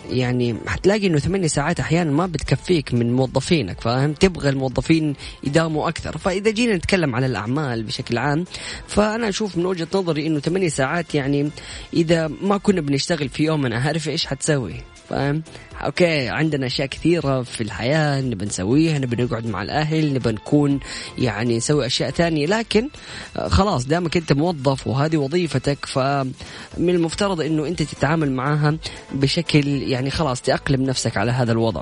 يعني 0.10 0.56
حتلاقي 0.68 1.08
انه 1.08 1.20
ثمانية 1.20 1.48
ساعات 1.48 1.80
أحيانا 1.80 2.12
ما 2.12 2.26
بتكفيك 2.26 2.94
من 2.94 3.14
موظفينك 3.14 3.82
فاهم؟ 3.82 4.14
تبغى 4.14 4.50
الموظفين 4.50 5.16
يداوموا 5.44 5.90
أكثر. 5.90 6.18
فإذا 6.18 6.52
جينا 6.52 6.76
نتكلم 6.76 7.16
على 7.16 7.26
الأعمال 7.26 7.84
بشكل 7.84 8.18
عام 8.18 8.46
فأنا 8.88 9.30
أشوف 9.30 9.58
من 9.58 9.66
وجهة 9.66 9.88
نظري 9.94 10.28
إنه 10.28 10.40
ثمانية 10.40 10.70
ساعات 10.70 11.16
يعني 11.16 11.50
إذا 11.94 12.28
ما 12.42 12.58
كنا 12.58 12.82
بنشتغل 12.82 13.30
في 13.30 13.44
يومنا 13.44 13.80
عارف 13.80 14.10
إيش 14.10 14.26
حتسوي؟ 14.26 14.76
فاهم؟ 15.10 15.44
أوكي 15.82 16.30
عندنا 16.30 16.66
أشياء 16.66 16.88
كثيرة 16.88 17.42
في 17.42 17.62
الحياة 17.62 18.22
نبى 18.22 18.46
نسويها 18.46 19.00
نبى 19.00 19.24
نقعد 19.24 19.48
مع 19.48 19.62
الأهل 19.62 20.14
نبى 20.14 20.32
نكون 20.32 20.80
يعني 21.18 21.58
نسوي 21.58 21.86
أشياء 21.86 22.10
ثانية. 22.10 22.46
لكن 22.46 22.90
آه، 23.38 23.48
خلاص 23.48 23.86
دامك 23.86 24.18
أنت 24.18 24.34
موظف 24.34 24.88
وهذه 24.88 25.18
وظيفتك 25.18 25.86
فمن 25.86 26.34
المفترض 26.78 27.42
إنه 27.42 27.68
أنت 27.68 27.84
تتعامل 27.84 28.32
معها 28.32 28.78
بشكل 29.12 29.68
يعني 29.68 30.10
خلاص 30.10 30.42
تأقلم 30.42 30.84
نفسك 30.84 31.18
على 31.18 31.32
هذا 31.32 31.52
الوضع. 31.52 31.82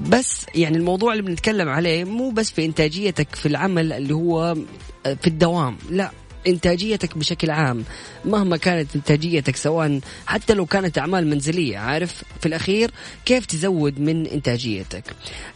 بس 0.00 0.46
يعني 0.54 0.76
الموضوع 0.76 1.12
اللي 1.12 1.22
بنتكلم 1.22 1.68
عليه 1.68 2.04
مو 2.04 2.30
بس 2.30 2.50
في 2.50 2.64
إنتاجيتك 2.64 3.34
في 3.34 3.46
العمل 3.46 3.92
اللي 3.92 4.14
هو 4.14 4.56
آه، 5.06 5.14
في 5.14 5.26
الدوام. 5.26 5.76
لا 5.90 6.10
إنتاجيتك 6.46 7.18
بشكل 7.18 7.50
عام 7.50 7.84
مهما 8.24 8.56
كانت 8.56 8.96
إنتاجيتك 8.96 9.56
سواء 9.56 10.00
حتى 10.26 10.54
لو 10.54 10.66
كانت 10.66 10.98
أعمال 10.98 11.26
منزلية 11.26 11.78
عارف؟ 11.78 12.22
في 12.40 12.46
الأخير 12.46 12.90
كيف 13.24 13.46
تزود 13.46 14.00
من 14.00 14.26
إنتاجيتك؟ 14.26 15.04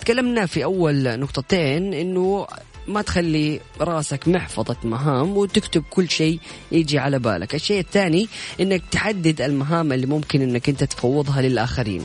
تكلمنا 0.01 0.47
في 0.47 0.65
أول 0.65 1.21
نقطتين 1.21 1.95
إنه 1.95 2.47
ما 2.89 3.03
تخلي 3.03 3.61
راسك 3.81 4.29
محفظة 4.29 4.77
مهام 4.85 5.37
وتكتب 5.37 5.85
كل 5.91 6.09
شيء 6.11 6.41
يجي 6.73 6.99
على 6.99 7.19
بالك. 7.19 7.55
الشيء 7.55 7.81
الثاني 7.81 8.29
إنك 8.61 8.83
تحدد 8.91 9.41
المهام 9.43 9.93
اللي 9.93 10.07
ممكن 10.07 10.43
إنك 10.43 10.69
أنت 10.69 10.85
تفوضها 10.85 11.43
للآخرين. 11.43 12.03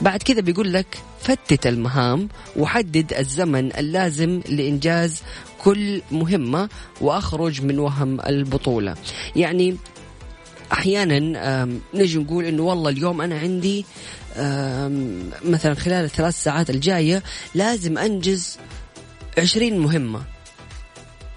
بعد 0.00 0.22
كذا 0.22 0.40
بيقول 0.40 0.72
لك 0.72 0.98
فتت 1.20 1.66
المهام 1.66 2.28
وحدد 2.56 3.12
الزمن 3.12 3.76
اللازم 3.76 4.40
لإنجاز 4.48 5.22
كل 5.66 6.02
مهمة 6.12 6.68
وأخرج 7.00 7.62
من 7.62 7.78
وهم 7.78 8.20
البطولة. 8.20 8.96
يعني 9.36 9.76
أحيانا 10.72 11.18
نجي 11.94 12.18
نقول 12.18 12.44
إنه 12.44 12.62
والله 12.62 12.90
اليوم 12.90 13.20
أنا 13.20 13.38
عندي 13.38 13.84
مثلا 15.44 15.74
خلال 15.74 16.04
الثلاث 16.04 16.42
ساعات 16.42 16.70
الجاية 16.70 17.22
لازم 17.54 17.98
أنجز 17.98 18.58
عشرين 19.38 19.78
مهمة. 19.78 20.22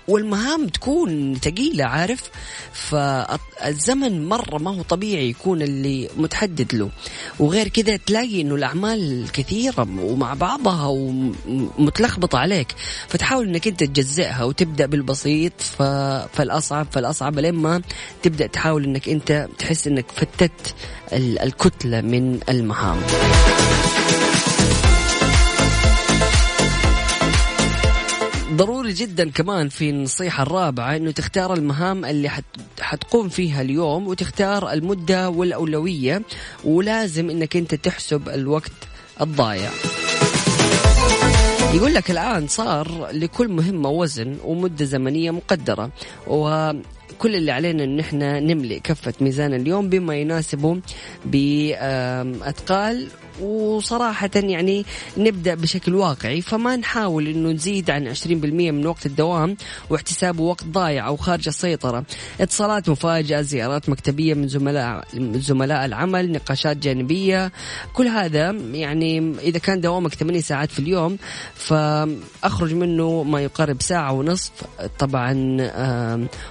والمهام 0.10 0.68
تكون 0.68 1.36
ثقيلة 1.36 1.86
عارف؟ 1.86 2.22
فالزمن 2.74 4.30
مرة 4.30 4.58
ما 4.58 4.78
هو 4.78 4.82
طبيعي 4.82 5.30
يكون 5.30 5.62
اللي 5.62 6.10
متحدد 6.18 6.76
له. 6.76 6.90
وغير 7.40 7.68
كذا 7.68 7.98
تلاقي 7.98 8.42
إنه 8.42 8.56
الأعمال 8.56 9.26
كثيرة 9.34 9.88
ومع 10.00 10.34
بعضها 10.34 10.88
ومتلخبطة 10.88 12.38
عليك. 12.38 12.76
فتحاول 13.08 13.48
إنك 13.48 13.68
أنت 13.68 13.84
تجزئها 13.84 14.44
وتبدأ 14.44 14.86
بالبسيط. 14.86 15.54
فالأصعب 16.34 16.88
فالأصعب 16.92 17.40
لما 17.40 17.82
تبدأ 18.24 18.48
تحاول 18.48 18.84
إنك 18.84 19.10
أنت 19.10 19.48
تحس 19.60 19.88
إنك 19.88 20.06
فتت 20.16 20.76
ال- 21.14 21.40
الكتلة 21.40 22.02
من 22.02 22.40
المهام. 22.50 22.98
ضروري 28.60 28.94
جدا 28.94 29.30
كمان 29.30 29.70
في 29.70 29.90
النصيحة 29.90 30.44
الرابعة 30.44 30.96
إنه 30.96 31.12
تختار 31.12 31.54
المهام 31.54 32.06
اللي 32.06 32.30
حت 32.30 32.44
حتقوم 32.82 33.30
فيها 33.30 33.62
اليوم 33.62 34.08
وتختار 34.08 34.72
المدة 34.72 35.30
والأولوية 35.30 36.22
ولازم 36.64 37.30
إنك 37.30 37.56
أنت 37.58 37.76
تحسب 37.76 38.30
الوقت 38.30 38.72
الضايع. 39.22 39.70
يقول 41.74 41.94
لك 41.94 42.12
الآن 42.12 42.48
صار 42.48 43.08
لكل 43.12 43.48
مهمة 43.48 43.90
وزن 43.90 44.38
ومدة 44.44 44.86
زمنية 44.86 45.32
مقدرة 45.32 45.92
وكل 46.28 47.36
اللي 47.36 47.52
علينا 47.52 47.84
إن 47.84 48.00
إحنا 48.00 48.40
نملئ 48.40 48.80
كفة 48.80 49.14
ميزان 49.22 49.54
اليوم 49.54 49.90
بما 49.90 50.16
يناسبه 50.16 50.80
بأثقال 51.26 53.08
وصراحة 53.42 54.30
يعني 54.36 54.86
نبدأ 55.18 55.56
بشكل 55.56 55.96
واقعي 55.96 56.42
فما 56.42 56.76
نحاول 56.76 57.28
إنه 57.28 57.50
نزيد 57.50 57.90
عن 57.90 58.16
20% 58.16 58.28
من 58.28 58.88
وقت 58.88 59.06
الدوام 59.06 59.58
واحتسابه 59.90 60.44
وقت 60.44 60.64
ضايع 60.66 61.08
أو 61.08 61.18
خارج 61.18 61.48
السيطرة. 61.48 62.04
اتصالات 62.42 62.90
مفاجئة 62.90 63.42
زيارات 63.42 63.90
مكتبية 63.90 64.34
من 64.34 64.48
زملاء 64.48 65.04
زملاء 65.34 65.86
العمل 65.86 66.32
نقاشات 66.32 66.78
جانبية. 66.78 67.52
كل 67.94 68.08
هذا 68.08 68.52
يعني 68.72 69.34
إذا 69.40 69.60
كان 69.60 69.82
دوامك 69.82 70.14
8 70.14 70.42
ساعات 70.42 70.72
في 70.72 70.80
اليوم 70.80 71.18
فأخرج 71.56 72.74
منه 72.74 73.24
ما 73.24 73.42
يقارب 73.42 73.82
ساعة 73.82 74.12
ونصف. 74.12 74.52
طبعا 75.00 75.30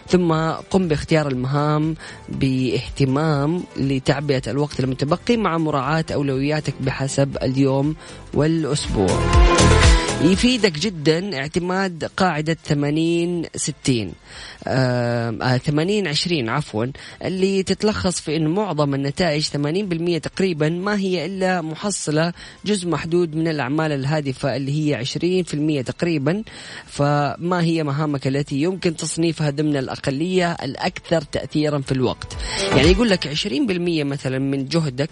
ثم 0.09 0.33
قم 0.71 0.89
باختيار 0.89 1.29
المهام 1.29 1.95
باهتمام 2.29 3.63
لتعبئة 3.77 4.43
الوقت 4.51 4.81
المتبقي 4.81 5.37
مع 5.37 5.59
مراعاة 5.59 6.05
أولوياتك 6.15 6.75
بحسب 6.81 7.37
اليوم 7.43 7.95
والأسبوع. 8.35 9.19
يفيدك 10.23 10.73
جدا 10.73 11.39
اعتماد 11.39 12.05
قاعدة 12.17 12.57
80 12.65 13.43
60 13.57 14.13
آه 14.67 15.57
80 15.57 16.07
20 16.09 16.49
عفوا 16.49 16.87
اللي 17.25 17.63
تتلخص 17.63 18.21
في 18.21 18.37
أن 18.37 18.47
معظم 18.47 18.95
النتائج 18.95 19.49
80% 20.19 20.21
تقريبا 20.23 20.69
ما 20.69 20.99
هي 20.99 21.27
إلا 21.27 21.63
محصلة 21.63 22.33
جزء 22.65 22.89
محدود 22.89 23.37
من 23.37 23.49
الأعمال 23.49 23.93
الهادفة 23.93 24.57
اللي 24.57 24.73
هي 24.73 25.05
20% 25.83 25.85
تقريبا. 25.85 26.43
فما 26.87 27.63
هي 27.63 27.85
مهامك 27.85 28.27
التي 28.27 28.63
يمكن 28.63 28.97
تصنيفها 28.97 29.51
ضمن 29.51 29.77
الأقلية 29.77 30.53
الأكثر 30.53 31.23
تأثيرا 31.23 31.79
في 31.79 31.93
الوقت؟ 31.93 32.37
يعني 32.77 32.91
يقول 32.91 33.09
لك 33.11 33.29
20% 33.29 34.05
مثلا 34.05 34.39
من 34.39 34.69
جهدك 34.69 35.11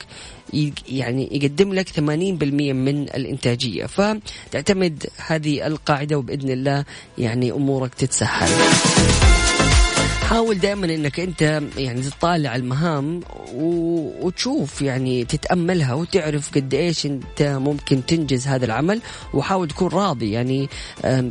يعني 0.89 1.29
يقدم 1.33 1.75
لك 1.75 1.89
80% 1.89 2.01
من 2.73 3.03
الإنتاجية. 3.03 3.87
فتعتمد 3.87 4.96
هذه 5.27 5.67
القاعدة 5.67 6.19
وبإذن 6.19 6.51
الله 6.51 6.85
يعني 7.19 7.53
أمورك 7.53 7.95
تتسهل 7.95 8.49
حاول 10.27 10.59
دائما 10.59 10.87
إنك 10.87 11.21
أنت 11.21 11.63
يعني 11.77 12.03
تطالع 12.03 12.57
المهام. 12.57 13.21
وتشوف 13.55 14.83
يعني 14.83 15.25
تتأملها 15.25 15.95
وتعرف 15.95 16.55
قد 16.55 16.75
إيش 16.75 17.07
أنت 17.07 17.43
ممكن 17.43 18.07
تنجز 18.07 18.47
هذا 18.47 18.65
العمل 18.65 19.01
وحاول 19.35 19.69
تكون 19.69 19.89
راضي 19.89 20.31
يعني 20.33 20.69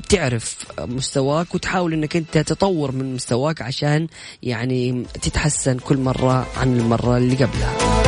تعرف 0.10 0.66
مستواك 0.80 1.56
وتحاول 1.56 1.94
إنك 1.94 2.16
أنت 2.16 2.38
تطور 2.38 2.92
من 2.92 3.16
مستواك 3.16 3.62
عشان 3.62 4.08
يعني 4.44 5.06
تتحسن 5.22 5.78
كل 5.78 5.98
مرة 5.98 6.48
عن 6.58 6.80
المرة 6.80 7.18
اللي 7.18 7.36
قبلها. 7.36 8.05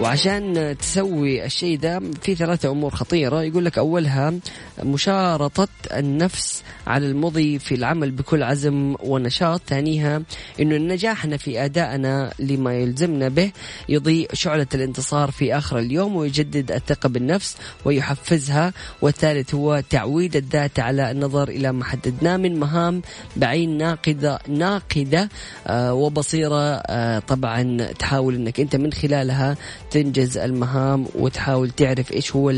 وعشان 0.00 0.76
تسوي 0.78 1.44
الشيء 1.44 1.78
ده 1.78 2.02
في 2.22 2.34
ثلاثة 2.34 2.70
أمور 2.70 2.94
خطيرة. 2.94 3.42
يقول 3.42 3.64
لك 3.64 3.78
أولها 3.78 4.34
مشارطة 4.82 5.68
النفس 5.92 6.62
على 6.86 7.06
المضي 7.06 7.58
في 7.58 7.74
العمل 7.74 8.10
بكل 8.10 8.42
عزم 8.42 8.94
ونشاط. 9.04 9.60
ثانيها 9.66 10.22
أنه 10.60 10.76
نجاحنا 10.76 11.36
في 11.36 11.64
أدائنا 11.64 12.32
لما 12.38 12.74
يلزمنا 12.74 13.28
به 13.28 13.52
يضيء 13.88 14.28
شعلة 14.34 14.66
الانتصار 14.74 15.30
في 15.30 15.56
آخر 15.56 15.78
اليوم 15.78 16.16
ويجدد 16.16 16.72
الثقة 16.72 17.08
بالنفس 17.08 17.56
ويحفزها. 17.84 18.72
والثالث 19.02 19.54
هو 19.54 19.82
تعويد 19.90 20.36
الذات 20.36 20.80
على 20.80 21.10
النظر 21.10 21.48
إلى 21.48 21.72
ما 21.72 21.84
حددناه 21.84 22.36
من 22.36 22.58
مهام 22.60 23.02
بعين 23.36 23.78
ناقدة 23.78 24.38
ناقدة 24.48 25.28
آه، 25.66 25.94
وبصيرة 25.94 26.74
آه، 26.86 27.18
طبعا 27.18 27.86
تحاول 27.98 28.34
أنك 28.34 28.60
أنت 28.60 28.76
من 28.76 28.92
خلالها 28.92 29.56
تنجز 29.90 30.38
المهام 30.38 31.06
وتحاول 31.14 31.70
تعرف 31.70 32.12
إيش 32.12 32.36
هو 32.36 32.52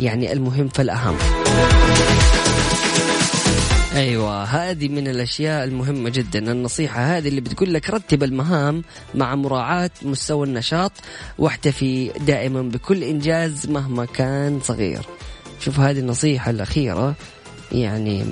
يعني 0.00 0.32
المهم 0.32 0.68
فالاهم 0.68 1.16
أيوه 3.94 4.44
هذه 4.44 4.88
من 4.88 5.08
الأشياء 5.08 5.64
المهمة 5.64 6.10
جدا. 6.10 6.52
النصيحة 6.52 7.00
هذه 7.00 7.28
اللي 7.28 7.40
بتقول 7.40 7.74
لك 7.74 7.90
رتب 7.90 8.22
المهام 8.22 8.82
مع 9.14 9.34
مراعاة 9.34 9.90
مستوى 10.02 10.46
النشاط 10.46 10.92
واحتفي 11.38 12.08
دائما 12.08 12.62
بكل 12.62 13.02
إنجاز 13.02 13.68
مهما 13.68 14.04
كان 14.04 14.60
صغير. 14.60 15.02
شوف 15.60 15.80
هذه 15.80 15.98
النصيحة 15.98 16.50
الأخيرة 16.50 17.14
يعني 17.72 18.24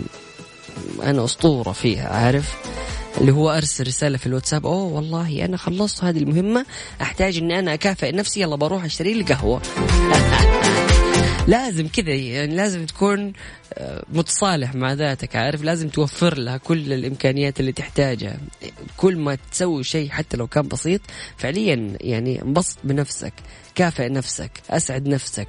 أنا 1.03 1.25
أسطورة 1.25 1.73
فيها 1.73 2.09
عارف؟ 2.09 2.78
اللي 3.21 3.33
هو 3.33 3.51
أرسل 3.51 3.87
رسالة 3.87 4.19
في 4.19 4.27
الواتساب 4.27 4.67
أوه 4.67 4.85
والله 4.85 5.45
أنا 5.45 5.57
خلصت 5.57 6.05
هذه 6.05 6.19
المهمة 6.19 6.67
أحتاج 7.03 7.39
إني 7.39 7.59
أنا 7.59 7.75
أكافئ 7.75 8.13
نفسي 8.13 8.41
يلا 8.41 8.57
بروح 8.57 8.85
أشتري 8.85 9.15
لي 9.15 9.25
قهوة. 9.25 9.63
لازم 11.49 11.89
كذا 11.89 12.15
يعني 12.15 12.57
لازم 12.57 12.87
تكون 12.87 13.33
آه، 13.75 14.05
متصالح 14.13 14.75
مع 14.75 14.93
ذاتك 14.93 15.37
عارف؟ 15.37 15.63
لازم 15.63 15.89
توفر 15.89 16.39
لها 16.39 16.57
كل 16.57 16.93
الإمكانيات 16.93 17.61
اللي 17.61 17.73
تحتاجها. 17.73 18.37
كل 18.97 19.17
ما 19.17 19.39
تسوي 19.53 19.85
شيء 19.85 20.11
حتى 20.11 20.37
لو 20.37 20.47
كان 20.47 20.69
بسيط 20.69 21.01
فعليا 21.37 21.97
يعني 22.01 22.43
انبسط 22.43 22.77
بنفسك 22.85 23.33
كافئ 23.75 24.09
نفسك 24.09 24.51
أسعد 24.71 25.09
نفسك. 25.09 25.49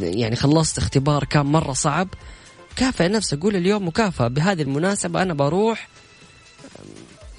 يعني 0.00 0.36
خلصت 0.36 0.78
اختبار 0.78 1.24
كان 1.24 1.46
مرة 1.46 1.72
صعب 1.72 2.08
كافئ 2.76 3.08
نفسك 3.08 3.38
قول 3.40 3.56
اليوم 3.56 3.88
مكافأة. 3.88 4.28
بهذه 4.28 4.62
المناسبة 4.62 5.22
أنا 5.22 5.34
بروح 5.34 5.88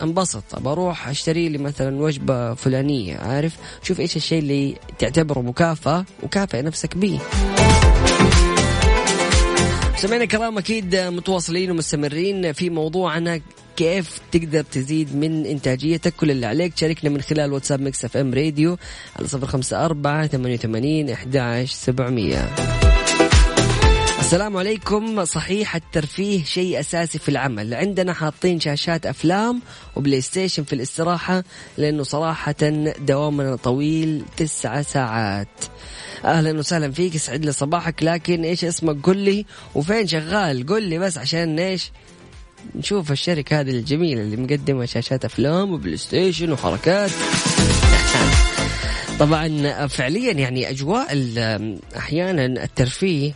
انبسط 0.03 0.59
بروح 0.59 1.07
اشتري 1.07 1.49
لي 1.49 1.57
مثلا 1.57 2.01
وجبة 2.01 2.53
فلانية 2.53 3.17
عارف؟ 3.17 3.57
شوف 3.83 3.99
إيش 3.99 4.15
الشيء 4.15 4.39
اللي 4.39 4.75
تعتبره 4.99 5.39
مكافأة 5.39 6.05
وكافئ 6.23 6.61
نفسك 6.61 6.97
به. 6.97 7.19
سمعنا 9.97 10.25
كلام 10.25 10.57
أكيد 10.57 10.95
متواصلين 10.95 11.71
ومستمرين 11.71 12.53
في 12.53 12.69
موضوعنا 12.69 13.41
كيف 13.77 14.19
تقدر 14.31 14.61
تزيد 14.61 15.15
من 15.15 15.45
إنتاجيتك؟ 15.45 16.13
كل 16.15 16.31
اللي 16.31 16.45
عليك 16.45 16.77
شاركنا 16.77 17.09
من 17.09 17.21
خلال 17.21 17.53
واتساب 17.53 17.81
Mix 17.81 18.05
FM 18.05 18.33
Radio 18.33 18.77
على 19.15 19.27
صفر 19.27 19.47
خمسة 19.47 19.85
أربعة 19.85 20.27
ثمانية 20.27 20.55
وثمانين 20.55 21.09
أحد 21.09 21.65
سبعمية. 21.67 22.49
السلام 24.31 24.57
عليكم. 24.57 25.25
صحيح 25.25 25.75
الترفيه 25.75 26.43
شيء 26.43 26.79
أساسي 26.79 27.19
في 27.19 27.29
العمل. 27.29 27.73
عندنا 27.73 28.13
حاطين 28.13 28.59
شاشات 28.59 29.05
أفلام 29.05 29.61
و 29.95 30.21
PlayStation 30.21 30.63
في 30.63 30.73
الاستراحة 30.73 31.43
لأنه 31.77 32.03
صراحة 32.03 32.55
دوامنا 32.99 33.55
طويل 33.55 34.23
تسعة 34.37 34.81
ساعات. 34.81 35.47
أهلا 36.25 36.59
وسهلا 36.59 36.91
فيك 36.91 37.15
يسعد 37.15 37.45
لي 37.45 37.51
صباحك. 37.51 38.03
لكن 38.03 38.43
إيش 38.43 38.65
اسمك؟ 38.65 39.05
قل 39.05 39.17
لي. 39.17 39.45
وفين 39.75 40.07
شغال؟ 40.07 40.65
قل 40.65 40.83
لي 40.83 40.99
بس 40.99 41.17
عشان 41.17 41.59
إيش؟ 41.59 41.91
نشوف 42.75 43.11
الشركة 43.11 43.59
هذه 43.59 43.69
الجميلة 43.69 44.21
اللي 44.21 44.37
مقدمة 44.37 44.85
شاشات 44.85 45.25
أفلام 45.25 45.71
و 45.73 45.97
PlayStation 45.97 46.51
وحركات. 46.51 47.11
طبعا 49.19 49.87
فعليا 49.87 50.31
يعني 50.31 50.69
أجواء 50.69 51.07
ال- 51.11 51.79
أحيانا 51.97 52.45
الترفيه 52.45 53.33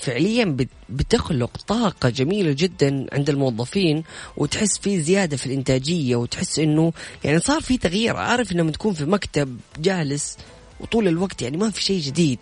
فعليا 0.00 0.44
بت- 0.44 0.68
بتخلق 0.88 1.50
طاقة 1.68 2.08
جميلة 2.08 2.52
جدا 2.58 3.06
عند 3.12 3.30
الموظفين 3.30 4.02
وتحس 4.36 4.78
في 4.78 5.00
زيادة 5.00 5.36
في 5.36 5.46
الإنتاجية 5.46 6.16
وتحس 6.16 6.58
إنه 6.58 6.92
يعني 7.24 7.38
صار 7.40 7.60
في 7.60 7.76
تغيير. 7.78 8.16
عارف 8.16 8.52
لما 8.52 8.70
تكون 8.70 8.94
في 8.94 9.04
مكتب 9.04 9.58
جالس 9.78 10.36
وطول 10.80 11.08
الوقت 11.08 11.42
يعني 11.42 11.56
ما 11.56 11.70
في 11.70 11.82
شيء 11.82 12.00
جديد 12.00 12.38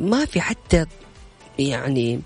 ما 0.00 0.24
في 0.24 0.40
حتى 0.40 0.86
يعني 1.58 2.20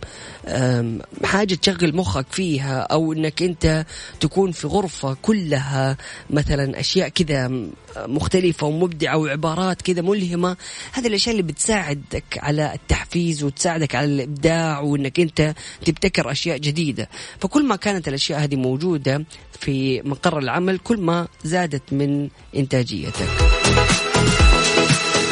حاجة 1.24 1.54
تشغل 1.54 1.96
مخك 1.96 2.26
فيها 2.30 2.80
أو 2.80 3.12
أنك 3.12 3.42
أنت 3.42 3.86
تكون 4.20 4.52
في 4.52 4.66
غرفة 4.66 5.16
كلها 5.22 5.96
مثلا 6.30 6.80
أشياء 6.80 7.08
كذا 7.08 7.50
مختلفة 7.96 8.66
ومبدعة 8.66 9.16
وعبارات 9.16 9.82
كذا 9.82 10.02
ملهمة. 10.02 10.56
هذه 10.92 11.06
الأشياء 11.06 11.32
اللي 11.32 11.52
بتساعدك 11.52 12.24
على 12.38 12.74
التحفيز 12.74 13.44
وتساعدك 13.44 13.94
على 13.94 14.06
الإبداع 14.06 14.80
وأنك 14.80 15.20
أنت 15.20 15.54
تبتكر 15.84 16.30
أشياء 16.30 16.58
جديدة. 16.58 17.08
فكل 17.40 17.64
ما 17.64 17.76
كانت 17.76 18.08
الأشياء 18.08 18.40
هذه 18.40 18.56
موجودة 18.56 19.24
في 19.60 20.02
مقر 20.02 20.38
العمل 20.38 20.78
كل 20.78 21.00
ما 21.00 21.28
زادت 21.44 21.92
من 21.92 22.28
إنتاجيتك. 22.56 23.57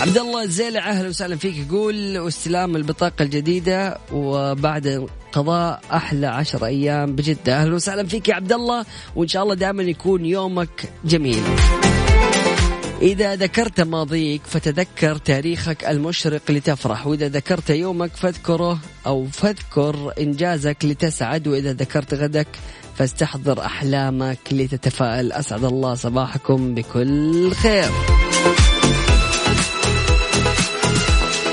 عبد 0.07 0.19
الله 0.19 0.43
الزيلع 0.43 0.91
أهلا 0.91 1.09
وسهلا 1.09 1.37
فيك. 1.37 1.57
يقول 1.57 2.19
واستلام 2.19 2.77
البطاقة 2.77 3.23
الجديدة 3.23 3.99
وبعد 4.13 5.09
قضاء 5.33 5.81
أحلى 5.93 6.27
عشر 6.27 6.67
أيام 6.67 7.17
بجدة. 7.17 7.63
أهلا 7.63 7.75
وسهلا 7.75 8.07
فيك 8.07 8.29
يا 8.29 8.35
عبد 8.35 8.53
الله 8.53 8.85
وإن 9.17 9.29
شاء 9.29 9.43
الله 9.43 9.55
دائما 9.55 9.83
يكون 9.83 10.27
يومك 10.27 10.93
جميل. 11.05 11.43
إذا 13.03 13.37
ذكرت 13.37 13.81
ماضيك 13.81 14.43
فتذكر 14.45 15.17
تاريخك 15.17 15.85
المشرق 15.85 16.51
لتفرح. 16.51 17.07
وإذا 17.07 17.29
ذكرت 17.29 17.71
يومك 17.71 18.11
فاذكره 18.17 18.79
أو 19.07 19.27
فاذكر 19.27 20.13
إنجازك 20.21 20.77
لتسعد. 20.85 21.49
وإذا 21.49 21.73
ذكرت 21.73 22.15
غدك 22.15 22.49
فاستحضر 22.95 23.61
أحلامك 23.61 24.39
لتتفائل. 24.53 25.33
أسعد 25.33 25.65
الله 25.65 25.95
صباحكم 25.95 26.75
بكل 26.75 27.51
خير. 27.51 27.91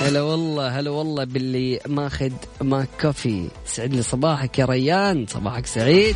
هلا 0.04 0.22
والله 0.22 0.80
هلا 0.80 0.90
والله 0.90 1.24
باللي 1.24 1.80
ماخذ 1.88 2.32
ماك 2.62 2.88
كوفي 3.02 3.48
سعد 3.66 3.94
لي 3.94 4.02
صباحك 4.02 4.60
يا 4.60 4.66
ريان. 4.66 5.26
صباحك 5.30 5.66
سعيد. 5.66 6.16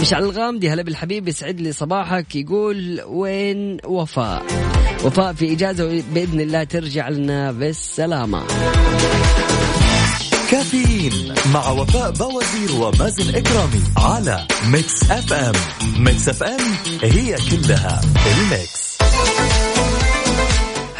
مشعل 0.00 0.22
الغامدي 0.22 0.70
هلا 0.70 0.82
بالحبيب 0.82 1.28
يسعد 1.28 1.60
لي 1.60 1.72
صباحك. 1.72 2.36
يقول 2.36 3.02
وين 3.06 3.78
وفاء؟ 3.84 4.42
وفاء 5.04 5.32
في 5.32 5.52
إجازة 5.52 6.02
بإذن 6.14 6.40
الله 6.40 6.64
ترجع 6.64 7.08
لنا 7.08 7.52
بالسلامة. 7.52 8.42
كافيين 10.50 11.34
مع 11.54 11.70
وفاء 11.70 12.10
بوازير 12.10 12.72
ومازن 12.80 13.34
إكرامي 13.34 13.82
على 13.96 14.46
Mix 14.66 15.10
FM. 15.10 15.54
Mix 15.98 16.28
FM 16.28 16.60
هي 17.02 17.36
كلها 17.50 18.00
ال 18.32 18.42
Mix. 18.42 18.81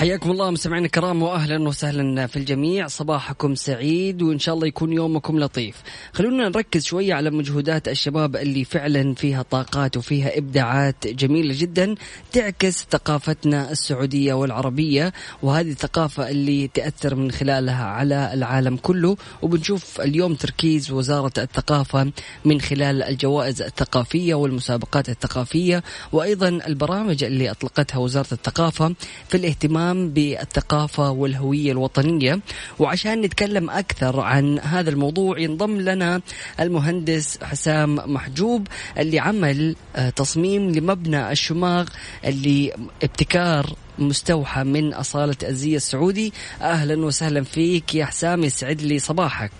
حياكم 0.02 0.30
الله 0.30 0.50
مستمعينا 0.50 0.86
الكرام 0.86 1.22
واهلا 1.22 1.68
وسهلا 1.68 2.26
في 2.26 2.36
الجميع. 2.36 2.86
صباحكم 2.86 3.54
سعيد 3.54 4.22
وإن 4.22 4.38
شاء 4.38 4.54
الله 4.54 4.66
يكون 4.66 4.92
يومكم 4.92 5.38
لطيف. 5.38 5.82
خلونا 6.12 6.48
نركز 6.48 6.84
شوية 6.84 7.14
على 7.14 7.30
مجهودات 7.30 7.88
الشباب 7.88 8.36
اللي 8.36 8.64
فعلا 8.64 9.14
فيها 9.14 9.42
طاقات 9.42 9.96
وفيها 9.96 10.38
إبداعات 10.38 11.06
جميلة 11.06 11.54
جدا 11.58 11.94
تعكس 12.32 12.86
ثقافتنا 12.90 13.70
السعودية 13.70 14.34
والعربية 14.34 15.12
وهذه 15.42 15.70
الثقافة 15.70 16.30
اللي 16.30 16.68
تأثر 16.68 17.14
من 17.14 17.30
خلالها 17.30 17.84
على 17.84 18.30
العالم 18.34 18.76
كله. 18.76 19.16
وبنشوف 19.42 20.00
اليوم 20.00 20.34
تركيز 20.34 20.90
وزارة 20.90 21.32
الثقافة 21.38 22.12
من 22.44 22.60
خلال 22.60 23.02
الجوائز 23.02 23.62
الثقافية 23.62 24.34
والمسابقات 24.34 25.08
الثقافية 25.08 25.82
وأيضا 26.12 26.48
البرامج 26.48 27.24
اللي 27.24 27.50
أطلقتها 27.50 27.98
وزارة 27.98 28.32
الثقافة 28.32 28.94
في 29.28 29.36
الاهتمام 29.36 29.91
بالثقافة 29.94 31.10
والهوية 31.10 31.72
الوطنية. 31.72 32.40
وعشان 32.78 33.20
نتكلم 33.20 33.70
أكثر 33.70 34.20
عن 34.20 34.58
هذا 34.58 34.90
الموضوع 34.90 35.38
ينضم 35.38 35.80
لنا 35.80 36.20
المهندس 36.60 37.44
حسام 37.44 37.94
محجوب 37.94 38.66
اللي 38.98 39.18
عمل 39.18 39.76
آه، 39.96 40.10
تصميم 40.10 40.70
لمبنى 40.70 41.32
الشماغ 41.32 41.88
اللي 42.24 42.72
ابتكار 43.02 43.66
مستوحى 43.98 44.64
من 44.64 44.94
أصالة 44.94 45.36
الزي 45.42 45.76
السعودي. 45.76 46.32
أهلا 46.60 47.04
وسهلا 47.04 47.42
فيك 47.42 47.94
يا 47.94 48.04
حسام 48.04 48.44
يسعد 48.44 48.80
لي 48.82 48.98
صباحك. 48.98 49.52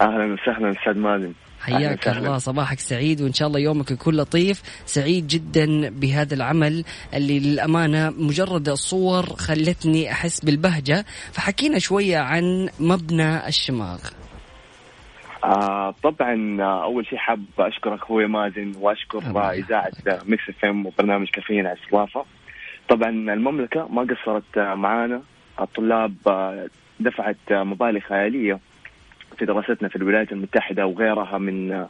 أهلا 0.00 0.32
وسهلا 0.32 0.70
أستاذ 0.70 0.98
مازن. 0.98 1.24
أهلاً 1.24 1.47
حياك. 1.60 2.08
الله 2.08 2.38
صباحك 2.38 2.78
سعيد 2.78 3.22
وإن 3.22 3.32
شاء 3.32 3.48
الله 3.48 3.60
يومك 3.60 3.90
يكون 3.90 4.16
لطيف. 4.16 4.62
سعيد 4.86 5.26
جدا 5.26 5.90
بهذا 5.90 6.34
العمل 6.34 6.84
اللي 7.14 7.40
للأمانة 7.40 8.10
مجرد 8.10 8.68
الصور 8.68 9.22
خلتني 9.26 10.12
أحس 10.12 10.44
بالبهجة. 10.44 11.04
فحكينا 11.32 11.78
شوية 11.78 12.18
عن 12.18 12.68
مبنى 12.80 13.48
الشماغ. 13.48 13.98
آه 15.44 15.94
طبعا 16.02 16.56
آه 16.60 16.84
أول 16.84 17.06
شيء 17.06 17.18
حاب 17.18 17.44
أشكرك 17.58 17.98
أخوي 18.02 18.26
مازن 18.26 18.72
وأشكر 18.80 19.18
إذاعة 19.52 19.92
آه، 20.08 20.20
Mix 20.26 20.48
FM 20.48 20.86
وبرنامج 20.86 21.28
كافيين 21.28 21.66
على 21.66 21.76
الاستضافه 21.78 22.24
طبعا 22.88 23.10
المملكة 23.10 23.88
ما 23.88 24.02
قصرت 24.02 24.58
آه، 24.58 24.74
معانا. 24.74 25.22
الطلاب 25.60 26.14
دفعت 27.00 27.36
مبالغ 27.50 28.00
خيالية 28.00 28.58
في 29.38 29.44
دراستنا 29.44 29.88
في 29.88 29.96
الولايات 29.96 30.32
المتحدة 30.32 30.86
وغيرها 30.86 31.38
من 31.38 31.86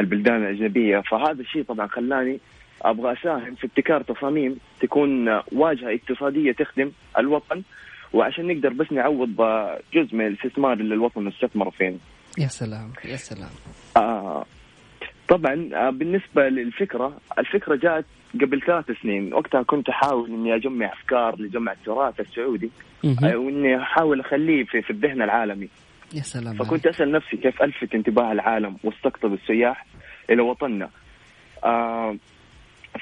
البلدان 0.00 0.42
الأجنبية. 0.42 1.00
فهذا 1.00 1.40
الشيء 1.40 1.62
طبعا 1.62 1.86
خلاني 1.86 2.38
أبغى 2.82 3.12
أساهم 3.12 3.54
في 3.54 3.66
ابتكار 3.66 4.02
تصاميم 4.02 4.56
تكون 4.80 5.28
واجهة 5.52 5.94
اقتصادية 5.94 6.52
تخدم 6.52 6.90
الوطن 7.18 7.62
وعشان 8.12 8.46
نقدر 8.46 8.68
بس 8.68 8.92
نعوض 8.92 9.28
جزء 9.94 10.16
من 10.16 10.26
الاستثمار 10.26 10.72
اللي 10.72 10.94
الوطن 10.94 11.28
استثمر 11.28 11.70
فينا 11.70 11.96
يا 12.38 12.46
سلام 12.46 12.92
يا 13.04 13.16
سلام. 13.16 13.50
آه. 13.96 14.44
طبعا 15.28 15.70
آه 15.74 15.90
بالنسبة 15.90 16.48
للفكرة 16.48 17.16
الفكرة 17.38 17.76
جاءت 17.76 18.04
قبل 18.34 18.60
ثلاث 18.66 18.84
سنين. 19.02 19.34
وقتها 19.34 19.62
كنت 19.62 19.88
أحاول 19.88 20.30
إني 20.30 20.54
أجمع 20.54 20.92
أفكار 20.92 21.40
لجمع 21.40 21.72
التراث 21.72 22.20
السعودي. 22.20 22.70
آه 23.04 23.36
وإني 23.36 23.82
أحاول 23.82 24.20
أخليه 24.20 24.64
في, 24.64 24.82
في 24.82 24.90
الذهن 24.90 25.22
العالمي. 25.22 25.68
يا 26.14 26.22
سلام 26.22 26.54
فكنت 26.54 26.86
أسأل 26.86 27.12
نفسي 27.12 27.36
كيف 27.36 27.62
ألفت 27.62 27.94
انتباه 27.94 28.32
العالم 28.32 28.76
واستقطب 28.84 29.32
السياح 29.32 29.86
إلى 30.30 30.42
وطننا؟ 30.42 30.90
آه 31.64 32.16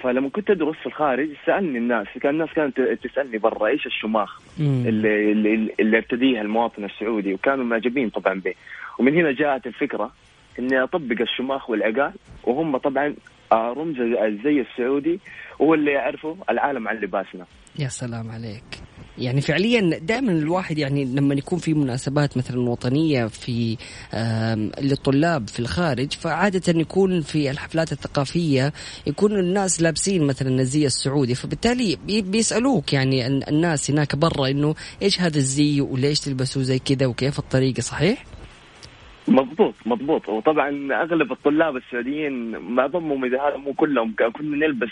فلما 0.02 0.28
كنت 0.28 0.50
أدرس 0.50 0.76
في 0.76 0.86
الخارج 0.86 1.28
سألني 1.46 1.78
الناس 1.78 2.06
كان 2.22 2.34
الناس 2.34 2.48
كانت 2.56 2.80
تسألني 2.80 3.38
برا 3.38 3.66
إيش 3.66 3.86
الشماخ. 3.86 4.40
اللي, 4.60 5.32
اللي, 5.32 5.74
اللي 5.80 5.96
ارتديها 5.96 6.40
المواطن 6.42 6.84
السعودي؟ 6.84 7.34
وكانوا 7.34 7.64
معجبين 7.64 8.08
طبعا 8.10 8.34
به 8.34 8.54
ومن 8.98 9.14
هنا 9.14 9.32
جاءت 9.32 9.66
الفكرة 9.66 10.12
إني 10.58 10.82
أطبق 10.82 11.20
الشماخ 11.20 11.70
والعقال 11.70 12.12
وهم 12.44 12.76
طبعا 12.76 13.14
آه، 13.52 13.72
رمز 13.72 14.00
الزي 14.00 14.60
السعودي 14.60 15.20
وهو 15.58 15.74
اللي 15.74 15.90
يعرفه 15.90 16.36
العالم 16.50 16.88
عن 16.88 16.96
لباسنا. 16.96 17.46
يا 17.78 17.88
سلام 17.88 18.30
عليك. 18.30 18.79
يعني 19.20 19.40
فعليا 19.40 19.98
دائما 19.98 20.32
الواحد 20.32 20.78
يعني 20.78 21.04
لما 21.04 21.34
يكون 21.34 21.58
في 21.58 21.74
مناسبات 21.74 22.36
مثلا 22.36 22.60
وطنية 22.60 23.26
في 23.26 23.76
للطلاب 24.82 25.48
في 25.48 25.60
الخارج 25.60 26.12
فعاده 26.12 26.80
يكون 26.80 27.20
في 27.20 27.50
الحفلات 27.50 27.92
الثقافية 27.92 28.72
يكون 29.06 29.38
الناس 29.38 29.82
لابسين 29.82 30.26
مثلا 30.26 30.60
الزي 30.60 30.86
السعودي 30.86 31.34
فبالتالي 31.34 31.98
بي- 32.06 32.22
بيسألوك 32.22 32.92
يعني 32.92 33.26
ال- 33.26 33.48
الناس 33.48 33.90
هناك 33.90 34.16
برا 34.16 34.48
إنه 34.48 34.74
إيش 35.02 35.20
هذا 35.20 35.36
الزي 35.36 35.80
وليش 35.80 36.20
تلبسوه 36.20 36.62
زي 36.62 36.78
كذا 36.78 37.06
وكيف 37.06 37.38
الطريقة 37.38 37.80
صحيح؟ 37.80 38.24
مضبوط 39.28 39.74
مضبوط 39.86 40.28
وطبعا 40.28 40.68
أغلب 41.02 41.32
الطلاب 41.32 41.76
السعوديين 41.76 42.50
معظمهم 42.58 43.24
إذا 43.24 43.38
هذا 43.42 43.56
مو 43.56 43.72
كلهم 43.72 44.14
كنا 44.34 44.66
نلبس 44.66 44.88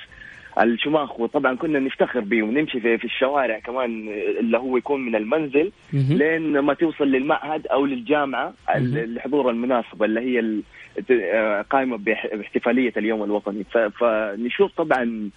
الشماخ 0.62 1.20
وطبعا 1.20 1.56
كنا 1.56 1.78
نفتخر 1.78 2.20
به 2.20 2.42
ونمشي 2.42 2.80
في, 2.80 2.98
في 2.98 3.04
الشوارع 3.04 3.58
كمان 3.58 4.08
اللي 4.40 4.58
هو 4.58 4.76
يكون 4.76 5.00
من 5.06 5.14
المنزل. 5.16 5.72
لين 5.92 6.58
ما 6.58 6.74
توصل 6.74 7.04
للمعهد 7.04 7.66
أو 7.66 7.86
للجامعة 7.86 8.54
لحضور 8.78 9.50
المناسبه 9.50 10.04
اللي 10.06 10.20
هي 10.20 10.62
آه، 11.10 11.62
قائمة 11.62 11.96
باحتفالية 11.96 12.92
اليوم 12.96 13.22
الوطني. 13.24 13.64
فنشوف 14.00 14.72
طبعا 14.76 15.30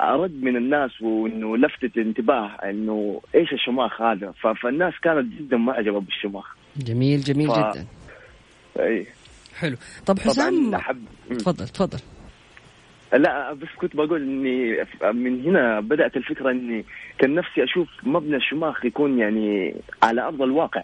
رد 0.00 0.42
من 0.42 0.56
الناس 0.56 1.02
وإنه 1.02 1.56
لفتت 1.56 1.98
انتباه 1.98 2.46
إنه 2.46 3.20
إيش 3.34 3.52
الشماخ 3.52 4.02
هذا. 4.02 4.32
فالناس 4.62 4.94
كانت 5.02 5.32
جدا 5.40 5.56
معجبة 5.56 6.00
بالشماخ. 6.00 6.56
جميل 6.76 7.20
جميل 7.20 7.48
ف- 7.48 7.52
جدا. 7.52 7.86
اي 8.78 9.06
حلو. 9.58 9.76
طب 10.06 10.18
حسام 10.18 10.76
تفضل 11.30 11.68
تفضل. 11.68 11.98
لا 13.12 13.52
بس 13.52 13.68
كنت 13.80 13.96
بقول 13.96 14.22
إني 14.22 14.76
من 15.12 15.44
هنا 15.46 15.80
بدأت 15.80 16.16
الفكرة 16.16 16.50
إني 16.50 16.84
كان 17.18 17.34
نفسي 17.34 17.64
أشوف 17.64 17.88
مبنى 18.02 18.36
الشماخ 18.36 18.84
يكون 18.84 19.18
يعني 19.18 19.74
على 20.02 20.20
أرض 20.22 20.42
الواقع. 20.42 20.82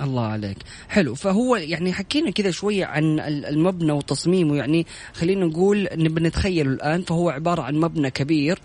الله 0.00 0.26
عليك. 0.26 0.56
حلو. 0.88 1.14
فهو 1.14 1.56
يعني 1.56 1.92
حكينا 1.92 2.30
كذا 2.30 2.50
شوية 2.50 2.84
عن 2.86 3.20
ال- 3.20 3.44
المبنى 3.46 3.92
وتصميمه. 3.92 4.56
يعني 4.56 4.86
خلينا 5.14 5.46
نقول 5.46 5.88
نبي 5.94 6.20
نتخيله 6.22 6.70
الآن. 6.70 7.02
فهو 7.02 7.30
عبارة 7.30 7.62
عن 7.62 7.74
مبنى 7.74 8.10
كبير 8.10 8.58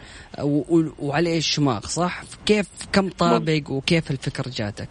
وعليه 0.99 1.38
الشماغ 1.38 1.79
صح؟ 1.79 2.21
كيف 2.45 2.67
كم 2.93 3.09
طابق 3.09 3.61
وكيف 3.71 4.11
الفكرة 4.11 4.51
جاتك؟ 4.55 4.89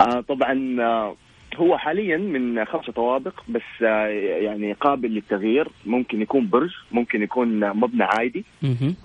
آه 0.00 0.20
طبعا 0.28 0.76
آه 0.80 1.16
هو 1.56 1.78
حاليا 1.78 2.16
من 2.16 2.64
خمسة 2.64 2.92
طوابق 2.92 3.40
بس 3.48 3.82
آه 3.82 4.06
يعني 4.06 4.72
قابل 4.72 5.10
للتغيير 5.10 5.68
ممكن 5.86 6.22
يكون 6.22 6.48
برج 6.48 6.70
ممكن 6.92 7.22
يكون 7.22 7.70
مبنى 7.70 8.02
عادي. 8.04 8.44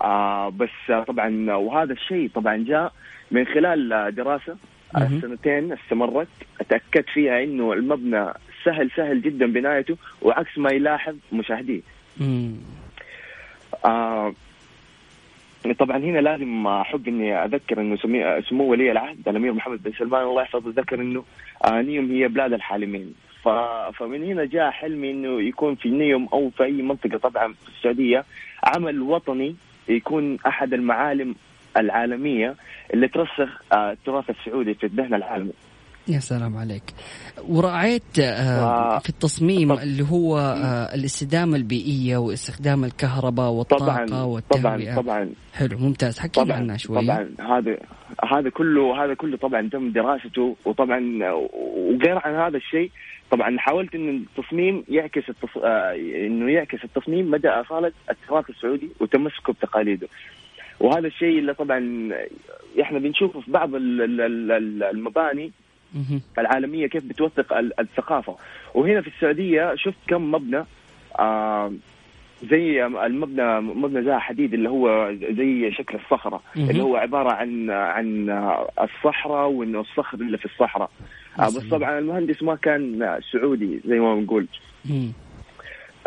آه 0.01 0.49
بس 0.49 0.89
آه 0.89 1.03
طبعا 1.03 1.53
وهذا 1.53 1.93
الشيء 1.93 2.29
طبعا 2.29 2.65
جاء 2.67 2.93
من 3.31 3.45
خلال 3.45 4.15
دراسة. 4.15 4.55
سنتين 5.21 5.73
استمرت 5.73 6.27
تأكدت 6.69 7.09
فيها 7.09 7.43
إنه 7.43 7.73
المبنى 7.73 8.25
سهل 8.63 8.91
سهل 8.95 9.21
جدا 9.21 9.45
بنايته 9.45 9.97
وعكس 10.21 10.57
ما 10.57 10.71
يلاحظ 10.71 11.15
مشاهديه. 11.31 11.81
آه 13.85 14.33
طبعا 15.73 15.97
هنا 15.97 16.19
لازم 16.19 16.67
أحب 16.67 17.07
إني 17.07 17.35
أذكر 17.45 17.81
إنه 17.81 17.97
سمو 18.49 18.63
ولي 18.63 18.91
العهد 18.91 19.27
الامير 19.29 19.53
محمد 19.53 19.83
بن 19.83 19.91
سلمان 19.91 20.23
الله 20.23 20.41
يحفظه 20.41 20.73
ذكر 20.81 21.01
إنه 21.01 21.23
آه 21.65 21.81
نيوم 21.81 22.11
هي 22.11 22.27
بلاد 22.27 22.53
الحالمين. 22.53 23.13
فمن 23.99 24.23
هنا 24.23 24.45
جاء 24.45 24.71
حلمي 24.71 25.11
إنه 25.11 25.41
يكون 25.41 25.75
في 25.75 25.89
نيوم 25.89 26.29
أو 26.33 26.49
في 26.49 26.63
أي 26.63 26.71
منطقة 26.81 27.17
طبعا 27.17 27.53
في 27.53 27.69
السعودية 27.77 28.25
عمل 28.63 29.01
وطني 29.01 29.55
يكون 29.89 30.37
أحد 30.47 30.73
المعالم 30.73 31.35
العالمية 31.77 32.55
اللي 32.93 33.07
ترسخ 33.07 33.61
آه، 33.73 33.91
التراث 33.91 34.29
السعودي 34.29 34.73
في 34.73 34.85
الذهن 34.85 35.13
العالمي 35.13 35.53
يا 36.07 36.19
سلام 36.19 36.57
عليك. 36.57 36.83
ورأيت 37.49 38.19
آه 38.19 38.99
في 38.99 39.09
التصميم 39.09 39.71
اللي 39.71 40.03
هو 40.11 40.37
آه 40.37 40.95
الاستدامة 40.95 41.57
البيئية 41.57 42.17
واستخدام 42.17 42.83
الكهرباء 42.83 43.49
والطاقة 43.51 44.05
طبعا 44.05 44.23
والتهوية. 44.23 44.91
طبعا 44.95 45.01
طبعا. 45.01 45.29
حلو 45.53 45.77
ممتاز. 45.77 46.19
حكي 46.19 46.39
لي 46.39 46.45
طبعا 46.45 46.57
عنها 46.57 46.77
شوي 46.77 47.05
طبعا. 47.05 47.29
هذا 47.39 47.77
هذا 48.31 48.49
كله 48.49 49.03
هذا 49.03 49.13
كله 49.13 49.37
طبعا 49.37 49.69
تم 49.71 49.91
دراسته 49.91 50.55
وطبعا 50.65 50.99
وغير 51.31 52.19
عن 52.25 52.35
هذا 52.35 52.57
الشيء 52.57 52.91
طبعا 53.31 53.55
حاولت 53.59 53.95
إن 53.95 54.09
التصميم 54.37 54.83
يعكس 54.89 55.29
التص... 55.29 55.57
آه 55.57 55.95
إنه 56.27 56.51
يعكس 56.51 56.83
التصميم 56.83 57.31
مدى 57.31 57.47
اصاله 57.49 57.91
التراث 58.11 58.49
السعودي 58.49 58.89
وتمسكه 58.99 59.53
بتقاليده. 59.53 60.07
وهذا 60.79 61.07
الشيء 61.07 61.39
اللي 61.39 61.53
طبعا 61.53 62.09
إحنا 62.81 62.99
بنشوفه 62.99 63.39
في 63.41 63.51
بعض 63.51 63.75
ال- 63.75 64.01
ال- 64.01 64.51
ال- 64.51 64.83
المباني. 64.83 65.51
العالميه 66.39 66.87
كيف 66.87 67.03
بتوثق 67.03 67.53
ال- 67.57 67.79
الثقافة. 67.79 68.35
وهنا 68.73 69.01
في 69.01 69.07
السعودية 69.07 69.75
شفت 69.75 69.97
كم 70.07 70.31
مبنى 70.31 70.63
آه 71.19 71.73
زي 72.49 72.85
المبنى 72.85 73.59
مبنى 73.61 74.03
زي 74.03 74.13
حديد 74.13 74.53
اللي 74.53 74.69
هو 74.69 75.13
زي 75.31 75.71
شكل 75.71 75.95
الصخرة. 75.97 76.41
اللي 76.69 76.83
هو 76.83 76.95
عبارة 76.95 77.31
عن 77.31 77.69
عن 77.69 78.29
الصحراء 78.81 79.47
وإنه 79.49 79.79
الصخر 79.81 80.17
اللي 80.17 80.37
في 80.37 80.45
الصحراء. 80.45 80.91
آه 81.39 81.45
بس 81.45 81.63
طبعا 81.71 81.99
المهندس 81.99 82.43
ما 82.43 82.55
كان 82.55 83.17
سعودي 83.31 83.81
زي 83.85 83.99
ما 83.99 84.15
بنقول. 84.15 84.47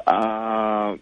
آه 0.09 0.99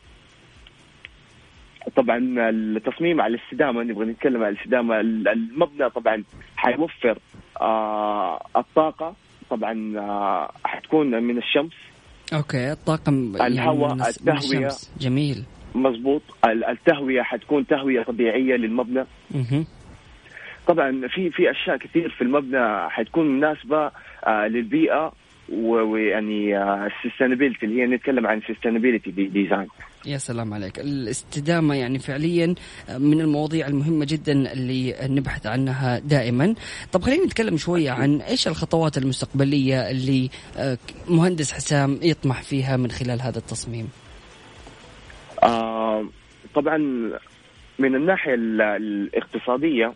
طبعا 1.97 2.19
التصميم 2.51 3.21
على 3.21 3.35
الاستدامة 3.35 3.83
نبغى 3.83 4.05
نتكلم 4.07 4.43
على 4.45 4.49
الاستدامة 4.55 5.01
المبنى 5.01 5.91
طبعا 5.91 6.25
حيوفر 6.57 7.19
الطاقة 8.57 9.15
طبعا 9.51 9.93
آه 9.99 10.53
حتكون 10.65 11.23
من 11.23 11.39
الشمس 11.39 11.73
أوكي 12.35 12.73
الطاقم 12.73 13.33
الهواء، 13.41 13.95
من. 13.95 14.67
الشمس. 14.67 14.91
جميل 15.01 15.45
مضبوط 15.75 16.23
ال- 16.45 16.65
التهوية 16.65 17.23
حتكون 17.23 17.67
تهوية 17.67 18.03
طبيعية 18.03 18.57
للمبنى 18.57 19.05
مهم. 19.31 19.67
طبعا 20.67 21.09
في 21.09 21.31
في 21.31 21.51
أشياء 21.51 21.77
كثير 21.77 22.09
في 22.11 22.23
المبنى 22.25 22.91
حتكون 22.91 23.29
مناسبة 23.37 23.91
آه 24.27 24.47
للبيئة 24.47 25.13
ويعني 25.53 26.59
ال 26.87 26.92
sustainability 26.92 27.67
اللي 27.67 27.83
هي 27.83 27.87
نتكلم 27.87 28.27
عن 28.27 28.41
sustainability 28.49 29.11
design 29.11 29.67
يا 30.07 30.19
سلام 30.19 30.55
عليك. 30.55 30.79
الاستدامة 30.79 31.75
يعني 31.75 31.99
فعليا 31.99 32.55
من 32.99 33.21
المواضيع 33.21 33.67
المهمة 33.67 34.07
جدا 34.09 34.53
اللي 34.53 34.95
نبحث 35.03 35.47
عنها 35.47 35.99
دائما. 35.99 36.55
طب 36.93 37.03
خلينا 37.03 37.25
نتكلم 37.25 37.57
شوية 37.57 37.91
عن 37.91 38.21
إيش 38.21 38.49
الخطوات 38.49 38.99
المستقبلية 38.99 39.91
اللي 39.91 40.31
آه، 40.57 40.79
مهندس 41.09 41.53
حسام 41.53 41.99
يطمح 42.03 42.43
فيها 42.43 42.77
من 42.77 42.91
خلال 42.91 43.21
هذا 43.23 43.39
التصميم؟ 43.39 43.89
آه 45.43 46.09
طبعا 46.55 46.77
من 47.79 47.95
الناحية 47.95 48.35
ال- 48.35 48.61
الاقتصادية 48.63 49.93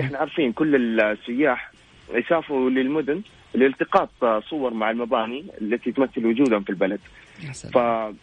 إحنا 0.00 0.18
عارفين 0.18 0.52
كل 0.52 1.00
السياح 1.00 1.72
يسافروا 2.14 2.70
للمدن 2.70 3.22
لالتقاط 3.54 4.10
صور 4.50 4.74
مع 4.74 4.90
المباني 4.90 5.44
التي 5.60 5.92
تمثل 5.92 6.26
وجودهم 6.26 6.62
في 6.62 6.70
البلد. 6.70 7.00
يا 7.46 7.52
سلام. 7.52 8.16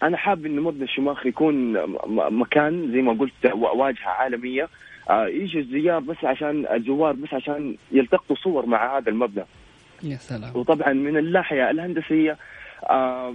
فانا 0.00 0.16
حاب 0.16 0.46
إن 0.46 0.60
مبنى 0.60 0.84
الشماخ 0.84 1.26
يكون 1.26 1.72
مكان 2.30 2.92
زي 2.92 3.02
ما 3.02 3.12
قلت 3.12 3.52
واجهة 3.54 4.08
عالمية. 4.08 4.68
آه، 5.10 5.26
يجوا 5.26 5.60
الزيار 5.60 6.00
بس 6.00 6.24
عشان 6.24 6.66
الزوار 6.74 7.12
بس 7.12 7.34
عشان 7.34 7.76
يلتقطوا 7.92 8.36
صور 8.36 8.66
مع 8.66 8.98
هذا 8.98 9.10
المبنى. 9.10 9.44
يا 10.02 10.16
سلام. 10.16 10.50
وطبعا 10.56 10.92
من 10.92 11.16
الناحيه 11.16 11.70
الهندسية 11.70 12.38
آه، 12.90 13.34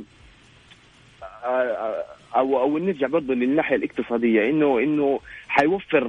آه، 1.43 2.03
أو 2.35 2.61
أو 2.61 2.77
نرجع 2.77 3.07
برضه 3.07 3.33
للناحية 3.33 3.75
الاقتصادية. 3.75 4.49
إنه 4.49 4.79
إنه 4.79 5.19
حيوفر 5.47 6.03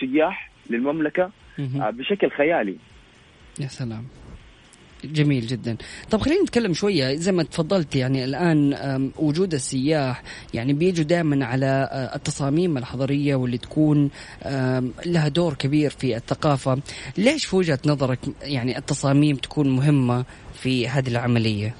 سياح 0.00 0.50
للمملكة 0.70 1.30
بشكل 1.78 2.30
خيالي. 2.30 2.76
يا 3.60 3.66
سلام. 3.66 4.04
جميل 5.04 5.46
جدا. 5.46 5.76
طب 6.10 6.20
خلينا 6.20 6.42
نتكلم 6.42 6.72
شوية. 6.74 7.14
زي 7.14 7.32
ما 7.32 7.42
تفضلت 7.42 7.96
يعني 7.96 8.24
الآن 8.24 9.10
وجود 9.16 9.54
السياح 9.54 10.22
يعني 10.54 10.72
بيجوا 10.72 11.04
دائما 11.04 11.46
على 11.46 11.66
آه، 11.92 12.16
التصاميم 12.16 12.78
الحضرية 12.78 13.34
واللي 13.34 13.58
تكون 13.58 14.10
لها 15.06 15.28
دور 15.28 15.54
كبير 15.54 15.90
في 15.90 16.16
الثقافة. 16.16 16.78
ليش 17.18 17.44
في 17.44 17.56
وجهة 17.56 17.78
نظرك 17.86 18.18
يعني 18.42 18.78
التصاميم 18.78 19.36
تكون 19.36 19.70
مهمة 19.76 20.24
في 20.54 20.88
هذه 20.88 21.08
العملية؟ 21.08 21.74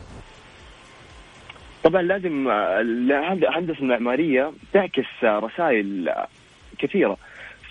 طبعا 1.85 2.03
لازم 2.03 2.49
الهند- 2.81 3.45
الهندسة 3.45 3.79
المعمارية 3.81 4.53
تعكس 4.73 5.05
آه، 5.25 5.39
رسائل 5.39 6.13
كثيرة. 6.79 7.17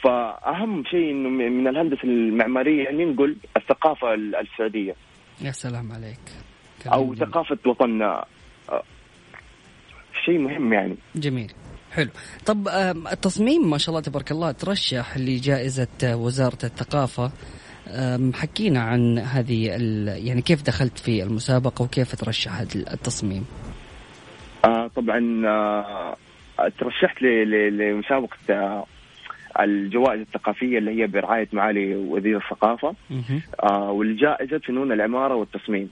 فأهم 0.03 0.83
شيء 0.85 1.11
إنه 1.11 1.29
من 1.29 1.67
الهندسة 1.67 2.03
المعمارية 2.03 2.91
ننقل 2.91 3.35
الثقافة 3.57 4.13
ال- 4.13 4.35
السعودية. 4.35 4.95
يا 5.41 5.51
سلام 5.51 5.91
عليك. 5.91 6.19
أو 6.87 7.15
ثقافة 7.15 7.57
وطننا 7.65 8.25
آه، 8.69 8.83
شيء 10.25 10.37
مهم 10.37 10.73
يعني. 10.73 10.95
جميل. 11.15 11.51
حلو. 11.91 12.09
طب 12.45 12.67
أم، 12.67 13.07
التصميم 13.07 13.69
ما 13.69 13.77
شاء 13.77 13.89
الله 13.89 14.01
تبارك 14.01 14.31
الله 14.31 14.51
ترشح 14.51 15.17
لجائزة 15.17 15.87
آه، 16.03 16.15
وزارة 16.15 16.57
الثقافة. 16.63 17.31
حكينا 18.33 18.79
عن 18.81 19.19
هذه 19.19 19.65
يعني 20.25 20.41
كيف 20.41 20.61
دخلت 20.63 20.99
في 20.99 21.23
المسابقة 21.23 21.83
وكيف 21.83 22.15
ترشح 22.15 22.59
هذا 22.59 22.75
التصميم؟ 22.93 23.45
آه 24.65 24.87
طبعا 24.95 25.41
آه 25.47 26.15
ترشحت 26.79 27.21
ل- 27.21 27.25
ل- 27.51 27.77
لمسابقة 27.77 28.37
آه 28.49 28.85
الجوائز 29.63 30.19
الثقافية 30.21 30.77
اللي 30.77 31.01
هي 31.01 31.07
برعاية 31.07 31.47
معالي 31.53 31.95
وزير 31.95 32.37
الثقافة 32.37 32.93
آه 33.63 33.91
والجائزة 33.91 34.57
فنون 34.57 34.91
العمارة 34.91 35.35
والتصميم. 35.35 35.89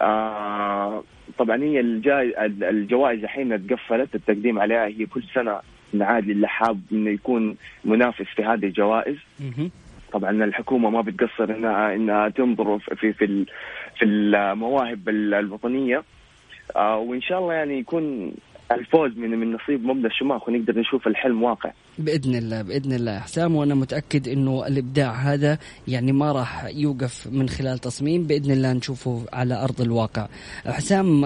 آه 0.00 1.04
طبعا 1.38 1.62
هي 1.62 1.80
الجوائز 1.80 3.22
الحين 3.22 3.66
تقفلت 3.66 4.14
التقديم 4.14 4.58
عليها 4.58 4.86
هي 4.86 5.06
كل 5.06 5.22
سنة 5.34 5.60
نعاد 5.92 6.26
للي 6.26 6.48
حاب 6.48 6.80
إنه 6.92 7.10
يكون 7.10 7.56
منافس 7.84 8.26
في 8.36 8.44
هذه 8.44 8.64
الجوائز. 8.66 9.16
طبعا 10.12 10.30
الحكومة 10.44 10.90
ما 10.90 11.00
بتقصر 11.00 11.44
انها 11.56 11.94
إنها 11.94 12.28
تنظر 12.28 12.78
في 12.78 13.12
في 13.12 13.44
في 13.98 14.04
المواهب 14.04 15.08
ال- 15.08 15.34
الوطنية 15.34 16.02
آه 16.76 16.96
وإن 16.98 17.20
شاء 17.20 17.38
الله 17.38 17.54
يعني 17.54 17.78
يكون 17.78 18.32
الفوز 18.74 19.16
من 19.16 19.30
من 19.30 19.52
نصيب 19.52 19.84
مبنى 19.84 20.06
الشماخ 20.06 20.48
ونقدر 20.48 20.78
نشوف 20.78 21.06
الحلم 21.06 21.42
واقع. 21.42 21.70
بإذن 21.98 22.34
الله 22.34 22.62
بإذن 22.62 22.92
الله 22.92 23.18
حسام 23.18 23.54
وأنا 23.56 23.74
متأكد 23.74 24.28
إنه 24.28 24.66
الإبداع 24.66 25.12
هذا 25.12 25.58
يعني 25.88 26.12
ما 26.12 26.32
راح 26.32 26.64
يوقف 26.64 27.28
من 27.32 27.48
خلال 27.48 27.78
تصميم 27.78 28.22
بإذن 28.22 28.50
الله 28.50 28.72
نشوفه 28.72 29.24
على 29.32 29.64
أرض 29.64 29.80
الواقع. 29.80 30.26
حسام 30.66 31.24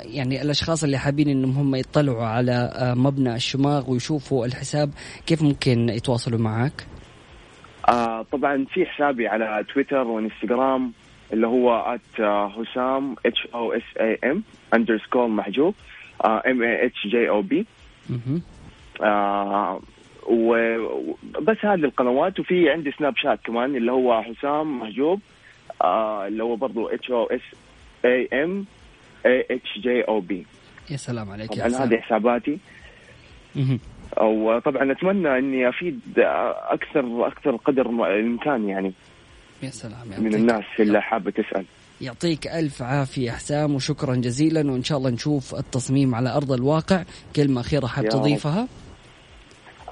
يعني 0.00 0.42
الأشخاص 0.42 0.84
اللي 0.84 0.98
حابين 0.98 1.28
إنهم 1.28 1.50
هم 1.50 1.74
يطلعوا 1.74 2.24
على 2.26 2.52
آه، 2.74 2.94
مبنى 2.94 3.34
الشماغ 3.34 3.90
ويشوفوا 3.90 4.46
الحساب 4.46 4.90
كيف 5.26 5.42
ممكن 5.42 5.88
يتواصلوا 5.88 6.38
معك؟ 6.40 6.86
آه 7.88 8.22
طبعا 8.32 8.64
في 8.74 8.86
حسابي 8.86 9.28
على 9.28 9.64
تويتر 9.74 10.06
وإنستغرام 10.06 10.92
اللي 11.32 11.46
هو 11.46 11.76
at 11.94 12.22
حسام 12.52 13.16
H 13.26 13.48
O 13.54 13.72
S 13.72 13.82
A 14.00 14.18
M 14.30 14.42
underscore 14.74 15.26
محجوب 15.26 15.74
M 16.24 16.62
A 16.62 16.86
H 16.86 17.06
J 17.06 17.28
O 17.28 17.42
B 17.42 17.66
وبس 20.28 21.56
هذه 21.64 21.74
القنوات 21.84 22.40
وفي 22.40 22.70
عندي 22.70 22.92
سناب 22.92 23.16
شات 23.16 23.40
كمان 23.44 23.76
اللي 23.76 23.92
هو 23.92 24.22
حسام 24.22 24.78
محجوب 24.80 25.20
آه 25.82 26.26
اللي 26.26 26.42
هو 26.42 26.56
برضو 26.56 26.88
H 26.88 27.10
O 27.10 27.26
S 27.26 27.40
A 28.04 28.28
M 28.32 28.64
A 29.26 29.46
H 29.50 29.78
J 29.78 30.02
O 30.02 30.20
B 30.20 30.46
يا 30.90 30.96
سلام 30.96 31.30
عليك 31.30 31.50
يا 31.50 31.56
طبعا 31.56 31.68
حسام. 31.68 31.88
هذه 31.88 31.96
حساباتي. 32.00 32.58
وطبعا 34.20 34.92
أتمنى 34.92 35.38
إني 35.38 35.68
أفيد 35.68 36.00
أكثر 36.18 37.26
أكثر 37.26 37.56
قدر 37.56 37.90
الامكان 37.90 38.68
يعني. 38.68 38.92
يا 39.62 39.70
سلام 39.70 40.08
من 40.08 40.12
يعطيك 40.12 40.34
الناس 40.34 40.64
اللي 40.80 41.02
حابة 41.02 41.30
تسأل. 41.30 41.64
يعطيك 42.00 42.46
ألف 42.46 42.82
عافية 42.82 43.30
حسام 43.30 43.74
وشكرا 43.74 44.14
جزيلا 44.14 44.70
وإن 44.70 44.82
شاء 44.82 44.98
الله 44.98 45.10
نشوف 45.10 45.54
التصميم 45.54 46.14
على 46.14 46.36
أرض 46.36 46.52
الواقع. 46.52 47.02
كلمة 47.36 47.60
أخيرة 47.60 47.86
حاب. 47.86 48.08
تضيفها. 48.08 48.68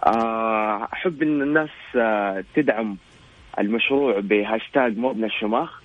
آه، 0.07 0.89
أحب 0.93 1.23
إن 1.23 1.43
الناس 1.43 1.71
آه، 1.97 2.45
تدعم 2.55 2.97
المشروع 3.59 4.21
بهاشتاج 4.21 4.99
مبنى 4.99 5.27
الشماخ. 5.27 5.81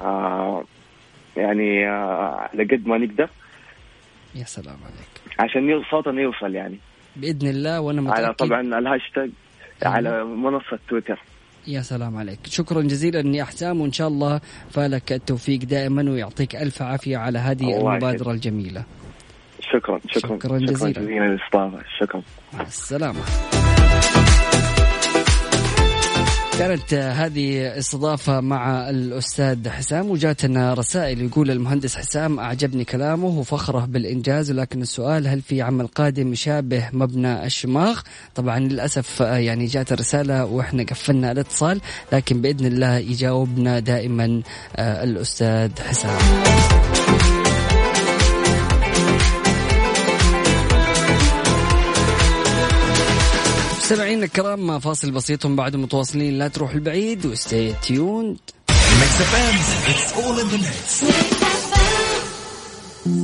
آه، 0.00 0.64
يعني 1.36 1.88
آه، 1.88 2.48
على 2.52 2.64
قد 2.64 2.86
ما 2.86 2.98
نقدر. 2.98 3.28
يا 4.34 4.44
سلام 4.44 4.76
عليك. 4.84 5.40
عشان 5.40 5.82
صوتنا 5.90 6.20
يوصل 6.22 6.54
يعني. 6.54 6.78
بإذن 7.16 7.48
الله 7.48 7.80
وأنا 7.80 8.00
متأكد. 8.00 8.24
على 8.24 8.34
طبعا 8.34 8.60
الهاشتاج 8.60 9.30
على 9.82 10.24
منصة 10.24 10.78
تويتر. 10.88 11.20
يا 11.68 11.82
سلام 11.82 12.16
عليك. 12.16 12.38
شكرا 12.44 12.82
جزيلا 12.82 13.36
يا 13.36 13.44
حسام 13.44 13.80
وان 13.80 13.92
شاء 13.92 14.08
الله 14.08 14.40
فالك 14.70 15.12
التوفيق 15.12 15.58
دائما 15.58 16.10
ويعطيك 16.10 16.56
ألف 16.56 16.82
عافية 16.82 17.16
على 17.16 17.38
هذه 17.38 17.78
المبادرة. 17.78 18.32
الجميلة. 18.32 18.84
شكرا 19.60 20.00
شكرا 20.08 20.38
شكراً 20.38 20.58
جزيلاً. 20.58 20.92
شكرا 20.92 21.02
جزيلا 21.02 21.24
للاستضافة. 21.24 21.78
شكرا. 21.98 22.22
مع 22.54 22.62
السلامة. 22.62 23.20
كانت 26.58 26.94
هذه 26.94 27.78
استضافة 27.78 28.40
مع 28.40 28.90
الأستاذ 28.90 29.68
حسام 29.68 30.10
وجاتنا 30.10 30.74
رسائل 30.74 31.22
يقول 31.22 31.50
المهندس 31.50 31.96
حسام 31.96 32.38
أعجبني 32.40 32.84
كلامه 32.84 33.26
وفخره 33.26 33.84
بالإنجاز 33.84 34.50
ولكن 34.50 34.82
السؤال 34.82 35.28
هل 35.28 35.42
في 35.42 35.62
عمل 35.62 35.86
قادم 35.86 36.32
يشابه 36.32 36.88
مبنى 36.92 37.46
الشماغ؟ 37.46 38.00
طبعا 38.34 38.58
للأسف 38.58 39.22
آه، 39.22 39.36
يعني 39.36 39.66
جات 39.66 39.92
الرسالة 39.92 40.44
وإحنا 40.44 40.82
قفلنا 40.82 41.32
الاتصال 41.32 41.80
لكن 42.12 42.40
بإذن 42.40 42.66
الله 42.66 42.96
يجاوبنا 42.96 43.78
دائما 43.78 44.42
آه، 44.76 45.04
الأستاذ 45.04 45.70
حسام. 45.80 46.18
مستمعينا 53.86 54.24
الكرام 54.24 54.78
فاصل 54.78 55.10
بسيط 55.10 55.44
ومن 55.44 55.56
بعد 55.56 55.76
متواصلين. 55.76 56.38
لا 56.38 56.48
تروح 56.48 56.72
البعيد 56.72 57.26
و 57.26 57.36
stay 57.36 57.74
tuned 57.82 58.38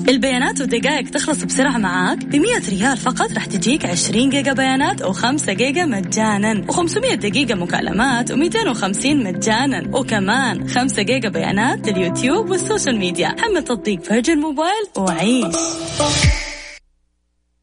البيانات 0.08 0.60
والدقائق 0.60 1.10
تخلص 1.10 1.44
بسرعة 1.44 1.78
معاك 1.78 2.18
ب 2.24 2.36
100 2.36 2.68
ريال 2.68 2.96
فقط. 2.96 3.32
راح 3.32 3.44
تجيك 3.44 3.86
20 3.86 4.30
جيجا 4.30 4.52
بيانات 4.52 5.00
أو 5.00 5.12
5 5.12 5.52
جيجا 5.52 5.84
مجانا 5.84 6.66
و500 6.72 7.14
دقيقة 7.14 7.54
مكالمات 7.54 8.32
و250 8.32 9.06
مجانا 9.06 9.96
وكمان 9.96 10.68
5 10.68 11.02
جيجا 11.02 11.28
بيانات 11.28 11.88
لليوتيوب 11.88 12.50
وال 12.50 12.62
social 12.62 12.98
media. 12.98 13.28
حمل 13.28 13.64
تطبيق 13.64 14.02
Virgin 14.02 14.38
Mobile 14.38 14.84
وعيش. 14.96 15.56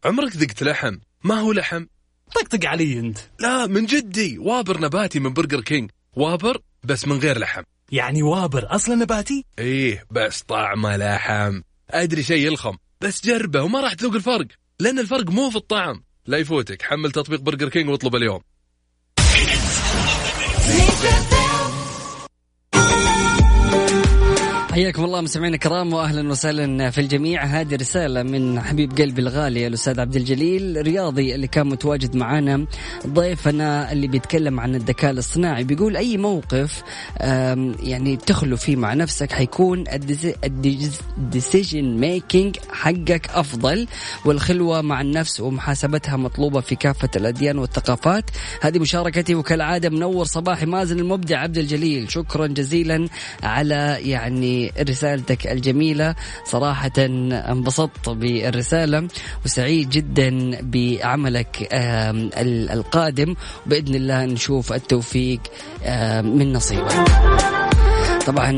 عمرك 0.05 0.35
ذقت 0.35 0.63
لحم؟ 0.63 0.97
ما 1.23 1.35
هو 1.35 1.51
لحم؟ 1.51 1.85
طقطق 2.35 2.65
علي 2.65 2.99
انت. 2.99 3.17
لا 3.39 3.67
من 3.67 3.85
جدي. 3.85 4.37
ووبر 4.37 4.81
نباتي 4.81 5.19
من 5.19 5.33
برجر 5.33 5.61
كينج 5.61 5.91
ووبر 6.13 6.61
بس 6.83 7.07
من 7.07 7.17
غير 7.17 7.39
لحم. 7.39 7.63
يعني 7.91 8.23
ووبر 8.23 8.75
أصلا 8.75 8.95
نباتي؟ 8.95 9.45
إيه 9.59 10.05
بس 10.11 10.41
طعمه 10.41 10.97
لحم. 10.97 11.61
أدري 11.89 12.23
شيء 12.23 12.47
يلخبط 12.47 12.77
بس 13.01 13.25
جربه 13.25 13.61
وما 13.61 13.81
راح 13.81 13.93
تذوق 13.93 14.15
الفرق 14.15 14.47
لأن 14.79 14.99
الفرق 14.99 15.29
مو 15.29 15.49
في 15.49 15.55
الطعم. 15.55 16.03
لا 16.25 16.37
يفوتك 16.37 16.81
حمل 16.81 17.11
تطبيق 17.11 17.39
برجر 17.39 17.69
كينج 17.69 17.89
واطلب 17.89 18.15
اليوم. 18.15 18.41
حياكم 24.71 25.03
الله 25.03 25.21
مستمعينا 25.21 25.55
الكرام 25.55 25.93
واهلا 25.93 26.29
وسهلا 26.29 26.89
في 26.89 27.01
الجميع. 27.01 27.45
هذه 27.45 27.75
رسالة 27.75 28.23
من 28.23 28.61
حبيب 28.61 28.97
قلبي 28.97 29.21
الغالي 29.21 29.67
الأستاذ 29.67 29.99
عبد 29.99 30.15
الجليل 30.15 30.81
رياضي 30.81 31.35
اللي 31.35 31.47
كان 31.47 31.67
متواجد 31.67 32.15
معنا 32.15 32.65
ضيفنا 33.07 33.91
اللي 33.91 34.07
بيتكلم 34.07 34.59
عن 34.59 34.75
الذكاء 34.75 35.11
الاصطناعي 35.11 35.63
بيقول 35.63 35.97
أي 35.97 36.17
موقف 36.17 36.83
يعني 37.83 38.17
تخلو 38.17 38.57
فيه 38.57 38.75
مع 38.75 38.93
نفسك 38.93 39.31
حيكون 39.31 39.83
ال 41.17 41.26
decision 41.26 41.97
making 41.97 42.57
حقك 42.71 43.29
أفضل 43.33 43.87
والخلوة 44.25 44.81
مع 44.81 45.01
النفس 45.01 45.39
ومحاسبتها 45.39 46.17
مطلوبة 46.17 46.61
في 46.61 46.75
كافة 46.75 47.09
الأديان 47.15 47.57
والثقافات. 47.57 48.23
هذه 48.61 48.79
مشاركتي 48.79 49.35
وكالعادة 49.35 49.89
منور 49.89 50.25
صباحي 50.25 50.65
مازن 50.65 50.99
المبدع 50.99 51.39
عبد 51.39 51.57
الجليل. 51.57 52.11
شكرا 52.11 52.47
جزيلا 52.47 53.07
على 53.43 53.97
يعني 54.01 54.58
رسالتك 54.89 55.47
الجميلة. 55.47 56.15
صراحة 56.45 56.97
انبسطت 56.97 58.09
بالرسالة 58.09 59.07
وسعيد 59.45 59.89
جدا 59.89 60.57
بعملك 60.61 61.67
القادم. 62.71 63.35
وبإذن 63.65 63.95
الله 63.95 64.25
نشوف 64.25 64.73
التوفيق 64.73 65.39
من 66.23 66.53
نصيبك. 66.53 66.95
طبعا 68.27 68.51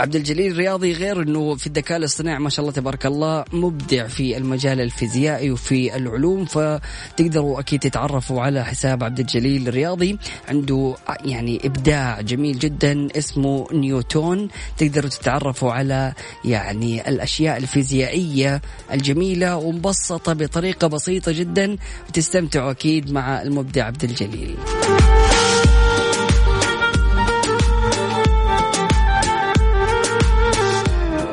عبد 0.00 0.16
الجليل 0.16 0.56
رياضي 0.56 0.92
غير 0.92 1.22
إنه 1.22 1.54
في 1.54 1.66
الذكاء 1.66 1.98
الاصطناعي 1.98 2.38
ما 2.38 2.50
شاء 2.50 2.60
الله 2.60 2.72
تبارك 2.72 3.06
الله 3.06 3.44
مبدع 3.52 4.06
في 4.06 4.36
المجال 4.36 4.80
الفيزيائي 4.80 5.50
وفي 5.50 5.96
العلوم 5.96 6.44
فتقدروا 6.44 7.60
أكيد 7.60 7.80
تتعرفوا 7.80 8.42
على 8.42 8.64
حساب 8.64 9.04
عبد 9.04 9.20
الجليل 9.20 9.68
الرياضي 9.68 10.18
عنده 10.48 10.94
يعني 11.24 11.60
إبداع 11.64 12.20
جميل 12.20 12.58
جدا 12.58 13.08
اسمه 13.16 13.66
نيوتون. 13.72 14.48
تقدروا 14.78 15.10
تتعرفوا 15.10 15.72
على 15.72 16.12
يعني 16.44 17.08
الأشياء 17.08 17.56
الفيزيائية 17.56 18.62
الجميلة 18.92 19.56
ومبسطة 19.56 20.32
بطريقة 20.32 20.86
بسيطة 20.86 21.32
جدا 21.32 21.76
وتستمتعوا 22.08 22.70
أكيد 22.70 23.12
مع 23.12 23.42
المبدع 23.42 23.84
عبد 23.84 24.04
الجليل. 24.04 24.56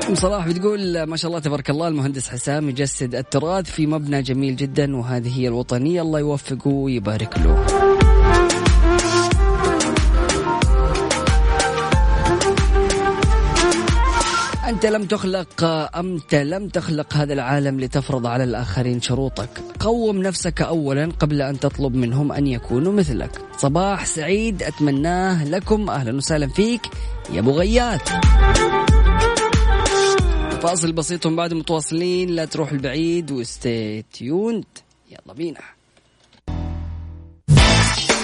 ام 0.10 0.16
صلاح 0.16 0.48
بتقول 0.48 1.04
ما 1.04 1.18
شاء 1.18 1.30
الله 1.30 1.40
تبارك 1.40 1.70
الله 1.70 1.88
المهندس 1.88 2.30
حسام 2.30 2.70
يجسد 2.70 3.16
التراث 3.16 3.72
في 3.72 3.88
مبنى 3.88 4.22
جميل 4.22 4.56
جدا 4.56 4.96
وهذه 4.96 5.40
هي 5.40 5.48
الوطنية 5.48 6.02
الله 6.02 6.20
يوفقه 6.20 6.68
ويبارك 6.68 7.38
له. 7.38 7.66
أنت 14.70 14.86
لم 14.86 15.06
تخلق 15.06 15.64
أنت 15.96 16.36
لم 16.36 16.68
تخلق 16.68 17.14
هذا 17.14 17.34
العالم 17.34 17.80
لتفرض 17.80 18.28
على 18.28 18.44
الآخرين 18.44 19.02
شروطك. 19.02 19.50
قوم 19.80 20.22
نفسك 20.22 20.62
أولا 20.62 21.12
قبل 21.20 21.42
أن 21.42 21.60
تطلب 21.60 21.96
منهم 21.96 22.32
أن 22.32 22.48
يكونوا 22.48 22.94
مثلك. 22.94 23.42
صباح 23.58 24.06
سعيد 24.06 24.64
أتمناه 24.64 25.46
لكم 25.46 25.90
أهلا 25.90 26.18
وسهلا 26.18 26.48
فيك 26.48 26.82
يا 27.34 27.40
أبو 27.40 27.52
غيات 27.52 28.10
فاصل 30.62 30.92
بسيط 30.92 31.26
ومن 31.26 31.36
بعد 31.36 31.54
متواصلين. 31.54 32.30
لا 32.30 32.46
تروح 32.46 32.72
البعيد 32.72 33.32
وستي 33.32 34.02
تيوند. 34.14 34.66
يلا 35.12 35.34
بينا. 35.34 35.60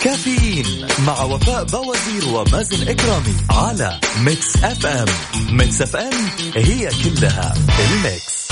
كافيين 0.03 0.65
مع 1.07 1.23
وفاء 1.23 1.63
بوازير 1.63 2.27
ومازن 2.33 2.87
إكرامي 2.87 3.33
على 3.49 3.99
Mix 4.25 4.63
FM. 4.63 5.07
Mix 5.57 5.81
FM 5.81 6.13
هي 6.55 6.89
كلها 7.03 7.53
ال 7.79 7.92
mix. 7.92 8.45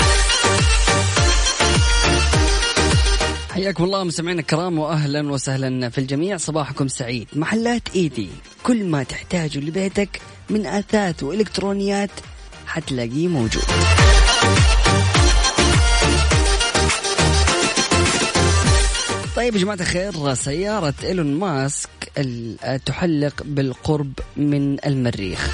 حياكم 3.50 3.84
الله 3.84 4.04
مستمعينا 4.04 4.40
الكرام 4.40 4.78
واهلا 4.78 5.32
وسهلا 5.32 5.88
في 5.88 5.98
الجميع. 5.98 6.36
صباحكم 6.36 6.88
سعيد. 6.88 7.28
محلات 7.32 7.82
إيدي 7.94 8.28
كل 8.62 8.84
ما 8.84 9.02
تحتاجه 9.02 9.58
لبيتك 9.58 10.20
من 10.50 10.66
أثاث 10.66 11.22
وإلكترونيات 11.22 12.10
حتلاقيه 12.66 13.28
موجود. 13.28 13.64
طيب 19.36 19.54
يا 19.54 19.60
جماعة 19.60 19.76
الخير 19.80 20.34
سيارة 20.34 20.94
إيلون 21.04 21.34
ماسك 21.34 21.88
تحلق 22.86 23.42
بالقرب 23.44 24.12
من 24.36 24.76
المريخ. 24.86 25.50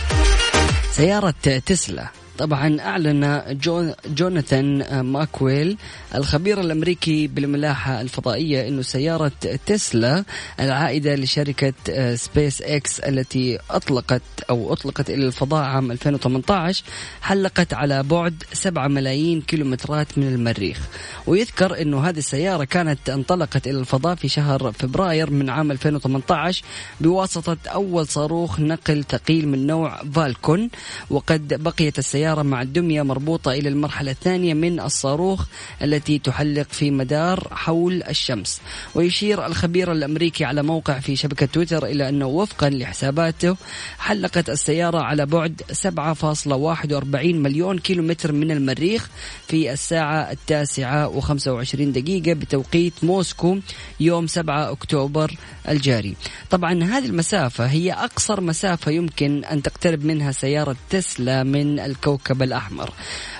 سيارة 0.92 1.34
تسلا 1.66 2.08
طبعا 2.40 2.80
أعلن 2.80 3.42
جون 3.50 3.94
جوناثان 4.06 5.00
ماكويل 5.00 5.76
الخبير 6.14 6.60
الأمريكي 6.60 7.26
بالملاحة 7.26 8.00
الفضائية 8.00 8.68
أنه 8.68 8.82
سيارة 8.82 9.32
تسلا 9.66 10.24
العائدة 10.60 11.14
لشركة 11.14 11.72
سبيس 12.14 12.62
إكس 12.62 13.00
التي 13.00 13.58
أطلقت 13.70 14.22
أو 14.50 14.72
أطلقت 14.72 15.10
إلى 15.10 15.26
الفضاء 15.26 15.64
عام 15.64 15.90
2018 15.92 16.84
حلقت 17.22 17.74
على 17.74 18.02
بعد 18.02 18.42
7 18.52 18.88
ملايين 18.88 19.40
كيلومترات 19.40 20.18
من 20.18 20.28
المريخ. 20.28 20.78
ويذكر 21.26 21.82
أنه 21.82 22.08
هذه 22.08 22.18
السيارة 22.18 22.64
كانت 22.64 23.10
انطلقت 23.10 23.66
إلى 23.66 23.78
الفضاء 23.78 24.14
في 24.14 24.28
شهر 24.28 24.72
فبراير 24.72 25.30
من 25.30 25.50
عام 25.50 25.70
2018 25.70 26.64
بواسطة 27.00 27.56
أول 27.66 28.06
صاروخ 28.06 28.60
نقل 28.60 29.04
ثقيل 29.04 29.48
من 29.48 29.66
نوع 29.66 30.02
فالكون 30.14 30.70
وقد 31.10 31.62
بقيت 31.62 31.98
السيارة 31.98 32.29
السيارة 32.30 32.48
مع 32.48 32.62
الدمية 32.62 33.02
مربوطة 33.02 33.52
إلى 33.52 33.68
المرحلة 33.68 34.10
الثانية 34.10 34.54
من 34.54 34.80
الصاروخ 34.80 35.46
التي 35.82 36.18
تحلق 36.18 36.66
في 36.70 36.90
مدار 36.90 37.48
حول 37.50 38.02
الشمس. 38.02 38.60
ويشير 38.94 39.46
الخبير 39.46 39.92
الأمريكي 39.92 40.44
على 40.44 40.62
موقع 40.62 40.98
في 41.00 41.16
شبكة 41.16 41.46
تويتر 41.46 41.86
إلى 41.86 42.08
أنه 42.08 42.26
وفقا 42.26 42.70
لحساباته 42.70 43.56
حلقت 43.98 44.50
السيارة 44.50 44.98
على 44.98 45.26
بعد 45.26 45.62
7.41 45.72 47.34
مليون 47.34 47.78
كيلومتر 47.78 48.32
من 48.32 48.50
المريخ 48.50 49.10
في 49.48 49.72
الساعة 49.72 50.30
التاسعة 50.30 51.20
و25 51.20 51.74
دقيقة 51.74 52.32
بتوقيت 52.32 52.92
موسكو 53.02 53.58
يوم 54.00 54.26
7 54.26 54.70
أكتوبر 54.70 55.34
الجاري. 55.68 56.16
طبعا 56.50 56.84
هذه 56.84 57.06
المسافة 57.06 57.66
هي 57.66 57.92
أقصر 57.92 58.40
مسافة 58.40 58.92
يمكن 58.92 59.44
أن 59.44 59.62
تقترب 59.62 60.04
منها 60.04 60.32
سيارة 60.32 60.76
تسلا 60.90 61.42
من 61.42 61.80
الكوكب 62.10 62.42
الأحمر. 62.42 62.90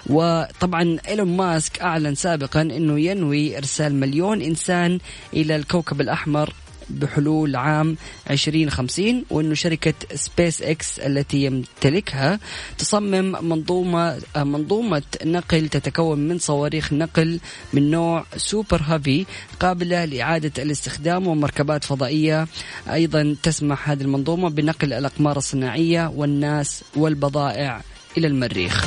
وطبعا 0.07 0.99
إيلون 1.09 1.37
ماسك 1.37 1.81
أعلن 1.81 2.15
سابقا 2.15 2.63
أنه 2.63 3.01
ينوي 3.01 3.59
إرسال 3.59 3.95
مليون 3.95 4.43
إنسان 4.43 4.99
إلى 5.35 5.57
الكوكب 5.57 6.01
الأحمر 6.01 6.55
بحلول 6.91 7.57
عام 7.57 7.97
2050 8.31 9.25
وإنه 9.31 9.55
شركة 9.55 9.95
سبيس 10.15 10.63
إكس 10.63 10.99
التي 10.99 11.45
يمتلكها 11.45 12.39
تصمم 12.79 13.49
منظومة 13.49 14.19
منظومة 14.37 15.03
نقل 15.25 15.69
تتكون 15.69 16.29
من 16.29 16.39
صواريخ 16.39 16.93
نقل 16.93 17.41
من 17.73 17.91
نوع 17.91 18.25
سوبر 18.37 18.83
هافي 18.83 19.27
قابلة 19.61 20.05
لإعادة 20.05 20.63
الاستخدام 20.63 21.27
ومركبات 21.27 21.85
فضائية. 21.85 22.47
أيضا 22.93 23.37
تسمح 23.43 23.91
هذه 23.91 24.03
المنظومة 24.03 24.51
بنقل 24.51 24.93
الأقمار 24.93 25.37
الصناعية 25.37 26.13
والناس 26.17 26.85
والبضائع. 26.97 27.83
إلى 28.19 28.27
المريخ. 28.27 28.85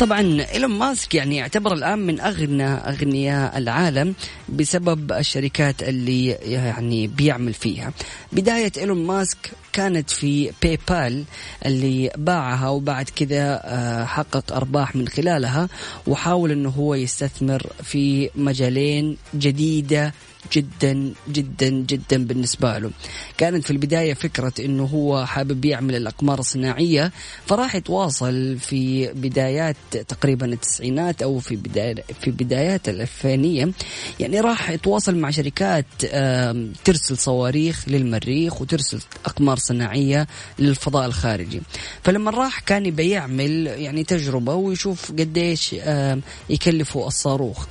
طبعا 0.00 0.46
إيلون 0.54 0.70
ماسك 0.70 1.14
يعني 1.14 1.36
يعتبر 1.36 1.72
الآن 1.72 1.98
من 1.98 2.20
أغنى 2.20 2.66
أغنياء 2.66 3.58
العالم 3.58 4.14
بسبب 4.48 5.12
الشركات 5.12 5.82
اللي 5.82 6.26
يعني 6.26 7.06
بيعمل 7.06 7.52
فيها. 7.52 7.92
بداية 8.32 8.72
إيلون 8.76 9.06
ماسك 9.06 9.50
كانت 9.72 10.10
في 10.10 10.52
باي 10.62 10.78
بال 10.88 11.24
اللي 11.66 12.10
باعها 12.16 12.68
وبعد 12.68 13.08
كذا 13.16 13.60
آه، 13.64 14.04
حقق 14.04 14.52
أرباح 14.52 14.96
من 14.96 15.08
خلالها 15.08 15.68
وحاول 16.06 16.50
إنه 16.50 16.68
هو 16.68 16.94
يستثمر 16.94 17.66
في 17.82 18.30
مجالين 18.34 19.16
جديدة 19.34 20.14
جدا 20.52 21.12
جدا 21.28 21.68
جدا 21.68 22.24
بالنسبة 22.24 22.78
له. 22.78 22.90
كانت 23.38 23.64
في 23.64 23.70
البداية 23.70 24.14
فكرة 24.14 24.52
إنه 24.60 24.84
هو 24.84 25.26
حابب 25.26 25.64
يعمل 25.64 25.94
الأقمار 25.94 26.38
الصناعية 26.38 27.12
فراح 27.46 27.74
يتواصل 27.74 28.58
في 28.58 29.12
بدايات 29.12 29.76
تقريبا 30.08 30.46
التسعينات 30.46 31.22
أو 31.22 31.38
في 31.38 31.56
بداية 31.56 31.94
في 32.20 32.30
بدايات 32.30 32.88
الألفينية. 32.88 33.70
يعني 34.20 34.40
راح 34.40 34.70
يتواصل 34.70 35.16
مع 35.16 35.30
شركات 35.30 35.86
ترسل 36.84 37.18
صواريخ 37.18 37.88
للمريخ 37.88 38.60
وترسل 38.60 39.00
أقمار 39.26 39.58
صناعية 39.58 40.26
للفضاء 40.58 41.06
الخارجي. 41.06 41.62
فلما 42.02 42.30
راح 42.30 42.60
كان 42.60 42.86
يبي 42.86 43.10
يعمل 43.10 43.66
يعني 43.66 44.04
تجربة 44.04 44.54
ويشوف 44.54 45.12
قديش 45.12 45.74
يكلفه 46.50 47.06
الصاروخ. 47.06 47.66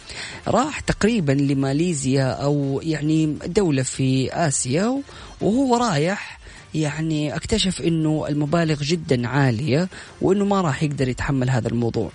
راح 0.47 0.79
تقريبا 0.79 1.31
لماليزيا 1.31 2.31
أو 2.31 2.62
يعني 2.83 3.25
دولة 3.45 3.83
في 3.83 4.33
آسيا 4.33 5.01
وهو 5.41 5.77
رايح 5.77 6.39
يعني 6.73 7.35
اكتشف 7.35 7.81
إنه 7.81 8.25
المبالغ 8.29 8.83
جدا 8.83 9.27
عالية 9.27 9.89
وإنه 10.21 10.45
ما 10.45 10.61
راح 10.61 10.83
يقدر 10.83 11.07
يتحمل 11.07 11.49
هذا 11.49 11.67
الموضوع. 11.67 12.11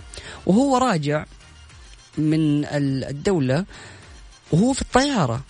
وهو 0.47 0.77
راجع 0.77 1.25
من 2.19 2.65
الدولة 2.65 3.65
وهو 4.53 4.73
في 4.73 4.83
الطيارة 4.83 5.43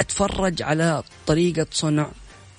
اتفرج 0.00 0.62
على 0.62 1.02
طريقة 1.26 1.66
صنع 1.70 2.10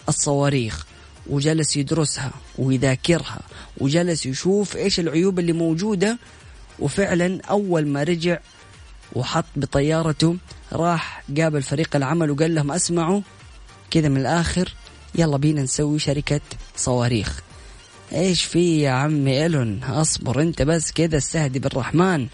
الصواريخ 0.10 0.86
وجلس 1.30 1.78
يدرسها 1.78 2.32
ويذاكرها 2.58 3.40
وجلس 3.78 4.26
يشوف 4.26 4.76
إيش 4.76 5.00
العيوب 5.00 5.40
اللي 5.40 5.54
موجودة. 5.54 6.18
وفعلا 6.80 7.42
أول 7.50 7.88
ما 7.88 8.04
رجع 8.04 8.40
وحط 9.14 9.46
بطيارته 9.56 10.36
راح 10.74 11.24
قابل 11.38 11.62
فريق 11.62 11.96
العمل 11.96 12.32
وقال 12.32 12.56
لهم 12.56 12.72
أسمعوا 12.72 13.22
كذا 13.92 14.10
من 14.10 14.18
الآخر 14.18 14.74
يلا 15.16 15.38
بينا 15.38 15.62
نسوي 15.64 16.00
شركة 16.00 16.42
صواريخ. 16.76 17.42
إيش 18.14 18.44
في 18.44 18.82
يا 18.82 18.92
عمي 18.92 19.44
ايلون 19.44 19.84
أصبر 19.84 20.42
أنت 20.42 20.62
بس 20.62 20.92
كذا 20.92 21.18
استهدي 21.18 21.60
بالرحمن. 21.60 22.28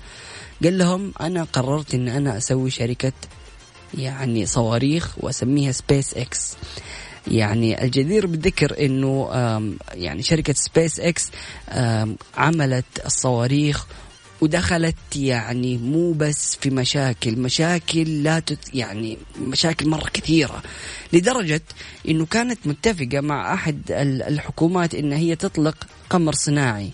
قال 0.63 0.77
لهم 0.77 1.13
أنا 1.21 1.43
قررت 1.43 1.95
إن 1.95 2.07
أنا 2.07 2.37
أسوي 2.37 2.69
شركة 2.69 3.13
يعني 3.97 4.45
صواريخ 4.45 5.15
واسمها 5.17 5.71
سبيس 5.71 6.13
إكس 6.13 6.55
يعني 7.27 7.83
الجدير 7.83 8.27
بالذكر 8.27 8.85
إنه 8.85 9.29
يعني 9.93 10.23
شركة 10.23 10.53
سبيس 10.53 10.99
إكس 10.99 11.31
عملت 12.37 12.85
الصواريخ 13.05 13.87
ودخلت 14.43 14.95
يعني 15.15 15.77
مو 15.77 16.11
بس 16.13 16.57
في 16.61 16.69
مشاكل 16.69 17.35
مشاكل 17.39 18.23
لا 18.23 18.39
تت 18.39 18.75
يعني 18.75 19.17
مشاكل 19.39 19.89
مرة 19.89 20.09
كثيرة 20.13 20.63
لدرجة 21.13 21.61
إنه 22.07 22.25
كانت 22.25 22.59
متفقة 22.67 23.21
مع 23.21 23.59
ال- 23.69 24.23
الحكومات 24.23 24.95
إن 24.95 25.11
هي 25.13 25.35
تطلق 25.35 25.75
قمر 26.09 26.33
صناعي. 26.33 26.91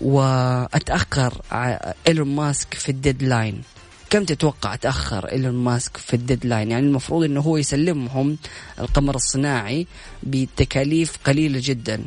وأتأخر 0.00 1.42
ع- 1.52 1.92
إيلون 2.08 2.36
ماسك 2.36 2.74
في 2.74 2.88
ال 2.88 2.95
deadline. 2.95 3.62
كم 4.10 4.24
تتوقع 4.24 4.74
تأخر 4.76 5.32
إيلون 5.32 5.54
ماسك 5.54 5.96
في 5.96 6.14
ال 6.14 6.20
deadline؟ 6.20 6.70
يعني 6.70 6.86
المفروض 6.86 7.24
إنه 7.24 7.40
هو 7.40 7.56
يسلمهم 7.56 8.38
القمر 8.80 9.14
الصناعي 9.16 9.86
بتكاليف 10.22 11.16
قليلة 11.24 11.60
جدا. 11.64 12.04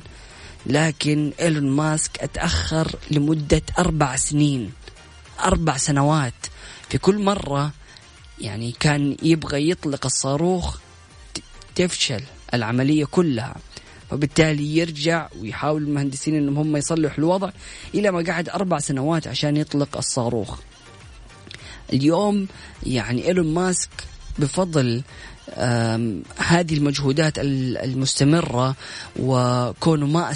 لكن 0.65 1.31
إيلون 1.39 1.69
ماسك 1.69 2.19
أتأخر 2.19 2.95
لمدة 3.11 3.61
أربع 3.79 4.15
سنين 4.15 4.71
أربع 5.39 5.77
سنوات 5.77 6.33
في 6.89 6.97
كل 6.97 7.23
مرة 7.23 7.71
يعني 8.39 8.71
كان 8.79 9.17
يبغى 9.23 9.69
يطلق 9.69 10.05
الصاروخ 10.05 10.77
تفشل 11.75 12.23
العملية 12.53 13.05
كلها 13.05 13.55
فبالتالي 14.09 14.77
يرجع 14.77 15.27
ويحاول 15.39 15.83
المهندسين 15.83 16.35
إنهم 16.35 16.57
هم 16.57 16.77
يصلحوا 16.77 17.17
الوضع 17.17 17.49
إلى 17.95 18.11
ما 18.11 18.23
قعد 18.31 18.49
أربع 18.49 18.79
سنوات 18.79 19.27
عشان 19.27 19.57
يطلق 19.57 19.97
الصاروخ. 19.97 20.59
اليوم 21.93 22.47
يعني 22.83 23.27
إيلون 23.27 23.53
ماسك 23.53 23.89
بفضل 24.39 25.01
هذه 26.37 26.73
المجهودات 26.73 27.39
ال- 27.39 27.77
المستمرة 27.77 28.75
وكونه 29.19 30.05
ما 30.07 30.31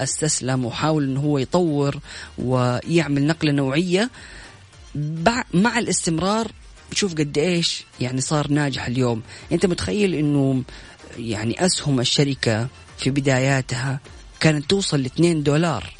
أستسلم 0.00 0.64
وحاول 0.64 1.04
إنه 1.04 1.20
هو 1.20 1.38
يطور 1.38 1.96
ويعمل 2.38 3.26
نقلة 3.26 3.52
نوعية 3.52 4.10
مع 5.54 5.78
الاستمرار 5.78 6.52
شوف 6.92 7.12
قد 7.14 7.38
إيش 7.38 7.84
يعني 8.00 8.20
صار 8.20 8.50
ناجح 8.50 8.86
اليوم. 8.86 9.22
أنت 9.52 9.66
متخيل 9.66 10.14
إنه 10.14 10.62
يعني 11.18 11.66
أسهم 11.66 12.00
الشركة 12.00 12.68
في 12.98 13.10
بداياتها 13.10 14.00
كانت 14.40 14.70
توصل 14.70 15.00
ل 15.00 15.06
2 15.06 15.42
دولار 15.42 15.92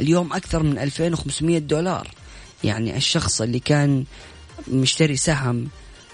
اليوم 0.00 0.32
أكثر 0.32 0.62
من 0.62 0.78
2500 0.78 1.58
دولار. 1.58 2.08
يعني 2.64 2.96
الشخص 2.96 3.40
اللي 3.40 3.58
كان 3.58 4.04
مشتري 4.68 5.16
سهم 5.16 5.68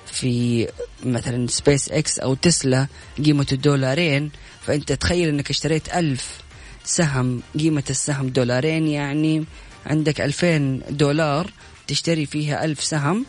في 0.07 0.69
مثلا 1.05 1.47
سبيس 1.47 1.89
إكس 1.89 2.19
أو 2.19 2.35
تسلا 2.35 2.87
قيمته 3.25 3.57
دولارين 3.57 4.31
فأنت 4.67 4.93
تخيل 4.93 5.29
إنك 5.29 5.51
اشتريت 5.51 5.95
ألف 5.95 6.39
سهم 6.85 7.43
قيمة 7.59 7.85
السهم 7.91 8.29
دولارين 8.29 8.87
يعني 8.87 9.45
عندك 9.87 10.21
ألفين 10.21 10.83
دولار 10.91 11.51
تشتري 11.87 12.27
فيها 12.27 12.65
ألف 12.65 12.85
سهم 12.85 13.27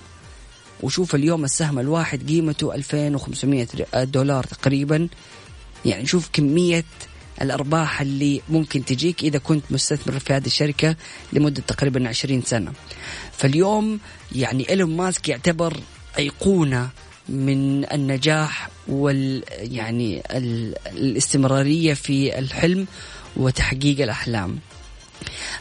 وشوف 0.84 1.15
اليوم 1.15 1.43
السهم 1.43 1.80
الواحد 1.80 2.30
قيمته 2.30 2.76
2500 2.76 3.67
دولار 4.03 4.43
تقريبا. 4.43 5.07
يعني 5.86 6.05
شوف 6.05 6.30
كمية 6.34 6.86
الأرباح 7.41 8.01
اللي 8.01 8.41
ممكن 8.49 8.86
تجيك 8.86 9.24
إذا 9.24 9.38
كنت 9.38 9.63
مستثمر 9.69 10.19
في 10.19 10.34
هذه 10.34 10.45
الشركة 10.45 10.95
لمدة 11.34 11.63
تقريبا 11.67 12.07
20 12.09 12.41
سنة. 12.41 12.74
فاليوم 13.32 13.99
يعني 14.36 14.69
إيلون 14.69 14.97
ماسك 14.97 15.30
يعتبر 15.30 15.80
أيقونة 16.17 16.89
من 17.30 17.91
النجاح 17.93 18.69
وال 18.88 19.43
يعني 19.49 20.24
ال... 20.32 20.76
الاستمرارية 20.88 21.93
في 21.93 22.39
الحلم 22.39 22.88
وتحقيق 23.38 24.01
الأحلام. 24.01 24.59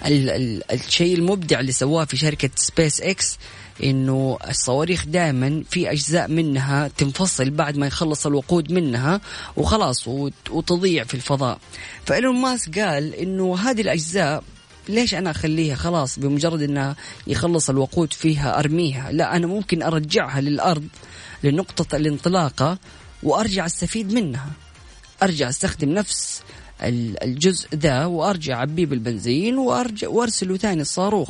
ال... 0.06 0.30
ال... 0.30 0.72
الشيء 0.72 1.16
المبدع 1.16 1.60
اللي 1.60 1.72
سواه 1.72 2.04
في 2.04 2.16
شركة 2.16 2.50
سبيس 2.56 3.00
إكس 3.00 3.38
إنه 3.84 4.38
الصواريخ 4.48 5.04
دائما 5.06 5.64
في 5.70 5.90
أجزاء 5.92 6.28
منها 6.28 6.88
تنفصل 6.88 7.50
بعد 7.50 7.76
ما 7.76 7.86
يخلص 7.86 8.26
الوقود 8.26 8.72
منها 8.72 9.20
وخلاص 9.56 10.08
وت- 10.08 10.50
وتضيع 10.50 11.04
في 11.04 11.14
الفضاء. 11.14 11.58
فإيلون 12.06 12.36
ماسك 12.40 12.78
قال 12.78 13.14
إنه 13.14 13.58
هذه 13.58 13.80
الأجزاء 13.80 14.42
ليش 14.88 15.14
أنا 15.14 15.30
أخليها 15.30 15.74
خلاص 15.74 16.18
بمجرد 16.18 16.62
إنها 16.62 16.96
يخلص 17.26 17.70
الوقود 17.70 18.12
فيها 18.12 18.58
أرميها؟ 18.58 19.12
لا 19.12 19.36
أنا 19.36 19.46
ممكن 19.46 19.82
أرجعها 19.82 20.40
للأرض 20.40 20.86
لنقطة 21.44 21.96
الانطلاقة 21.96 22.78
وأرجع 23.22 23.66
أستفيد 23.66 24.12
منها. 24.12 24.50
أرجع 25.22 25.48
أستخدم 25.48 25.88
نفس 25.88 26.42
ال- 26.82 27.22
الجزء 27.24 27.68
ذا 27.74 28.04
وأرجع 28.04 28.54
اعبيه 28.56 28.86
بالبنزين 28.86 29.58
وأرجع 29.58 30.08
وارسله 30.08 30.56
ثاني 30.56 30.80
الصاروخ. 30.82 31.28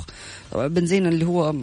طبعا 0.52 0.64
البنزين 0.64 1.06
اللي 1.06 1.26
هو 1.26 1.54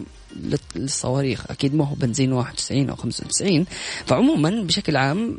للصواريخ. 0.76 1.50
أكيد 1.50 1.74
ما 1.74 1.86
هو 1.86 1.94
بنزين 1.94 2.32
91 2.32 2.90
أو 2.90 2.96
95 2.96 3.66
فعموما 4.06 4.62
بشكل 4.62 4.96
عام 4.96 5.38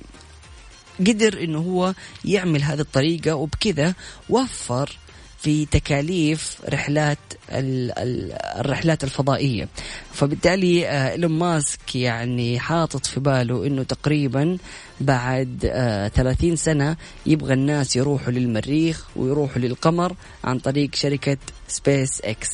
قدر 0.99 1.43
إنه 1.43 1.59
هو 1.59 1.93
يعمل 2.25 2.63
هذه 2.63 2.79
الطريقة 2.79 3.35
وبكذا 3.35 3.93
وفر 4.29 4.97
في 5.41 5.65
تكاليف 5.65 6.57
رحلات 6.69 7.17
ال- 7.49 7.91
ال- 7.99 8.31
الرحلات 8.59 9.03
الفضائية. 9.03 9.67
فبالتالي 10.13 10.87
آه، 10.87 11.11
إيلون 11.11 11.31
ماسك 11.31 11.95
يعني 11.95 12.59
حاطط 12.59 13.05
في 13.05 13.19
باله 13.19 13.67
إنه 13.67 13.83
تقريبا 13.83 14.57
بعد 15.01 15.69
آه، 15.71 16.07
30 16.07 16.55
سنة 16.55 16.97
يبغى 17.25 17.53
الناس 17.53 17.95
يروحوا 17.95 18.31
للمريخ 18.33 19.05
ويروحوا 19.15 19.61
للقمر 19.61 20.15
عن 20.43 20.59
طريق 20.59 20.95
شركة 20.95 21.37
سبيس 21.67 22.21
إكس. 22.21 22.49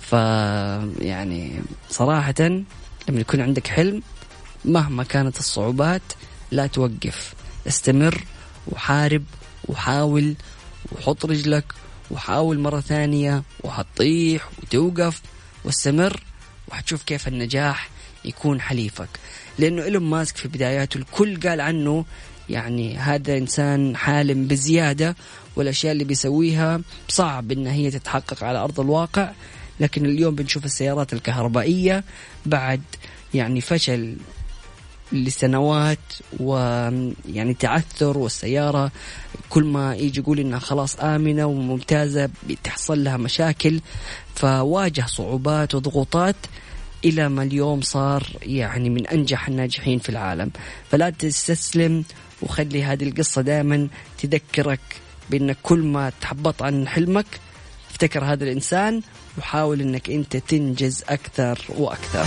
ف 0.00 0.12
يعني 1.02 1.60
صراحة 1.90 2.34
لما 3.08 3.20
يكون 3.20 3.40
عندك 3.40 3.66
حلم 3.66 4.02
مهما 4.64 5.04
كانت 5.04 5.38
الصعوبات 5.38 6.02
لا 6.50 6.66
توقف. 6.66 7.34
استمر 7.68 8.24
وحارب 8.72 9.22
وحاول 9.68 10.34
وحط 10.92 11.26
رجلك 11.26 11.64
وحاول 12.10 12.58
مرة 12.58 12.80
ثانية 12.80 13.42
وحتطيح 13.64 14.48
وتوقف 14.62 15.22
واستمر 15.64 16.22
وحتشوف 16.68 17.02
كيف 17.02 17.28
النجاح 17.28 17.88
يكون 18.24 18.60
حليفك. 18.60 19.08
لأنه 19.58 19.84
إيلون 19.84 20.02
ماسك 20.02 20.36
في 20.36 20.48
بداياته 20.48 20.98
الكل 20.98 21.40
قال 21.40 21.60
عنه 21.60 22.04
يعني 22.48 22.96
هذا 22.96 23.36
إنسان 23.36 23.96
حالم 23.96 24.46
بزيادة 24.46 25.16
والأشياء 25.56 25.92
اللي 25.92 26.04
بيسويها 26.04 26.80
صعب 27.08 27.52
إن 27.52 27.66
هي 27.66 27.90
تتحقق 27.90 28.44
على 28.44 28.58
أرض 28.58 28.80
الواقع. 28.80 29.30
لكن 29.80 30.06
اليوم 30.06 30.34
بنشوف 30.34 30.64
السيارات 30.64 31.12
الكهربائية 31.12 32.04
بعد 32.46 32.82
يعني 33.34 33.60
فشل 33.60 34.16
لسنوات 35.12 35.98
ويعني 36.40 37.54
تعثر 37.54 38.18
والسيارة 38.18 38.92
كل 39.48 39.64
ما 39.64 39.94
يجي 39.94 40.20
يقول 40.20 40.40
إنها 40.40 40.58
خلاص 40.58 40.96
آمنة 41.00 41.44
وممتازة 41.44 42.30
بتحصل 42.48 43.04
لها 43.04 43.16
مشاكل 43.16 43.80
فواجه 44.34 45.04
صعوبات 45.06 45.74
وضغوطات 45.74 46.36
إلى 47.04 47.28
ما 47.28 47.42
اليوم 47.42 47.80
صار 47.80 48.26
يعني 48.42 48.90
من 48.90 49.06
أنجح 49.06 49.48
الناجحين 49.48 49.98
في 49.98 50.08
العالم. 50.08 50.50
فلا 50.90 51.10
تستسلم 51.10 52.04
وخلي 52.42 52.84
هذه 52.84 53.04
القصة 53.04 53.42
دائما 53.42 53.88
تذكرك 54.18 54.80
بأنك 55.30 55.56
كل 55.62 55.78
ما 55.78 56.12
تحبط 56.20 56.62
عن 56.62 56.88
حلمك 56.88 57.26
افتكر 57.90 58.24
هذا 58.24 58.44
الإنسان 58.44 59.02
وحاول 59.38 59.80
أنك 59.80 60.10
أنت 60.10 60.36
تنجز 60.36 61.04
أكثر 61.08 61.58
وأكثر. 61.68 62.26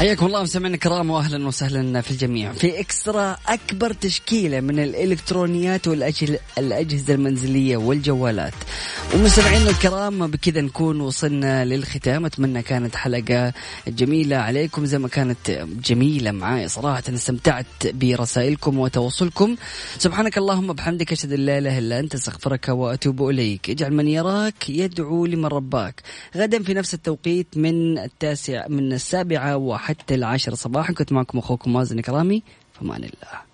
حياكم 0.00 0.26
الله 0.26 0.42
مستمعينا 0.42 0.74
الكرام 0.74 1.10
واهلا 1.10 1.46
وسهلا 1.46 2.00
في 2.00 2.10
الجميع. 2.10 2.52
في 2.52 2.80
إكسترا 2.80 3.36
أكبر 3.46 3.92
تشكيلة 3.92 4.60
من 4.60 4.78
الإلكترونيات 4.78 5.88
والاجهزه 5.88 7.14
المنزلية 7.14 7.76
والجوالات. 7.76 8.54
ومستمعينا 9.14 9.70
الكرام 9.70 10.26
بكذا 10.26 10.60
نكون 10.60 11.00
وصلنا 11.00 11.64
للختام. 11.64 12.26
أتمنى 12.26 12.62
كانت 12.62 12.96
حلقة 12.96 13.52
جميلة 13.88 14.36
عليكم 14.36 14.86
زي 14.86 14.98
ما 14.98 15.08
كانت 15.08 15.66
جميلة 15.84 16.30
معاي. 16.30 16.68
صراحة 16.68 17.02
استمتعت 17.08 17.66
برسائلكم 17.84 18.78
وتواصلكم. 18.78 19.56
سبحانك 19.98 20.38
اللهم 20.38 20.72
بحمدك 20.72 21.12
أشهد 21.12 21.32
أن 21.32 21.40
لا 21.40 21.58
إله 21.58 21.78
إلا 21.78 22.00
أنت 22.00 22.14
أستغفرك 22.14 22.68
وأتوب 22.68 23.28
إليك. 23.28 23.70
اجعل 23.70 23.92
من 23.92 24.08
يراك 24.08 24.70
يدعو 24.70 25.26
لمن 25.26 25.46
رباك. 25.46 26.02
غدا 26.36 26.62
في 26.62 26.74
نفس 26.74 26.94
التوقيت 26.94 27.46
من 27.56 27.98
التاسع 27.98 28.68
من 28.68 28.92
السابعة 28.92 29.56
وحتى 29.56 29.89
العاشرة 30.10 30.54
صباحا. 30.54 30.92
كنت 30.92 31.12
معكم 31.12 31.38
أخوكم 31.38 31.72
مازن 31.72 32.00
كرامي 32.00 32.42
فمان 32.72 33.04
الله. 33.04 33.49